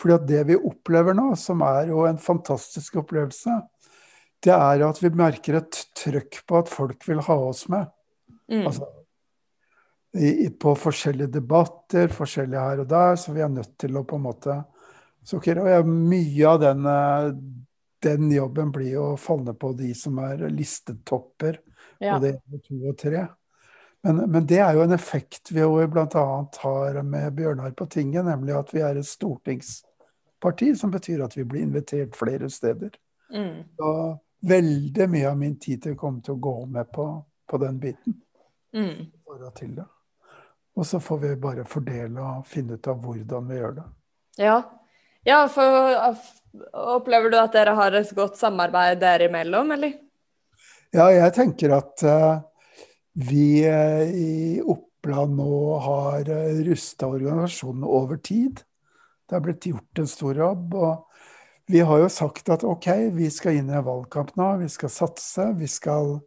Fordi 0.00 0.16
at 0.16 0.24
det 0.26 0.40
vi 0.48 0.58
opplever 0.58 1.14
nå, 1.14 1.32
som 1.38 1.62
er 1.66 1.92
jo 1.92 2.06
en 2.08 2.18
fantastisk 2.18 2.98
opplevelse, 3.02 3.60
det 4.42 4.54
er 4.54 4.82
at 4.82 4.98
vi 4.98 5.12
merker 5.14 5.60
et 5.60 5.84
trøkk 5.98 6.40
på 6.48 6.58
at 6.58 6.70
folk 6.72 7.06
vil 7.06 7.22
ha 7.22 7.36
oss 7.46 7.68
med. 7.70 7.86
Mm. 8.50 8.64
Altså, 8.66 8.88
i, 10.12 10.50
på 10.50 10.74
forskjellige 10.76 11.32
debatter, 11.38 12.08
forskjellige 12.12 12.60
her 12.60 12.82
og 12.82 12.88
der, 12.88 13.16
så 13.16 13.32
vi 13.32 13.40
er 13.40 13.52
nødt 13.52 13.76
til 13.80 13.96
å 13.96 14.04
på 14.04 14.18
en 14.18 14.26
måte 14.26 14.56
så, 15.24 15.38
ok, 15.38 15.52
og 15.62 15.86
Mye 15.88 16.48
av 16.48 16.58
den, 16.60 16.86
eh, 16.86 17.28
den 18.02 18.32
jobben 18.32 18.72
blir 18.74 18.96
jo 18.96 19.04
å 19.12 19.20
falle 19.20 19.54
på 19.54 19.70
de 19.78 19.92
som 19.94 20.18
er 20.18 20.48
listetopper, 20.50 21.60
ja. 22.02 22.16
både 22.16 22.34
én 22.34 22.64
to 22.66 22.80
og 22.90 22.98
tre. 22.98 23.28
Men, 24.02 24.24
men 24.34 24.46
det 24.50 24.58
er 24.58 24.74
jo 24.74 24.82
en 24.82 24.96
effekt 24.96 25.52
vi 25.54 25.62
jo 25.62 25.78
bl.a. 25.86 26.24
har 26.64 26.98
med 27.06 27.36
Bjørnar 27.38 27.70
på 27.78 27.86
tinget, 27.86 28.26
nemlig 28.26 28.56
at 28.58 28.74
vi 28.74 28.82
er 28.82 28.98
et 28.98 29.06
stortingsparti, 29.06 30.72
som 30.74 30.90
betyr 30.90 31.22
at 31.22 31.38
vi 31.38 31.46
blir 31.46 31.68
invitert 31.68 32.18
flere 32.18 32.50
steder. 32.50 32.90
Mm. 33.30 33.62
Og 33.78 34.18
veldig 34.42 35.08
mye 35.08 35.30
av 35.30 35.38
min 35.38 35.54
tid 35.62 35.84
til 35.86 35.94
kommer 35.96 36.20
til 36.26 36.34
å 36.34 36.42
gå 36.42 36.56
med 36.66 36.90
på, 36.90 37.06
på 37.46 37.62
den 37.62 37.78
biten 37.78 38.18
Mm. 38.72 39.10
til 39.56 39.76
det. 39.76 39.84
Og 40.76 40.86
så 40.88 41.00
får 41.00 41.18
vi 41.24 41.32
bare 41.40 41.66
fordele 41.68 42.22
og 42.22 42.46
finne 42.48 42.78
ut 42.78 42.88
av 42.88 43.02
hvordan 43.02 43.50
vi 43.50 43.58
gjør 43.58 43.74
det. 43.76 43.88
Ja. 44.40 44.56
ja, 45.28 45.42
for 45.52 45.90
opplever 46.96 47.32
du 47.32 47.36
at 47.40 47.52
dere 47.52 47.76
har 47.76 47.96
et 47.98 48.14
godt 48.16 48.40
samarbeid 48.40 49.02
dere 49.02 49.28
imellom, 49.28 49.74
eller? 49.76 49.98
Ja, 50.92 51.08
jeg 51.12 51.32
tenker 51.36 51.76
at 51.76 52.04
uh, 52.04 52.40
vi 53.16 53.64
eh, 53.64 54.08
i 54.12 54.32
Oppland 54.60 55.38
nå 55.38 55.60
har 55.84 56.28
uh, 56.28 56.60
rusta 56.66 57.08
organisasjonen 57.08 57.84
over 57.84 58.20
tid. 58.20 58.60
Det 59.28 59.36
har 59.36 59.44
blitt 59.44 59.68
gjort 59.68 60.00
en 60.00 60.08
stor 60.08 60.36
jobb. 60.36 60.74
Og 60.76 61.72
vi 61.72 61.80
har 61.80 62.02
jo 62.02 62.10
sagt 62.12 62.52
at 62.52 62.64
OK, 62.68 62.88
vi 63.16 63.30
skal 63.32 63.60
inn 63.60 63.72
i 63.72 63.76
en 63.78 63.86
valgkamp 63.86 64.34
nå. 64.36 64.50
Vi 64.64 64.68
skal 64.72 64.92
satse. 64.92 65.48
Vi 65.56 65.68
skal 65.68 66.18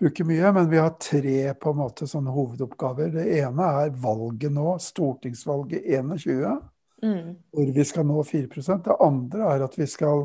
bruke 0.00 0.24
mye. 0.26 0.52
Men 0.52 0.70
vi 0.70 0.78
har 0.78 0.94
tre 1.00 1.54
på 1.54 1.72
en 1.72 1.80
måte 1.80 2.08
sånne 2.10 2.34
hovedoppgaver. 2.34 3.12
Det 3.14 3.26
ene 3.40 3.72
er 3.84 3.98
valget 4.04 4.54
nå, 4.54 4.76
stortingsvalget 4.82 5.84
21. 5.96 6.62
Mm. 7.04 7.34
hvor 7.52 7.72
vi 7.74 7.84
skal 7.84 8.06
nå 8.06 8.22
4% 8.24 8.84
Det 8.84 8.94
andre 9.02 9.48
er 9.52 9.62
at 9.66 9.74
vi 9.76 9.84
skal 9.90 10.22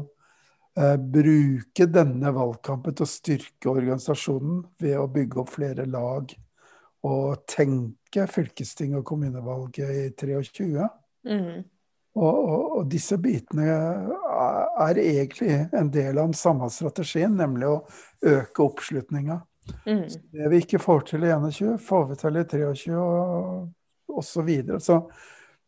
eh, 0.79 0.95
bruke 0.95 1.87
denne 1.91 2.31
valgkampen 2.31 2.95
til 2.95 3.03
å 3.03 3.09
styrke 3.09 3.71
organisasjonen 3.73 4.61
ved 4.79 4.95
å 4.95 5.09
bygge 5.11 5.41
opp 5.41 5.51
flere 5.57 5.83
lag 5.89 6.31
og 7.09 7.43
tenke 7.51 8.27
fylkesting 8.31 8.95
og 8.95 9.03
kommunevalget 9.07 9.91
i 9.91 10.05
23. 10.15 10.87
Mm. 11.27 11.67
Og, 12.19 12.37
og, 12.37 12.63
og 12.79 12.87
disse 12.91 13.19
bitene 13.21 13.67
er, 13.69 14.07
er 14.87 15.03
egentlig 15.03 15.51
en 15.75 15.91
del 15.91 16.17
av 16.17 16.31
den 16.31 16.37
samme 16.37 16.67
strategien, 16.73 17.35
nemlig 17.39 17.69
å 17.69 17.77
øke 18.37 18.65
oppslutninga. 18.65 19.39
Mm. 19.85 20.05
Det 20.07 20.51
vi 20.53 20.61
ikke 20.63 20.81
får 20.81 21.03
til 21.11 21.25
i 21.25 21.33
21, 21.33 21.75
får 21.83 22.07
vi 22.09 22.17
til 22.19 22.39
i 22.39 22.45
23 22.53 22.95
og 22.99 24.19
osv. 24.19 24.49
Så, 24.67 24.79
så 24.79 25.01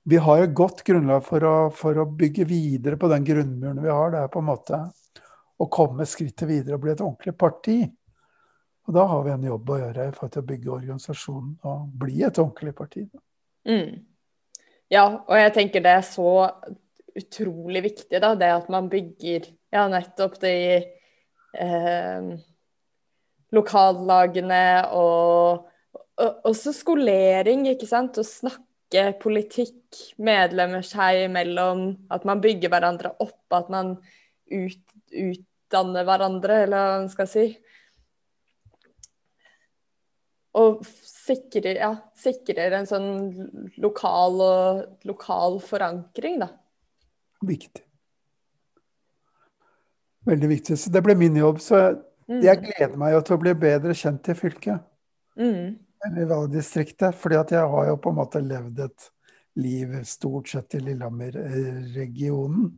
vi 0.03 0.17
har 0.17 0.41
et 0.41 0.53
godt 0.57 0.83
grunnlag 0.83 1.23
for 1.25 1.45
å, 1.45 1.55
for 1.75 1.97
å 2.01 2.07
bygge 2.09 2.45
videre 2.49 2.97
på 2.97 3.09
den 3.11 3.25
grunnmuren 3.25 3.81
vi 3.83 3.91
har. 3.91 4.13
Det 4.13 4.23
er 4.23 4.31
på 4.33 4.41
en 4.41 4.49
måte 4.49 4.83
å 5.61 5.67
komme 5.69 6.07
skrittet 6.09 6.49
videre 6.49 6.77
og 6.77 6.85
bli 6.85 6.93
et 6.95 7.03
ordentlig 7.05 7.35
parti. 7.37 7.79
Og 8.89 8.95
da 8.97 9.05
har 9.11 9.25
vi 9.27 9.33
en 9.35 9.49
jobb 9.51 9.69
å 9.69 9.81
gjøre 9.83 10.07
for 10.15 10.39
å 10.41 10.45
bygge 10.45 10.71
organisasjonen 10.73 11.51
og 11.69 11.91
bli 12.01 12.23
et 12.25 12.39
ordentlig 12.41 12.73
parti. 12.77 13.05
Mm. 13.69 14.01
Ja, 14.91 15.05
og 15.21 15.35
jeg 15.37 15.53
tenker 15.55 15.83
det 15.85 15.93
er 15.99 16.07
så 16.07 16.31
utrolig 17.15 17.83
viktig, 17.85 18.17
da, 18.23 18.33
det 18.39 18.49
at 18.55 18.71
man 18.71 18.89
bygger 18.91 19.45
ja, 19.71 19.85
nettopp 19.91 20.39
de 20.41 20.55
eh, 20.81 22.31
lokallagene 23.55 24.65
og, 24.95 25.67
og 26.21 26.47
også 26.47 26.73
skolering, 26.75 27.65
ikke 27.71 27.89
sant. 27.89 28.19
Å 28.19 28.27
snakke 28.27 29.11
politikk 29.21 29.99
medlemmer 30.21 30.85
seg 30.85 31.25
imellom. 31.27 31.85
At 32.13 32.27
man 32.27 32.43
bygger 32.43 32.71
hverandre 32.71 33.13
opp, 33.23 33.43
at 33.55 33.71
man 33.73 33.95
ut, 34.51 34.95
utdanner 35.11 36.07
hverandre, 36.07 36.63
eller 36.65 36.77
hva 36.77 36.97
man 37.01 37.11
skal 37.11 37.29
si. 37.31 37.45
Og 40.59 40.81
sikrer, 41.07 41.77
ja, 41.79 41.93
sikrer 42.19 42.75
en 42.75 42.89
sånn 42.89 43.11
lokal, 43.79 44.41
og, 44.43 44.81
lokal 45.07 45.61
forankring, 45.63 46.41
da. 46.43 46.51
Viktig. 47.47 47.85
Veldig 50.27 50.49
viktig. 50.51 50.77
Så 50.77 50.91
det 50.93 51.01
ble 51.05 51.15
min 51.17 51.39
jobb. 51.39 51.61
Så 51.63 51.79
Mm. 52.31 52.41
jeg 52.45 52.61
gleder 52.63 52.99
meg 52.99 53.15
jo 53.15 53.23
til 53.27 53.35
å 53.35 53.41
bli 53.41 53.53
bedre 53.59 53.95
kjent 53.97 54.29
i 54.31 54.35
fylket. 54.37 54.87
Mm. 55.39 55.79
eller 56.05 56.21
i 56.21 56.29
valgdistriktet. 56.29 57.15
fordi 57.15 57.35
at 57.35 57.51
jeg 57.51 57.67
har 57.73 57.87
jo 57.87 57.97
på 57.97 58.09
en 58.09 58.15
måte 58.15 58.41
levd 58.41 58.79
et 58.79 59.09
liv 59.55 60.03
stort 60.03 60.47
sett 60.49 60.75
i 60.75 60.79
Lillehammer-regionen. 60.79 62.71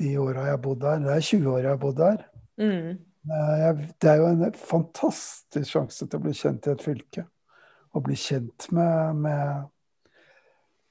De 0.00 0.18
åra 0.18 0.46
jeg 0.46 0.56
har 0.56 0.62
bodd 0.64 0.80
der. 0.80 1.02
Det 1.04 1.12
er 1.12 1.20
20 1.20 1.50
år 1.52 1.58
jeg 1.58 1.68
har 1.70 1.82
bodd 1.82 1.96
der. 1.96 2.24
Mm. 2.58 2.98
Eh, 3.28 3.76
Det 4.00 4.10
er 4.10 4.16
jo 4.16 4.30
en 4.30 4.52
fantastisk 4.52 5.70
sjanse 5.70 6.06
til 6.06 6.18
å 6.18 6.22
bli 6.24 6.32
kjent 6.32 6.66
i 6.66 6.72
et 6.72 6.82
fylke. 6.82 7.26
Og 7.92 8.04
bli 8.06 8.16
kjent 8.16 8.70
med, 8.72 9.16
med, 9.16 9.68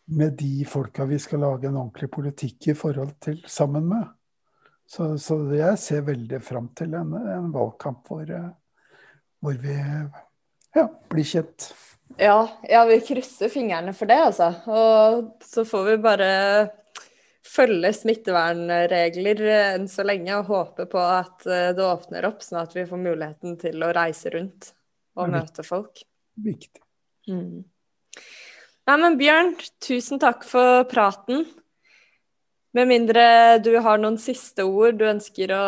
med 0.07 0.37
de 0.37 0.65
folka 0.65 1.05
vi 1.05 1.17
skal 1.17 1.39
lage 1.39 1.67
en 1.67 1.77
ordentlig 1.79 2.11
politikk 2.11 2.67
i 2.67 2.77
forhold 2.77 3.15
til 3.21 3.41
sammen 3.47 3.87
med. 3.89 4.05
Så, 4.89 5.11
så 5.21 5.37
jeg 5.53 5.77
ser 5.77 6.07
veldig 6.07 6.39
fram 6.41 6.71
til 6.77 6.95
en, 6.97 7.13
en 7.13 7.51
valgkamp 7.53 8.07
hvor, 8.09 8.25
eh, 8.25 8.49
hvor 9.43 9.59
vi 9.61 9.75
ja, 9.77 10.87
blir 11.11 11.27
kjent. 11.29 11.69
Ja, 12.17 12.39
ja, 12.65 12.81
vi 12.89 12.97
krysser 13.05 13.51
fingrene 13.53 13.93
for 13.93 14.09
det, 14.09 14.17
altså. 14.31 14.49
Og 14.65 15.45
så 15.45 15.65
får 15.67 15.85
vi 15.91 15.97
bare 16.01 16.31
følge 17.49 17.91
smittevernregler 17.93 19.43
enn 19.75 19.87
så 19.89 20.05
lenge 20.05 20.35
og 20.37 20.49
håpe 20.49 20.87
på 20.89 21.01
at 21.01 21.45
eh, 21.45 21.69
det 21.77 21.85
åpner 21.85 22.25
opp, 22.29 22.41
sånn 22.45 22.61
at 22.63 22.73
vi 22.77 22.85
får 22.89 23.01
muligheten 23.01 23.57
til 23.61 23.85
å 23.85 23.93
reise 23.95 24.33
rundt 24.33 24.71
og 25.19 25.27
Ja, 25.27 25.31
møte 25.37 25.65
folk. 25.65 26.01
Viktig. 26.39 26.81
Mm. 27.29 27.61
Nei, 28.89 28.97
men 28.97 29.17
Bjørn, 29.19 29.53
tusen 29.85 30.21
takk 30.21 30.45
for 30.47 30.85
praten. 30.89 31.45
Med 32.79 32.87
mindre 32.87 33.23
du 33.59 33.73
har 33.83 33.99
noen 33.99 34.15
siste 34.21 34.63
ord 34.63 34.99
du 35.01 35.03
ønsker 35.09 35.51
å, 35.51 35.63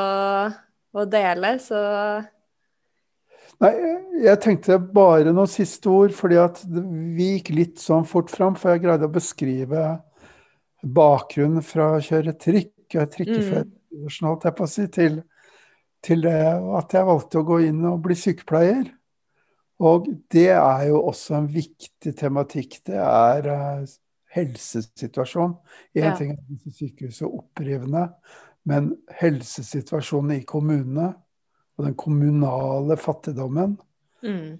å 0.96 1.04
dele, 1.12 1.58
så 1.60 1.82
Nei, 3.62 3.72
jeg 4.24 4.40
tenkte 4.42 4.80
bare 4.82 5.34
noen 5.36 5.50
siste 5.50 5.92
ord, 5.92 6.14
fordi 6.18 6.40
at 6.42 6.64
vi 6.72 7.28
gikk 7.36 7.52
litt 7.54 7.82
sånn 7.84 8.08
fort 8.10 8.32
fram, 8.34 8.56
for 8.58 8.74
jeg 8.74 8.82
greide 8.88 9.06
å 9.06 9.14
beskrive 9.14 9.84
bakgrunnen 10.82 11.62
fra 11.66 11.92
å 11.98 12.00
kjøre 12.02 12.34
trikk, 12.42 12.74
og 12.96 13.12
trikkefører, 13.14 13.68
mm. 13.68 14.64
si, 14.72 14.88
til, 14.96 15.20
til 16.02 16.26
det 16.26 16.40
at 16.80 16.96
jeg 16.98 17.10
valgte 17.12 17.44
å 17.44 17.48
gå 17.52 17.60
inn 17.68 17.86
og 17.92 18.02
bli 18.08 18.18
sykepleier. 18.18 18.90
Og 19.82 20.10
det 20.34 20.50
er 20.56 20.88
jo 20.90 21.04
også 21.12 21.38
en 21.38 21.52
viktig 21.54 22.16
tematikk. 22.18 22.80
Det 22.90 22.98
er 22.98 23.48
eh, 23.50 23.86
helsesituasjon. 24.36 25.56
Én 25.96 26.04
Ja. 26.04 26.16
ting 26.18 26.32
er 26.32 26.40
at 26.40 26.50
disse 26.50 26.72
sykehusene 26.78 27.30
er 27.30 27.38
opprivende, 27.40 28.04
men 28.66 28.92
helsesituasjonen 29.20 30.40
i 30.40 30.46
kommunene 30.46 31.14
og 31.78 31.86
den 31.86 31.96
kommunale 31.96 32.98
fattigdommen 32.98 33.78
mm. 34.24 34.60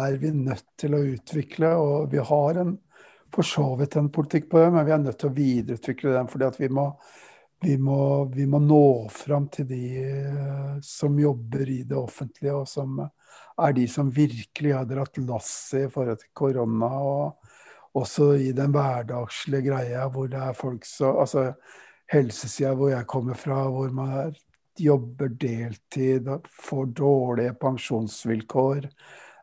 er 0.00 0.16
vi 0.18 0.30
nødt 0.30 0.66
til 0.76 0.94
å 0.94 1.04
utvikle. 1.14 1.74
Og 1.76 2.10
vi 2.12 2.18
har 2.18 2.60
en 2.62 2.78
for 3.34 3.42
så 3.42 3.76
vidt 3.76 3.96
en 3.96 4.10
politikk 4.12 4.50
på 4.50 4.60
det, 4.60 4.70
men 4.72 4.86
vi 4.86 4.94
er 4.94 5.02
nødt 5.02 5.18
til 5.20 5.30
å 5.30 5.36
videreutvikle 5.36 6.14
den. 6.14 6.28
fordi 6.28 6.50
vi 6.58 6.68
må, 6.72 6.86
vi 7.64 7.76
må, 7.78 8.00
vi 8.32 8.46
må 8.46 8.60
nå 8.62 9.08
fram 9.12 9.48
til 9.52 9.68
de 9.68 9.82
eh, 10.02 10.78
som 10.82 11.18
jobber 11.18 11.68
i 11.68 11.82
det 11.88 11.98
offentlige, 11.98 12.54
og 12.54 12.68
som 12.68 13.00
er 13.00 13.76
de 13.76 13.86
som 13.88 14.12
virkelig 14.12 14.74
har 14.76 14.88
dratt 14.88 15.20
lasset 15.24 15.86
i 15.86 15.92
forhold 15.92 16.20
til 16.22 16.32
korona. 16.36 16.90
og 17.00 17.45
også 17.96 18.32
i 18.48 18.52
den 18.56 18.74
hverdagslige 18.74 19.70
greia 19.70 20.06
hvor 20.12 20.30
det 20.32 20.40
er 20.42 20.56
folk 20.56 20.84
så 20.88 21.14
Altså 21.22 21.52
helsesida 22.12 22.74
hvor 22.76 22.92
jeg 22.92 23.06
kommer 23.10 23.34
fra, 23.34 23.64
hvor 23.70 23.88
man 23.90 24.34
jobber 24.78 25.28
deltid, 25.28 26.28
får 26.62 26.92
dårlige 26.98 27.54
pensjonsvilkår 27.60 28.90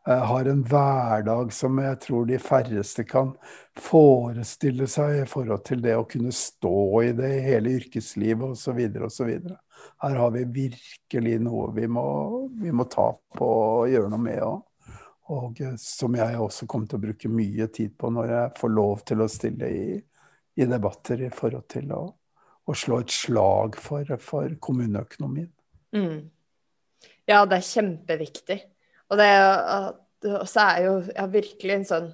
Eh, 0.08 0.20
har 0.20 0.46
en 0.46 0.64
hverdag 0.68 1.54
som 1.56 1.78
jeg 1.80 2.00
tror 2.04 2.26
de 2.28 2.40
færreste 2.40 3.06
kan 3.08 3.30
forestille 3.80 4.88
seg 4.92 5.22
i 5.22 5.28
forhold 5.30 5.64
til 5.64 5.80
det 5.86 5.94
å 5.96 6.04
kunne 6.10 6.34
stå 6.36 6.80
i 7.06 7.14
det 7.16 7.30
i 7.38 7.46
hele 7.46 7.78
yrkeslivet 7.78 8.44
osv. 8.52 8.82
osv. 9.08 9.32
Her 10.04 10.18
har 10.20 10.34
vi 10.36 10.44
virkelig 10.58 11.38
noe 11.46 11.72
vi 11.78 11.88
må, 11.88 12.04
vi 12.60 12.76
må 12.76 12.88
ta 12.92 13.14
på 13.38 13.48
og 13.48 13.94
gjøre 13.94 14.12
noe 14.12 14.26
med. 14.26 14.42
Og, 14.44 14.60
og 15.32 15.62
eh, 15.62 15.76
som 15.80 16.16
jeg 16.18 16.40
også 16.40 16.68
kommer 16.70 16.90
til 16.90 17.00
å 17.00 17.06
bruke 17.06 17.32
mye 17.32 17.70
tid 17.74 17.96
på 18.00 18.12
når 18.12 18.34
jeg 18.34 18.54
får 18.60 18.74
lov 18.74 19.06
til 19.08 19.24
å 19.24 19.30
stille 19.32 19.70
i, 19.72 19.86
i 20.60 20.68
debatter 20.70 21.24
i 21.28 21.32
forhold 21.34 21.68
til 21.72 21.94
å, 21.96 22.04
å 22.64 22.76
slå 22.76 23.00
et 23.04 23.14
slag 23.14 23.78
for, 23.80 24.16
for 24.20 24.58
kommuneøkonomien. 24.64 25.52
Mm. 25.96 26.26
Ja, 27.30 27.44
det 27.48 27.60
er 27.60 27.70
kjempeviktig. 27.70 28.60
Og 29.12 29.20
det 29.20 29.30
også 30.34 30.64
er 30.64 30.84
jo 30.88 30.94
ja, 31.14 31.26
virkelig 31.32 31.76
en 31.78 31.88
sånn 31.88 32.12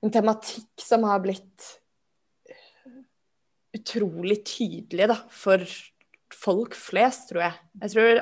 en 0.00 0.12
tematikk 0.12 0.80
som 0.80 1.04
har 1.04 1.20
blitt 1.20 1.66
utrolig 3.76 4.40
tydelig 4.48 5.10
da, 5.12 5.16
for 5.28 5.62
folk 6.34 6.76
flest, 6.78 7.28
tror 7.30 7.44
jeg. 7.44 7.58
Jeg 7.82 7.92
tror 7.94 8.20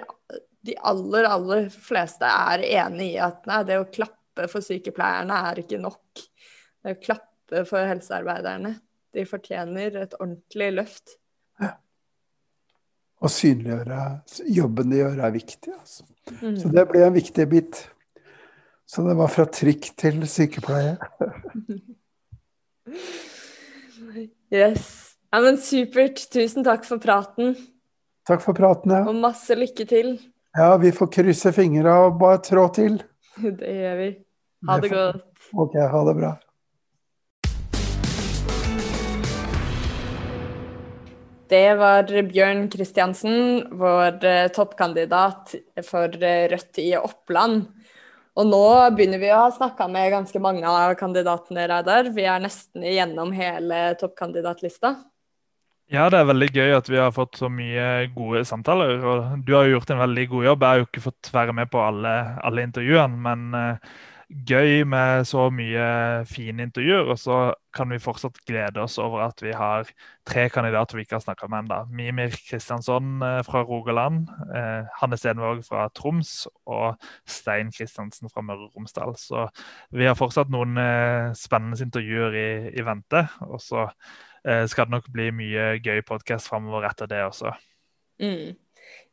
de 0.68 0.76
aller, 0.90 1.26
aller 1.28 1.68
fleste 1.72 2.28
er 2.28 2.64
enig 2.66 3.14
i 3.14 3.22
at 3.22 3.46
nei, 3.48 3.62
det 3.68 3.80
å 3.80 3.88
klappe 3.90 4.48
for 4.50 4.64
sykepleierne 4.64 5.38
er 5.50 5.62
ikke 5.64 5.80
nok. 5.82 6.22
Det 6.84 6.94
å 6.94 7.00
klappe 7.02 7.64
for 7.68 7.88
helsearbeiderne. 7.88 8.76
De 9.16 9.24
fortjener 9.26 9.96
et 10.04 10.16
ordentlig 10.20 10.70
løft. 10.76 11.16
Ja. 11.62 11.72
Å 13.18 13.30
synliggjøre 13.32 14.02
jobben 14.58 14.92
de 14.92 15.00
gjør, 15.00 15.22
er 15.26 15.34
viktig. 15.34 15.72
Altså. 15.74 16.04
Mm. 16.38 16.58
Så 16.60 16.72
det 16.74 16.84
ble 16.90 17.06
en 17.06 17.16
viktig 17.16 17.48
bit. 17.50 17.80
Så 18.88 19.04
det 19.04 19.16
var 19.18 19.32
fra 19.32 19.44
trikk 19.52 19.90
til 20.00 20.22
sykepleie. 20.28 20.96
yes. 24.54 24.86
Ja, 25.32 25.42
men 25.44 25.58
supert. 25.60 26.22
Tusen 26.32 26.64
takk 26.64 26.86
for 26.88 27.02
praten. 27.02 27.56
Takk 28.28 28.44
for 28.44 28.56
praten, 28.56 28.92
ja. 28.92 29.02
Og 29.08 29.16
masse 29.16 29.56
lykke 29.56 29.84
til. 29.88 30.14
Ja, 30.56 30.76
vi 30.76 30.92
får 30.92 31.10
krysse 31.12 31.52
fingra 31.52 31.94
og 32.06 32.18
bare 32.20 32.40
trå 32.44 32.68
til. 32.74 33.00
Det 33.60 33.72
gjør 33.82 33.96
vi. 34.00 34.10
Ha 34.68 34.76
det, 34.82 34.90
godt. 34.90 35.24
Ok, 35.54 35.74
ha 35.78 36.04
det 36.08 36.14
bra. 36.18 36.30
Det 41.48 41.68
var 41.80 42.10
Bjørn 42.28 42.66
Kristiansen, 42.68 43.36
vår 43.80 44.24
eh, 44.26 44.48
toppkandidat 44.52 45.54
for 45.86 46.16
eh, 46.20 46.48
Rødt 46.50 46.80
i 46.82 46.90
Oppland. 46.98 47.62
Og 48.38 48.50
nå 48.50 48.64
begynner 48.94 49.22
vi 49.22 49.30
å 49.32 49.38
ha 49.44 49.52
snakka 49.54 49.86
med 49.90 50.12
ganske 50.12 50.42
mange 50.42 50.66
av 50.68 50.92
kandidatene, 50.98 51.64
Reidar. 51.70 52.10
Vi 52.14 52.26
er 52.28 52.42
nesten 52.42 52.84
igjennom 52.84 53.32
hele 53.34 53.94
toppkandidatlista. 54.00 54.92
Ja, 55.88 56.10
det 56.12 56.18
er 56.18 56.26
veldig 56.28 56.50
gøy 56.52 56.74
at 56.76 56.88
vi 56.92 56.98
har 57.00 57.14
fått 57.16 57.38
så 57.40 57.48
mye 57.48 58.10
gode 58.12 58.42
samtaler. 58.44 58.98
og 59.00 59.38
Du 59.46 59.54
har 59.56 59.64
jo 59.64 59.78
gjort 59.78 59.94
en 59.94 60.02
veldig 60.02 60.26
god 60.28 60.44
jobb. 60.44 60.62
Jeg 60.62 60.68
har 60.68 60.82
jo 60.82 60.86
ikke 60.90 61.04
fått 61.06 61.30
være 61.32 61.54
med 61.56 61.70
på 61.72 61.80
alle, 61.80 62.12
alle 62.44 62.64
intervjuene, 62.68 63.16
men 63.24 63.56
uh, 63.56 63.94
gøy 64.28 64.82
med 64.84 65.24
så 65.24 65.46
mye 65.48 65.86
fine 66.28 66.66
intervjuer. 66.68 67.08
Og 67.08 67.16
så 67.22 67.38
kan 67.72 67.88
vi 67.88 68.00
fortsatt 68.04 68.36
glede 68.44 68.84
oss 68.84 68.98
over 69.00 69.24
at 69.30 69.40
vi 69.40 69.56
har 69.56 69.88
tre 70.28 70.44
kandidater 70.52 70.98
vi 70.98 71.06
ikke 71.06 71.16
har 71.16 71.24
snakka 71.24 71.48
med 71.48 71.64
ennå. 71.64 71.80
Mimir 71.88 72.36
Kristiansson 72.36 73.24
eh, 73.24 73.40
fra 73.48 73.64
Rogaland, 73.64 74.28
uh, 74.52 74.84
Hanne 75.00 75.16
Stenvåg 75.16 75.64
fra 75.64 75.88
Troms 75.96 76.50
og 76.68 77.00
Stein 77.24 77.72
Kristiansen 77.72 78.28
fra 78.28 78.44
Møre 78.44 78.68
og 78.68 78.76
Romsdal. 78.76 79.16
Så 79.16 79.48
vi 79.88 80.04
har 80.04 80.20
fortsatt 80.20 80.52
noen 80.52 80.76
uh, 80.76 81.32
spennende 81.32 81.80
intervjuer 81.88 82.42
i, 82.44 82.48
i 82.76 82.84
vente. 82.84 83.24
Og 83.48 83.62
så 83.64 83.88
skal 84.70 84.88
det 84.88 84.94
nok 84.96 85.10
bli 85.12 85.28
mye 85.34 85.66
gøy 85.84 86.00
podkast 86.08 86.48
framover 86.48 86.86
etter 86.88 87.10
det 87.10 87.20
også. 87.26 87.52
Mm 88.22 88.56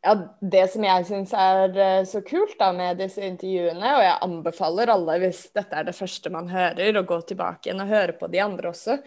ja, 0.06 0.14
det 0.42 0.66
som 0.72 0.86
jeg 0.86 1.06
syns 1.08 1.32
er 1.38 1.78
eh, 1.82 2.02
så 2.08 2.22
kult 2.26 2.58
da 2.60 2.70
med 2.76 3.00
disse 3.02 3.24
intervjuene, 3.26 3.94
og 3.98 4.04
jeg 4.06 4.18
anbefaler 4.28 4.92
alle, 4.94 5.18
hvis 5.24 5.48
dette 5.56 5.80
er 5.80 5.88
det 5.88 5.96
første 5.98 6.32
man 6.34 6.50
hører, 6.52 7.00
å 7.00 7.08
gå 7.08 7.20
tilbake 7.32 7.70
igjen 7.70 7.82
og 7.84 7.92
høre 7.92 8.18
på 8.20 8.30
de 8.32 8.42
andre 8.44 8.72
også. 8.72 9.00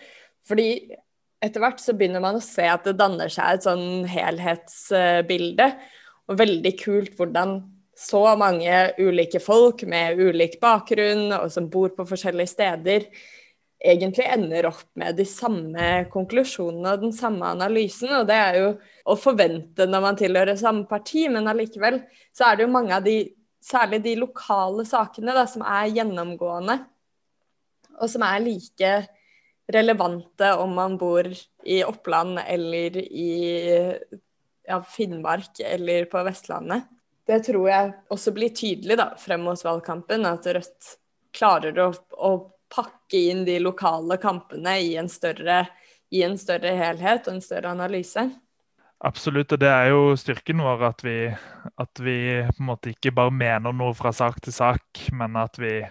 Fordi 0.48 0.68
etter 1.44 1.62
hvert 1.62 1.82
så 1.82 1.94
begynner 1.94 2.24
man 2.24 2.40
å 2.40 2.44
se 2.44 2.66
at 2.66 2.86
det 2.88 2.96
danner 2.98 3.30
seg 3.30 3.58
et 3.58 3.66
sånn 3.68 4.06
helhetsbilde. 4.10 5.68
Og 6.28 6.40
veldig 6.40 6.74
kult 6.80 7.14
hvordan 7.18 7.60
så 7.98 8.22
mange 8.38 8.74
ulike 8.98 9.40
folk 9.42 9.84
med 9.90 10.18
ulik 10.18 10.58
bakgrunn, 10.62 11.30
og 11.38 11.46
som 11.54 11.70
bor 11.70 11.94
på 11.94 12.06
forskjellige 12.10 12.54
steder, 12.56 13.06
egentlig 13.78 14.26
ender 14.26 14.66
opp 14.72 14.86
med 14.98 15.16
de 15.18 15.24
samme 15.28 15.88
konklusjonene 16.12 16.94
og 16.94 17.02
den 17.06 17.14
samme 17.14 17.46
analysen. 17.54 18.10
Og 18.20 18.26
det 18.28 18.38
er 18.38 18.58
jo 18.58 18.70
å 19.08 19.16
forvente 19.18 19.86
når 19.86 20.04
man 20.04 20.18
tilhører 20.18 20.58
samme 20.58 20.86
parti, 20.90 21.28
men 21.30 21.48
allikevel 21.50 22.00
så 22.34 22.50
er 22.50 22.58
det 22.58 22.66
jo 22.66 22.74
mange 22.74 22.96
av 22.96 23.06
de, 23.06 23.20
særlig 23.62 24.02
de 24.04 24.16
lokale 24.18 24.86
sakene, 24.88 25.34
da, 25.36 25.46
som 25.50 25.64
er 25.66 25.92
gjennomgående. 25.94 26.80
Og 27.98 28.10
som 28.10 28.24
er 28.26 28.42
like 28.44 28.92
relevante 29.68 30.52
om 30.56 30.74
man 30.78 30.96
bor 30.98 31.26
i 31.68 31.82
Oppland 31.84 32.40
eller 32.46 32.96
i 33.04 33.32
ja, 34.68 34.78
Finnmark 34.82 35.60
eller 35.64 36.06
på 36.10 36.22
Vestlandet. 36.26 36.86
Det 37.28 37.42
tror 37.44 37.66
jeg 37.68 37.90
også 38.14 38.32
blir 38.32 38.54
tydelig 38.56 38.96
da, 38.96 39.10
frem 39.20 39.42
mot 39.44 39.60
valgkampen, 39.60 40.24
at 40.24 40.46
Rødt 40.48 40.94
klarer 41.36 41.76
å, 41.84 41.90
å 42.16 42.30
pakke 42.72 43.20
inn 43.30 43.44
de 43.46 43.58
lokale 43.62 44.18
kampene 44.20 44.78
i 44.84 44.94
en 45.00 45.08
større, 45.12 45.64
i 46.10 46.22
en 46.26 46.36
større 46.40 46.74
helhet 46.76 47.28
og 47.28 47.38
en 47.38 47.44
større 47.44 47.72
analyse. 47.72 48.28
Absolutt, 49.06 49.52
og 49.54 49.60
det 49.62 49.68
er 49.70 49.92
jo 49.92 50.16
styrken 50.18 50.58
vår 50.64 50.80
at 50.88 51.04
vi, 51.06 51.18
at 51.78 52.00
vi 52.02 52.16
på 52.48 52.56
en 52.64 52.66
måte 52.72 52.90
ikke 52.90 53.12
bare 53.14 53.30
mener 53.30 53.74
noe 53.76 53.94
fra 53.94 54.10
sak 54.10 54.40
til 54.42 54.56
sak, 54.56 55.04
men 55.14 55.38
at 55.38 55.54
vi, 55.62 55.84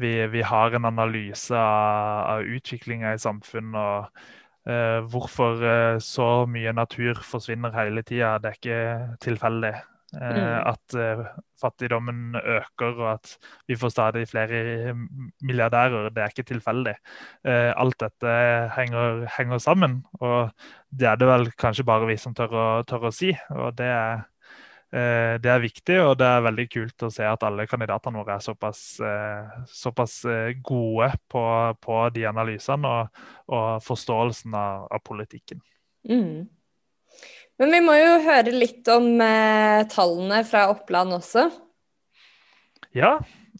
vi, 0.00 0.12
vi 0.32 0.44
har 0.46 0.72
en 0.72 0.88
analyse 0.88 1.52
av, 1.52 2.38
av 2.38 2.48
utviklinga 2.56 3.12
i 3.12 3.20
samfunnet. 3.20 3.76
og 3.76 4.72
eh, 4.72 5.04
Hvorfor 5.12 5.60
eh, 5.60 6.00
så 6.00 6.46
mye 6.48 6.72
natur 6.72 7.20
forsvinner 7.20 7.76
hele 7.76 8.06
tida. 8.06 8.38
Det 8.40 8.54
er 8.54 8.58
ikke 8.62 8.80
tilfeldig. 9.28 9.74
Eh, 10.16 10.36
mm. 10.40 10.68
At 10.70 10.94
uh, 10.96 11.26
fattigdommen 11.60 12.36
øker 12.38 12.94
og 12.96 13.10
at 13.12 13.34
vi 13.68 13.76
får 13.76 13.92
stadig 13.92 14.28
flere 14.28 14.94
milliardærer. 15.44 16.08
Det 16.08 16.22
er 16.22 16.32
ikke 16.32 16.48
tilfeldig. 16.48 16.94
Uh, 17.44 17.74
alt 17.76 18.00
dette 18.00 18.32
henger, 18.76 19.26
henger, 19.36 19.58
sammen, 19.58 20.00
og 20.20 20.50
det 20.90 21.08
er 21.08 21.20
det 21.20 21.28
vel 21.28 21.50
kanskje 21.60 21.84
bare 21.84 22.08
vi 22.08 22.16
som 22.16 22.34
tør 22.34 22.56
å, 22.56 22.66
tør 22.88 23.08
å 23.10 23.12
si. 23.12 23.34
og 23.52 23.76
det 23.76 23.92
er, 23.92 24.26
det 24.88 25.50
er 25.52 25.60
viktig, 25.60 25.98
og 26.00 26.14
det 26.16 26.24
er 26.24 26.44
veldig 26.46 26.64
kult 26.72 27.02
å 27.04 27.10
se 27.12 27.26
at 27.28 27.42
alle 27.44 27.66
kandidatene 27.68 28.22
våre 28.22 28.38
er 28.38 28.44
såpass, 28.44 28.80
såpass 29.68 30.14
gode 30.64 31.10
på, 31.28 31.42
på, 31.84 31.98
de 32.14 32.24
analysene 32.30 32.88
og, 32.88 33.26
og 33.52 33.82
forståelsen 33.84 34.56
av, 34.56 34.86
av 34.88 35.02
politikken. 35.04 35.60
Mm. 36.08 36.48
Men 37.58 37.74
vi 37.74 37.80
må 37.82 37.96
jo 37.98 38.12
høre 38.22 38.54
litt 38.54 38.86
om 38.94 39.18
eh, 39.24 39.82
tallene 39.90 40.44
fra 40.46 40.68
Oppland 40.70 41.16
også. 41.16 41.48
Ja, 42.94 43.16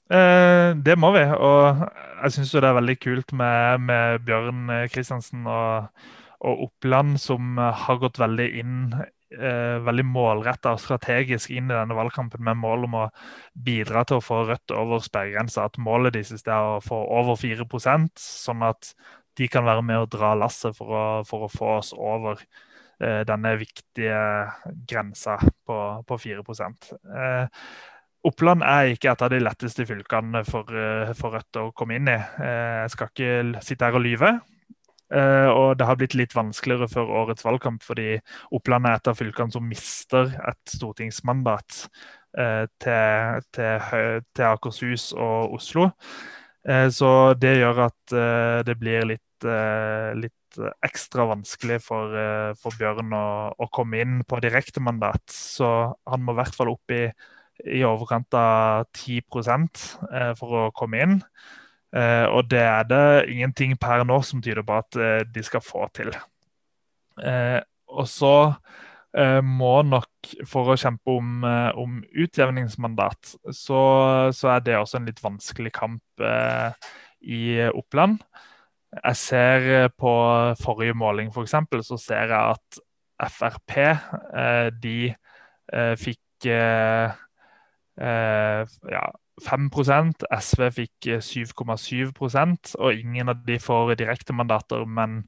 eh, 0.07 0.71
det 0.79 0.95
må 1.03 1.11
vi. 1.17 1.25
Og 1.35 1.83
jeg 2.23 2.37
syns 2.37 2.55
det 2.55 2.63
er 2.63 2.79
veldig 2.79 2.99
kult 3.03 3.35
med, 3.37 3.83
med 3.91 4.23
Bjørn 4.27 4.71
Kristiansen 4.93 5.49
og, 5.51 5.91
og, 6.39 6.69
Oppland, 6.69 7.19
som 7.23 7.59
har 7.59 7.99
gått 8.03 8.21
veldig 8.23 8.49
inn 8.63 8.79
eh, 8.95 9.79
veldig 9.85 10.07
målretta 10.07 10.77
og 10.77 10.83
strategisk 10.83 11.51
inn 11.51 11.67
i 11.67 11.75
denne 11.75 11.99
valgkampen 11.99 12.45
med 12.45 12.61
mål 12.63 12.87
om 12.87 12.97
å 13.03 13.05
bidra 13.67 14.05
til 14.07 14.21
å 14.21 14.25
få 14.25 14.45
Rødt 14.49 14.75
over 14.79 15.03
sperregrensa. 15.05 15.67
At 15.67 15.81
målet 15.83 16.15
deres 16.15 16.47
er 16.47 16.55
å 16.77 16.79
få 16.85 17.03
over 17.19 17.39
4% 17.41 18.15
sånn 18.23 18.63
at 18.67 18.95
de 19.39 19.51
kan 19.51 19.67
være 19.67 19.83
med 19.87 20.07
og 20.07 20.15
dra 20.15 20.33
lasset 20.39 20.79
for 20.79 20.95
å, 20.95 21.05
for 21.27 21.47
å 21.47 21.53
få 21.53 21.75
oss 21.79 21.93
over 21.95 22.41
denne 22.99 23.53
viktige 23.61 24.19
grensa 24.91 25.37
på, 25.39 25.79
på 26.07 26.19
4 26.19 26.43
eh, 26.43 27.65
Oppland 28.27 28.65
er 28.67 28.93
ikke 28.93 29.13
et 29.13 29.23
av 29.23 29.31
de 29.31 29.39
letteste 29.41 29.87
fylkene 29.87 30.43
for, 30.47 30.67
for 31.17 31.37
Rødt 31.37 31.59
å 31.61 31.69
komme 31.79 31.97
inn 32.01 32.11
i. 32.11 32.17
Jeg 32.19 32.91
skal 32.93 33.13
ikke 33.13 33.63
sitte 33.65 33.87
her 33.87 33.95
og 33.97 34.03
lyve. 34.05 34.33
Og 35.09 35.69
det 35.79 35.87
har 35.87 35.97
blitt 35.97 36.17
litt 36.19 36.35
vanskeligere 36.37 36.91
før 36.91 37.13
årets 37.23 37.47
valgkamp, 37.47 37.79
fordi 37.87 38.19
Oppland 38.59 38.91
er 38.91 38.99
et 38.99 39.09
av 39.09 39.17
fylkene 39.17 39.55
som 39.55 39.65
mister 39.65 40.35
et 40.51 40.75
stortingsmandat 40.75 41.79
til, 42.83 43.47
til, 43.55 43.87
til 44.35 44.45
Akershus 44.51 45.13
og 45.15 45.55
Oslo. 45.57 45.87
Så 46.99 47.13
det 47.39 47.55
gjør 47.63 47.85
at 47.87 48.17
det 48.67 48.77
blir 48.83 49.09
litt, 49.15 49.49
litt 50.19 50.38
ekstra 50.85 51.27
vanskelig 51.29 51.81
for, 51.85 52.15
eh, 52.17 52.53
for 52.59 52.77
Bjørn 52.79 53.13
å, 53.15 53.27
å, 53.53 53.69
komme 53.75 54.01
inn 54.03 54.17
på 54.29 54.41
direktemandat. 54.43 55.25
Så 55.33 55.69
han 56.09 56.25
må 56.25 56.35
i 56.35 56.41
hvert 56.41 56.57
fall 56.57 56.73
opp 56.73 56.95
i, 56.95 57.05
i 57.67 57.85
overkant 57.87 58.35
av 58.39 58.89
10 58.97 59.21
eh, 59.21 60.33
for 60.39 60.59
å 60.63 60.65
komme 60.77 61.05
inn. 61.05 61.17
Eh, 61.97 62.27
og 62.29 62.51
det 62.53 62.65
er 62.65 62.89
det 62.89 63.07
ingenting 63.33 63.77
per 63.81 64.05
nå 64.09 64.21
som 64.27 64.43
tyder 64.45 64.65
på 64.67 64.81
at 64.81 65.01
de 65.33 65.45
skal 65.45 65.65
få 65.65 65.89
til. 65.97 66.13
Og 67.19 68.05
så 68.07 68.35
må 69.43 69.71
nok, 69.83 70.29
for 70.47 70.69
å 70.71 70.77
kjempe 70.79 71.11
om, 71.11 71.43
om 71.81 71.97
utjevningsmandat, 72.13 73.33
så, 73.57 73.81
så, 74.37 74.51
er 74.53 74.61
det 74.63 74.77
også 74.79 75.01
en 75.01 75.09
litt 75.09 75.23
vanskelig 75.25 75.73
kamp 75.75 76.23
i 77.25 77.41
Oppland. 77.73 78.21
Jeg 78.93 79.17
ser 79.21 79.69
eh, 79.85 79.91
på 79.93 80.13
forrige 80.63 80.97
måling, 80.97 81.33
f.eks., 81.33 81.57
så 81.87 81.99
ser 82.01 82.33
jeg 82.33 82.57
at 82.57 82.83
Frp 83.35 83.77
eh, 83.79 84.69
de 84.83 84.99
eh, 85.11 85.95
fikk 85.99 86.25
ja, 87.99 89.07
5% 89.43 90.27
SV 90.39 90.69
fikk 90.77 91.09
7,7% 91.27 92.77
og 92.79 92.95
ingen 92.95 93.33
av 93.33 93.41
de 93.47 93.59
får 93.59 93.97
direktemandater, 93.99 94.85
men 94.87 95.25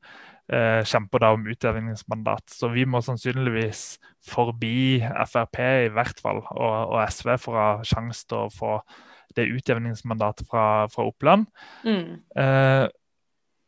eh, 0.52 0.82
kjemper 0.86 1.22
da 1.24 1.32
om 1.34 1.46
utjevningsmandat. 1.50 2.46
Så 2.54 2.70
vi 2.74 2.86
må 2.86 3.02
sannsynligvis 3.04 3.98
forbi 4.30 5.00
Frp 5.26 5.60
i 5.86 5.92
hvert 5.94 6.22
fall, 6.22 6.42
og, 6.54 6.94
og 6.94 7.02
SV 7.10 7.36
for 7.42 7.58
å 7.58 7.66
ha 7.66 7.86
sjanse 7.86 8.26
til 8.30 8.44
å 8.44 8.54
få 8.54 8.78
det 9.36 9.46
utjevningsmandatet 9.50 10.48
fra, 10.50 10.86
fra 10.90 11.06
Oppland. 11.06 11.46
Mm. 11.86 12.18
Eh, 12.34 12.86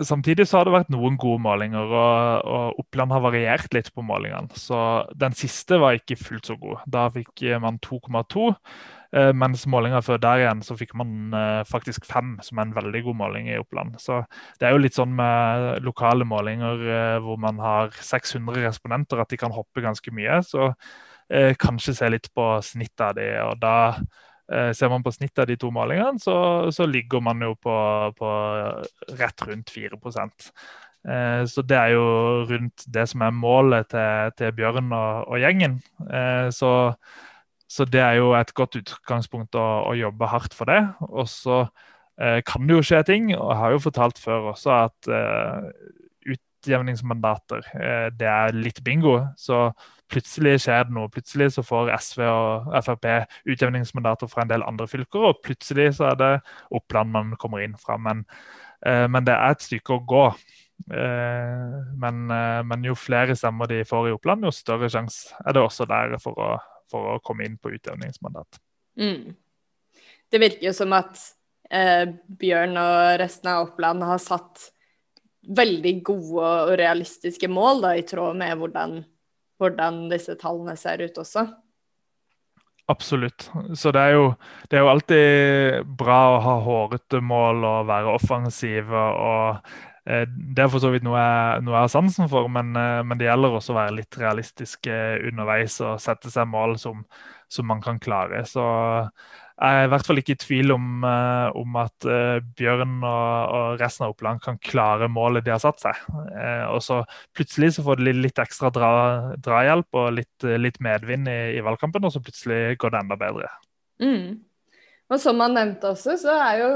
Samtidig 0.00 0.46
så 0.48 0.58
har 0.58 0.66
det 0.66 0.72
vært 0.74 0.90
noen 0.90 1.18
gode 1.20 1.42
målinger, 1.44 1.90
og, 1.92 2.48
og, 2.48 2.80
Oppland 2.82 3.12
har 3.14 3.22
variert 3.22 3.74
litt 3.76 3.90
på 3.94 4.02
målingene. 4.06 4.50
Så 4.58 4.78
Den 5.18 5.36
siste 5.36 5.78
var 5.82 5.98
ikke 5.98 6.18
fullt 6.18 6.48
så 6.48 6.56
god. 6.58 6.82
Da 6.90 7.06
fikk 7.12 7.44
man 7.62 7.78
2,2. 7.84 8.48
Eh, 9.12 9.30
mens 9.36 9.66
målinga 9.68 10.00
før 10.00 10.16
der 10.22 10.40
igjen 10.40 10.62
så 10.64 10.74
fikk 10.78 10.94
man 10.96 11.34
eh, 11.36 11.60
faktisk 11.68 12.06
5, 12.08 12.38
som 12.46 12.58
er 12.58 12.64
en 12.64 12.74
veldig 12.78 13.02
god 13.10 13.18
måling 13.20 13.50
i 13.52 13.58
Oppland. 13.60 13.98
Så 14.00 14.22
det 14.58 14.66
er 14.66 14.72
jo 14.72 14.80
litt 14.80 14.96
sånn 14.96 15.12
med 15.18 15.84
lokale 15.84 16.24
målinger 16.24 16.86
eh, 16.96 17.18
hvor 17.20 17.36
man 17.40 17.60
har 17.60 17.92
600 17.92 18.64
respondenter, 18.64 19.20
at 19.20 19.28
de 19.28 19.40
kan 19.40 19.52
hoppe 19.52 19.84
ganske 19.84 20.16
mye. 20.16 20.40
Så 20.48 20.70
eh, 21.28 21.52
kanskje 21.60 21.98
se 21.98 22.08
litt 22.14 22.32
på 22.32 22.54
snittet 22.64 23.04
av 23.10 23.16
de, 23.20 23.28
og 23.44 23.60
da 23.60 23.76
ser 24.76 24.90
man 24.92 25.04
på 25.04 25.12
snittet 25.14 25.44
av 25.44 25.50
de 25.50 25.56
to 25.60 25.70
målingene, 25.74 26.20
så, 26.22 26.36
så 26.74 26.86
ligger 26.88 27.22
man 27.24 27.42
jo 27.44 27.54
på, 27.56 27.74
på 28.18 28.30
rett 29.18 29.44
rundt 29.48 29.72
4 29.72 29.98
eh, 29.98 31.44
Så 31.48 31.62
det 31.62 31.78
er 31.78 31.94
jo 31.94 32.06
rundt 32.50 32.84
det 32.86 33.06
som 33.10 33.24
er 33.26 33.36
målet 33.36 33.88
til, 33.92 34.32
til 34.38 34.52
Bjørn 34.58 34.92
og, 34.92 35.28
og 35.28 35.40
gjengen. 35.40 35.80
Eh, 36.08 36.50
så, 36.50 36.92
så, 37.68 37.84
det 37.84 38.00
er 38.00 38.20
jo 38.20 38.34
et 38.38 38.54
godt 38.54 38.76
utgangspunkt 38.82 39.56
å, 39.56 39.66
å 39.88 39.96
jobbe 39.98 40.30
hardt 40.30 40.54
for 40.54 40.70
det. 40.70 40.82
Og 41.08 41.26
så 41.30 41.64
kan 42.46 42.68
det 42.68 42.74
jo 42.76 42.82
skje 42.84 42.98
ting, 43.08 43.30
og 43.32 43.48
jeg 43.50 43.58
har 43.58 43.72
jo 43.72 43.78
fortalt 43.82 44.18
før 44.20 44.50
også 44.52 44.74
at 44.84 45.08
utjevningsmandater, 46.62 47.66
det 48.14 48.28
er 48.30 48.54
litt 48.54 48.78
bingo. 48.86 49.16
Så 49.36 49.66
plutselig 50.12 50.56
skjer 50.64 50.86
det 50.86 50.94
noe. 50.96 51.10
Plutselig 51.12 51.52
så 51.56 51.64
får 51.66 51.92
SV 51.96 52.24
og 52.28 52.72
Frp 52.86 53.08
utjevningsmandater 53.50 54.30
fra 54.30 54.44
en 54.44 54.52
del 54.52 54.64
andre 54.66 54.88
fylker, 54.90 55.28
og 55.30 55.42
plutselig 55.44 55.92
så 55.98 56.12
er 56.12 56.18
det 56.20 56.32
Oppland 56.74 57.12
man 57.14 57.36
kommer 57.40 57.64
inn 57.64 57.76
fra. 57.80 57.98
Men, 58.00 58.24
eh, 58.86 59.06
men 59.08 59.26
det 59.26 59.34
er 59.34 59.56
et 59.56 59.64
stykke 59.66 59.96
å 59.96 60.04
gå. 60.06 60.26
Eh, 60.90 61.94
men, 62.02 62.30
eh, 62.30 62.62
men, 62.66 62.84
jo 62.84 62.96
flere 62.98 63.36
stemmer 63.38 63.70
de 63.70 63.84
får 63.86 64.08
i 64.08 64.16
Oppland, 64.16 64.44
jo 64.44 64.54
større 64.54 64.90
sjanse 64.90 65.36
er 65.44 65.54
det 65.54 65.62
også 65.62 65.86
der 65.88 66.18
for 66.22 66.38
å, 66.38 66.50
for 66.90 67.14
å 67.14 67.20
komme 67.24 67.46
inn 67.46 67.58
på 67.60 67.72
utjevningsmandat. 67.76 68.60
Mm. 68.98 69.32
Det 70.32 70.40
virker 70.40 70.70
jo 70.70 70.74
som 70.76 70.92
at 70.96 71.20
eh, 71.70 72.08
Bjørn 72.40 72.76
og 72.80 73.20
resten 73.22 73.52
av 73.52 73.68
Oppland 73.68 74.04
har 74.04 74.20
satt 74.22 74.72
veldig 75.42 75.94
gode 76.06 76.50
og 76.66 76.76
realistiske 76.78 77.48
mål, 77.50 77.82
da, 77.86 77.96
i 77.98 78.06
tråd 78.06 78.38
med 78.38 78.54
hvordan 78.60 79.00
hvordan 79.62 80.06
disse 80.10 80.36
tallene 80.40 80.74
ser 80.78 81.04
ut 81.04 81.22
også. 81.22 81.46
Absolutt. 82.90 83.46
Så 83.78 83.92
det 83.94 84.02
er, 84.02 84.16
jo, 84.18 84.26
det 84.68 84.76
er 84.78 84.82
jo 84.82 84.90
alltid 84.90 85.92
bra 85.98 86.18
å 86.32 86.42
ha 86.42 86.56
hårete 86.66 87.22
mål 87.24 87.62
og 87.68 87.88
være 87.88 88.16
offensiv. 88.16 88.90
og 88.90 89.62
eh, 90.04 90.24
Det 90.26 90.64
er 90.64 90.72
for 90.72 90.82
så 90.82 90.90
vidt 90.92 91.06
noe 91.06 91.20
jeg, 91.20 91.62
noe 91.62 91.76
jeg 91.76 91.86
har 91.86 91.92
sansen 91.94 92.28
for, 92.32 92.50
men, 92.52 92.74
eh, 92.76 93.00
men, 93.06 93.20
det 93.20 93.30
gjelder 93.30 93.54
også 93.58 93.76
å 93.76 93.78
være 93.78 93.96
litt 94.00 94.18
realistisk 94.18 94.90
underveis 94.90 95.78
og 95.86 96.02
sette 96.02 96.32
seg 96.34 96.50
mål 96.50 96.74
som, 96.82 97.06
som 97.48 97.70
man 97.70 97.80
kan 97.84 98.02
klare. 98.02 98.42
Så 98.50 98.66
jeg 99.62 99.78
er 99.78 99.86
i 99.86 99.90
hvert 99.92 100.08
fall 100.08 100.18
ikke 100.18 100.34
i 100.34 100.40
tvil 100.42 100.74
om, 100.74 100.86
uh, 101.06 101.54
om 101.58 101.76
at 101.78 102.06
uh, 102.08 102.38
Bjørn 102.58 102.96
og, 102.98 103.52
og, 103.54 103.66
resten 103.78 104.06
av 104.06 104.14
Oppland 104.14 104.42
kan 104.42 104.58
klare 104.58 105.06
målet 105.12 105.46
de 105.46 105.52
har 105.54 105.62
satt 105.62 105.78
seg. 105.84 106.00
Uh, 106.10 106.66
og 106.72 106.80
så 106.82 107.02
Plutselig 107.36 107.76
så 107.76 107.84
får 107.86 108.02
de 108.02 108.14
litt 108.16 108.40
ekstra 108.42 108.72
dra, 108.74 108.90
drahjelp 109.42 110.00
og 110.02 110.10
litt, 110.18 110.48
litt 110.58 110.80
medvind 110.82 111.30
i, 111.30 111.38
i, 111.54 111.62
valgkampen, 111.64 112.04
og 112.04 112.14
så 112.14 112.22
plutselig 112.24 112.76
går 112.82 112.94
det 112.94 113.02
enda 113.04 113.18
bedre. 113.20 113.52
Mm. 114.02 114.42
Og 115.12 115.22
som 115.22 115.40
han 115.44 115.54
nevnte 115.56 115.92
også, 115.94 116.18
så 116.20 116.34
er 116.42 116.60
jo 116.62 116.70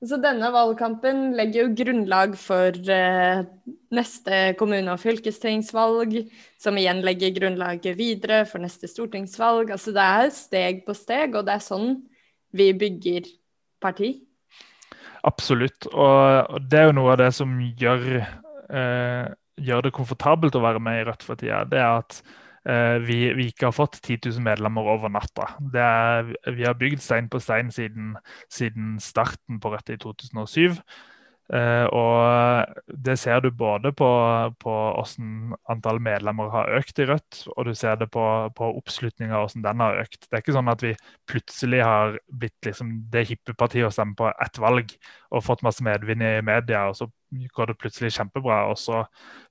så 0.00 0.16
denne 0.16 0.48
valgkampen 0.54 1.34
legger 1.36 1.66
jo 1.66 1.74
grunnlag 1.76 2.32
for 2.40 2.72
eh, 2.72 3.42
neste 3.92 4.38
kommune- 4.56 4.94
og 4.94 5.02
fylkestingsvalg, 5.02 6.16
som 6.60 6.78
igjen 6.80 7.02
legger 7.04 7.34
grunnlaget 7.36 7.98
videre 7.98 8.46
for 8.48 8.64
neste 8.64 8.88
stortingsvalg. 8.88 9.74
Altså 9.74 9.92
det 9.92 10.06
er 10.06 10.32
steg 10.32 10.82
på 10.86 10.96
steg, 10.96 11.36
og 11.36 11.44
det 11.48 11.58
er 11.58 11.66
sånn 11.66 11.92
vi 12.56 12.70
bygger 12.72 13.28
parti. 13.84 14.14
Absolutt, 15.28 15.84
og 15.92 16.56
det 16.72 16.80
er 16.80 16.88
jo 16.88 16.96
noe 16.96 17.12
av 17.12 17.20
det 17.20 17.32
som 17.36 17.52
gjør, 17.60 18.06
eh, 18.72 19.26
gjør 19.60 19.84
det 19.84 19.96
komfortabelt 20.00 20.56
å 20.56 20.64
være 20.64 20.80
med 20.80 21.02
i 21.02 21.04
Rødt 21.10 21.26
for 21.26 21.36
tida. 21.36 21.66
Det 21.68 21.76
er 21.76 21.98
at 22.00 22.22
vi, 23.06 23.18
vi, 23.36 23.46
ikke 23.48 23.70
har 23.70 23.72
fått 23.72 24.00
10 24.02 24.18
000 24.26 24.44
medlemmer 24.44 24.88
over 24.92 25.08
natta. 25.12 25.46
Er, 25.72 26.34
vi 26.52 26.66
har 26.66 26.76
bygd 26.76 27.00
stein 27.00 27.30
på 27.32 27.40
stein 27.40 27.70
siden, 27.72 28.16
siden 28.52 28.98
starten 29.00 29.60
på 29.60 29.72
Rødt 29.72 29.94
i 29.94 29.96
2007. 29.96 30.76
Uh, 31.50 31.86
og 31.90 32.74
Det 32.86 33.16
ser 33.18 33.40
du 33.42 33.50
både 33.50 33.90
på, 33.96 34.08
på 34.62 34.74
hvordan 34.94 35.56
antall 35.72 35.98
medlemmer 36.02 36.50
har 36.52 36.70
økt 36.78 37.00
i 37.02 37.08
Rødt, 37.10 37.40
og 37.56 37.66
du 37.66 37.72
ser 37.74 37.98
det 37.98 38.10
på, 38.14 38.24
på 38.54 38.68
oppslutninga 38.78 39.40
hvordan 39.40 39.64
den 39.66 39.82
har 39.82 40.02
økt. 40.04 40.28
Det 40.28 40.36
er 40.36 40.44
ikke 40.44 40.54
sånn 40.54 40.70
at 40.70 40.84
vi 40.84 40.94
plutselig 41.30 41.82
har 41.82 42.20
blitt 42.30 42.68
liksom 42.68 42.92
det 43.10 43.26
hippe 43.32 43.56
partiet 43.58 43.88
å 43.88 43.94
stemme 43.94 44.14
på 44.18 44.30
ett 44.30 44.62
valg 44.62 44.94
og 45.30 45.44
fått 45.46 45.64
masse 45.66 45.82
medvind 45.86 46.22
i 46.22 46.36
media, 46.46 46.86
og 46.90 46.98
så 46.98 47.10
går 47.54 47.70
det 47.70 47.78
plutselig 47.78 48.12
kjempebra, 48.14 48.64
og 48.70 48.78
så 48.78 49.04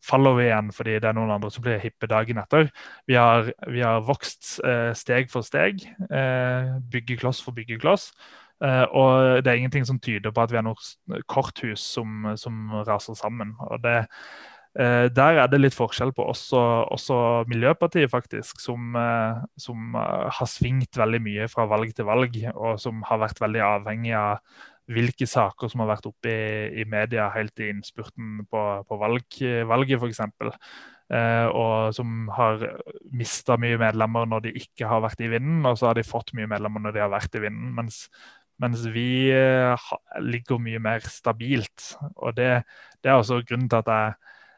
faller 0.04 0.36
vi 0.40 0.48
igjen 0.50 0.72
fordi 0.76 0.98
det 1.00 1.12
er 1.12 1.16
noen 1.16 1.32
andre 1.36 1.52
som 1.52 1.64
blir 1.64 1.80
hippe 1.84 2.08
dagen 2.12 2.40
etter. 2.42 2.68
Vi 3.08 3.16
har, 3.20 3.52
vi 3.68 3.84
har 3.84 4.04
vokst 4.08 4.60
uh, 4.64 4.92
steg 4.96 5.32
for 5.32 5.48
steg, 5.48 5.84
uh, 6.12 6.80
byggekloss 6.92 7.44
for 7.44 7.56
byggekloss. 7.56 8.12
Uh, 8.60 8.86
og 8.92 9.44
det 9.44 9.52
er 9.52 9.62
ingenting 9.62 9.86
som 9.88 10.00
tyder 10.04 10.34
på 10.36 10.44
at 10.44 10.52
vi 10.52 10.60
har 10.60 10.66
noe 10.66 11.22
korthus 11.32 11.84
som, 11.96 12.34
som 12.40 12.74
raser 12.88 13.16
sammen. 13.16 13.54
og 13.60 13.80
det 13.84 14.02
uh, 14.80 15.08
Der 15.16 15.40
er 15.44 15.48
det 15.48 15.62
litt 15.62 15.78
forskjell 15.78 16.12
på 16.16 16.26
også, 16.28 16.64
også 16.92 17.20
Miljøpartiet, 17.52 18.12
faktisk, 18.12 18.60
som, 18.60 18.98
uh, 19.00 19.40
som 19.58 19.96
har 19.96 20.52
svingt 20.52 21.00
veldig 21.00 21.24
mye 21.24 21.48
fra 21.52 21.70
valg 21.72 21.96
til 21.96 22.10
valg, 22.10 22.36
og 22.56 22.82
som 22.84 23.02
har 23.08 23.24
vært 23.24 23.42
veldig 23.42 23.64
avhengig 23.72 24.14
av 24.20 24.44
hvilke 24.90 25.28
saker 25.30 25.70
som 25.70 25.84
har 25.84 25.92
vært 25.92 26.08
oppe 26.10 26.32
i, 26.34 26.82
i 26.82 26.86
media 26.90 27.28
helt 27.32 27.62
i 27.62 27.70
innspurten 27.70 28.40
på, 28.50 28.62
på 28.90 28.98
valg, 28.98 29.42
valget, 29.70 30.02
f.eks. 30.02 30.24
Eh, 31.10 31.48
og 31.58 31.90
som 31.98 32.28
har 32.36 32.62
mista 33.18 33.56
mye 33.58 33.80
medlemmer 33.82 34.28
når 34.30 34.44
de 34.46 34.52
ikke 34.60 34.86
har 34.90 35.02
vært 35.02 35.24
i 35.26 35.30
vinden, 35.32 35.64
og 35.66 35.80
så 35.80 35.90
har 35.90 35.98
de 35.98 36.06
fått 36.06 36.36
mye 36.38 36.50
medlemmer 36.52 36.84
når 36.84 36.94
de 36.96 37.02
har 37.02 37.14
vært 37.14 37.38
i 37.38 37.42
vinden. 37.48 37.72
Mens 37.78 38.04
mens 38.60 38.84
vi 38.94 39.32
eh, 39.32 39.90
ligger 40.20 40.60
mye 40.62 40.82
mer 40.84 41.06
stabilt. 41.08 41.94
Og 42.16 42.36
det, 42.38 42.64
det 43.04 43.12
er 43.12 43.20
også 43.20 43.42
grunnen 43.48 43.70
til 43.72 43.80
at 43.80 43.92
jeg 43.94 44.14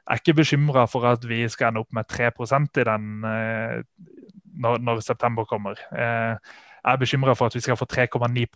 er 0.09 0.21
ikke 0.21 0.39
bekymra 0.41 0.87
for 0.89 1.05
at 1.07 1.27
vi 1.27 1.43
skal 1.49 1.69
ende 1.69 1.83
opp 1.83 1.93
med 1.93 2.09
3 2.09 2.31
i 2.81 2.87
den 2.89 3.23
eh, 3.29 3.77
når, 4.61 4.81
når 4.81 4.99
september 5.05 5.45
kommer. 5.45 5.77
Eh, 5.93 6.35
jeg 6.81 6.93
er 6.93 6.97
bekymra 6.97 7.35
for 7.37 7.45
at 7.45 7.55
vi 7.55 7.61
skal 7.61 7.77
få 7.77 7.85
3,9 7.85 8.47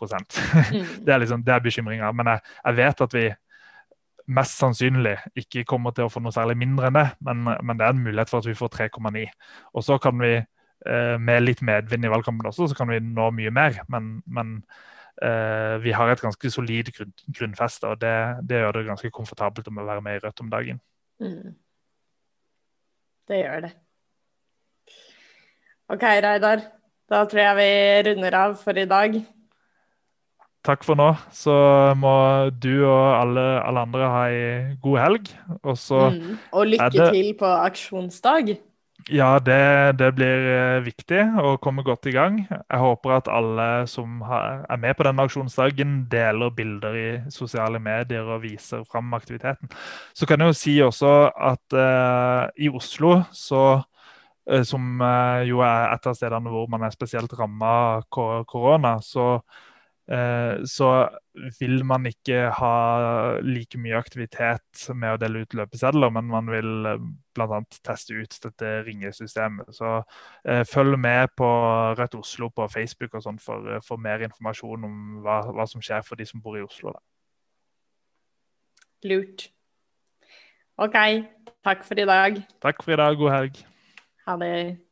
Mm. 0.73 0.85
Det 1.05 1.13
er 1.13 1.17
liksom, 1.17 1.43
det 1.43 1.53
er 1.53 1.59
bekymringa. 1.59 2.11
Men 2.11 2.27
jeg, 2.27 2.39
jeg 2.65 2.77
vet 2.77 3.01
at 3.01 3.13
vi 3.13 3.29
mest 4.27 4.57
sannsynlig 4.57 5.17
ikke 5.35 5.63
kommer 5.63 5.91
til 5.91 6.07
å 6.07 6.09
få 6.09 6.19
noe 6.19 6.33
særlig 6.33 6.57
mindre 6.57 6.87
enn 6.87 6.97
det, 6.97 7.05
men, 7.21 7.43
men 7.45 7.77
det 7.77 7.85
er 7.85 7.93
en 7.93 8.01
mulighet 8.01 8.29
for 8.29 8.41
at 8.41 8.47
vi 8.49 8.57
får 8.57 8.71
3,9. 8.73 9.27
Og 9.73 9.83
så 9.85 9.99
kan 10.01 10.17
vi, 10.17 10.39
med 11.19 11.43
litt 11.43 11.61
medvind 11.61 12.05
i 12.05 12.09
valgkampen 12.09 12.49
også, 12.49 12.71
så 12.71 12.75
kan 12.77 12.89
vi 12.89 12.99
nå 12.99 13.29
mye 13.37 13.53
mer. 13.53 13.77
Men, 13.93 14.23
men 14.25 14.57
vi 15.81 15.91
har 15.95 16.09
et 16.11 16.21
ganske 16.21 16.49
solid 16.51 16.89
grunn, 16.95 17.13
grunnfeste, 17.31 17.87
og 17.87 18.01
det, 18.01 18.15
det 18.49 18.57
gjør 18.59 18.71
det 18.79 18.85
ganske 18.89 19.11
komfortabelt 19.15 19.67
om 19.71 19.77
å 19.79 19.85
være 19.87 20.01
med 20.03 20.17
i 20.17 20.23
Rødt 20.25 20.41
om 20.43 20.49
dagen. 20.51 20.81
Mm. 21.23 21.55
Det 23.27 23.39
gjør 23.43 23.61
det. 23.67 23.71
OK, 25.89 26.03
Reidar. 26.25 26.65
Da 27.09 27.21
tror 27.29 27.41
jeg 27.41 27.57
vi 27.59 28.09
runder 28.09 28.35
av 28.39 28.55
for 28.57 28.77
i 28.81 28.85
dag. 28.89 29.15
Takk 30.65 30.81
for 30.83 30.97
nå. 30.97 31.11
Så 31.29 31.53
må 32.01 32.49
du 32.57 32.87
og 32.87 33.03
alle, 33.19 33.43
alle 33.61 33.83
andre 33.85 34.07
ha 34.09 34.23
ei 34.33 34.77
god 34.81 34.97
helg. 34.97 35.27
Og 35.61 35.77
så 35.77 36.09
Mm. 36.11 36.37
Og 36.51 36.65
lykke 36.65 36.89
det- 36.91 37.11
til 37.13 37.33
på 37.37 37.45
aksjonsdag. 37.45 38.57
Ja, 39.13 39.37
det, 39.39 39.55
det 40.01 40.07
blir 40.17 40.45
eh, 40.49 40.79
viktig 40.81 41.19
å 41.37 41.51
komme 41.61 41.83
godt 41.85 42.07
i 42.09 42.13
gang. 42.15 42.39
Jeg 42.49 42.79
håper 42.81 43.11
at 43.19 43.27
alle 43.29 43.65
som 43.89 44.23
er 44.25 44.79
med 44.81 44.95
på 44.97 45.05
denne 45.05 45.25
aksjonsdagen, 45.27 45.91
deler 46.09 46.49
bilder 46.57 46.97
i 46.97 47.05
sosiale 47.33 47.77
medier 47.77 48.25
og 48.25 48.41
viser 48.47 48.81
fram 48.89 49.13
aktiviteten. 49.13 49.69
Så 50.17 50.25
kan 50.25 50.41
jeg 50.41 50.49
jo 50.49 50.57
si 50.57 50.73
også 50.87 51.11
at 51.51 51.77
eh, 51.77 52.65
i 52.65 52.71
Oslo, 52.73 53.19
så, 53.29 53.61
eh, 54.49 54.65
som 54.65 55.05
jo 55.51 55.61
er 55.61 55.93
et 55.93 56.09
av 56.09 56.17
stedene 56.17 56.49
hvor 56.55 56.65
man 56.73 56.87
er 56.89 56.97
spesielt 56.97 57.37
ramma 57.37 57.75
av 58.01 58.09
korona, 58.49 58.97
så 59.05 59.35
så 60.05 60.89
vil 61.59 61.85
man 61.85 62.05
ikke 62.05 62.49
ha 62.53 62.75
like 63.43 63.79
mye 63.81 63.97
aktivitet 63.97 64.85
med 64.93 65.15
å 65.15 65.19
dele 65.21 65.43
ut 65.43 65.55
løpesedler, 65.57 66.11
men 66.13 66.29
man 66.29 66.51
vil 66.51 66.89
eh, 66.89 67.07
bl.a. 67.35 67.59
teste 67.85 68.15
ut 68.15 68.37
dette 68.45 68.71
ringesystemet. 68.85 69.71
Så 69.75 69.97
eh, 70.45 70.63
følg 70.69 70.99
med 71.01 71.33
på 71.37 71.49
Rødt 71.97 72.17
Oslo 72.19 72.51
på 72.53 72.69
Facebook 72.71 73.17
og 73.17 73.25
sånn 73.25 73.41
for, 73.41 73.65
eh, 73.71 73.83
for 73.85 74.01
mer 74.01 74.23
informasjon 74.27 74.87
om 74.87 75.19
hva, 75.25 75.41
hva 75.55 75.67
som 75.69 75.83
skjer 75.83 76.05
for 76.05 76.19
de 76.19 76.29
som 76.29 76.43
bor 76.43 76.57
i 76.59 76.65
Oslo. 76.65 76.93
Da. 76.95 77.03
Lurt. 79.09 79.49
OK. 80.81 80.97
Takk 81.65 81.85
for 81.87 81.99
i 81.99 82.09
dag. 82.09 82.41
Takk 82.61 82.83
for 82.83 82.95
i 82.95 82.99
dag. 82.99 83.17
God 83.19 83.33
helg. 83.33 83.61
Ha 84.25 84.37
det. 84.41 84.84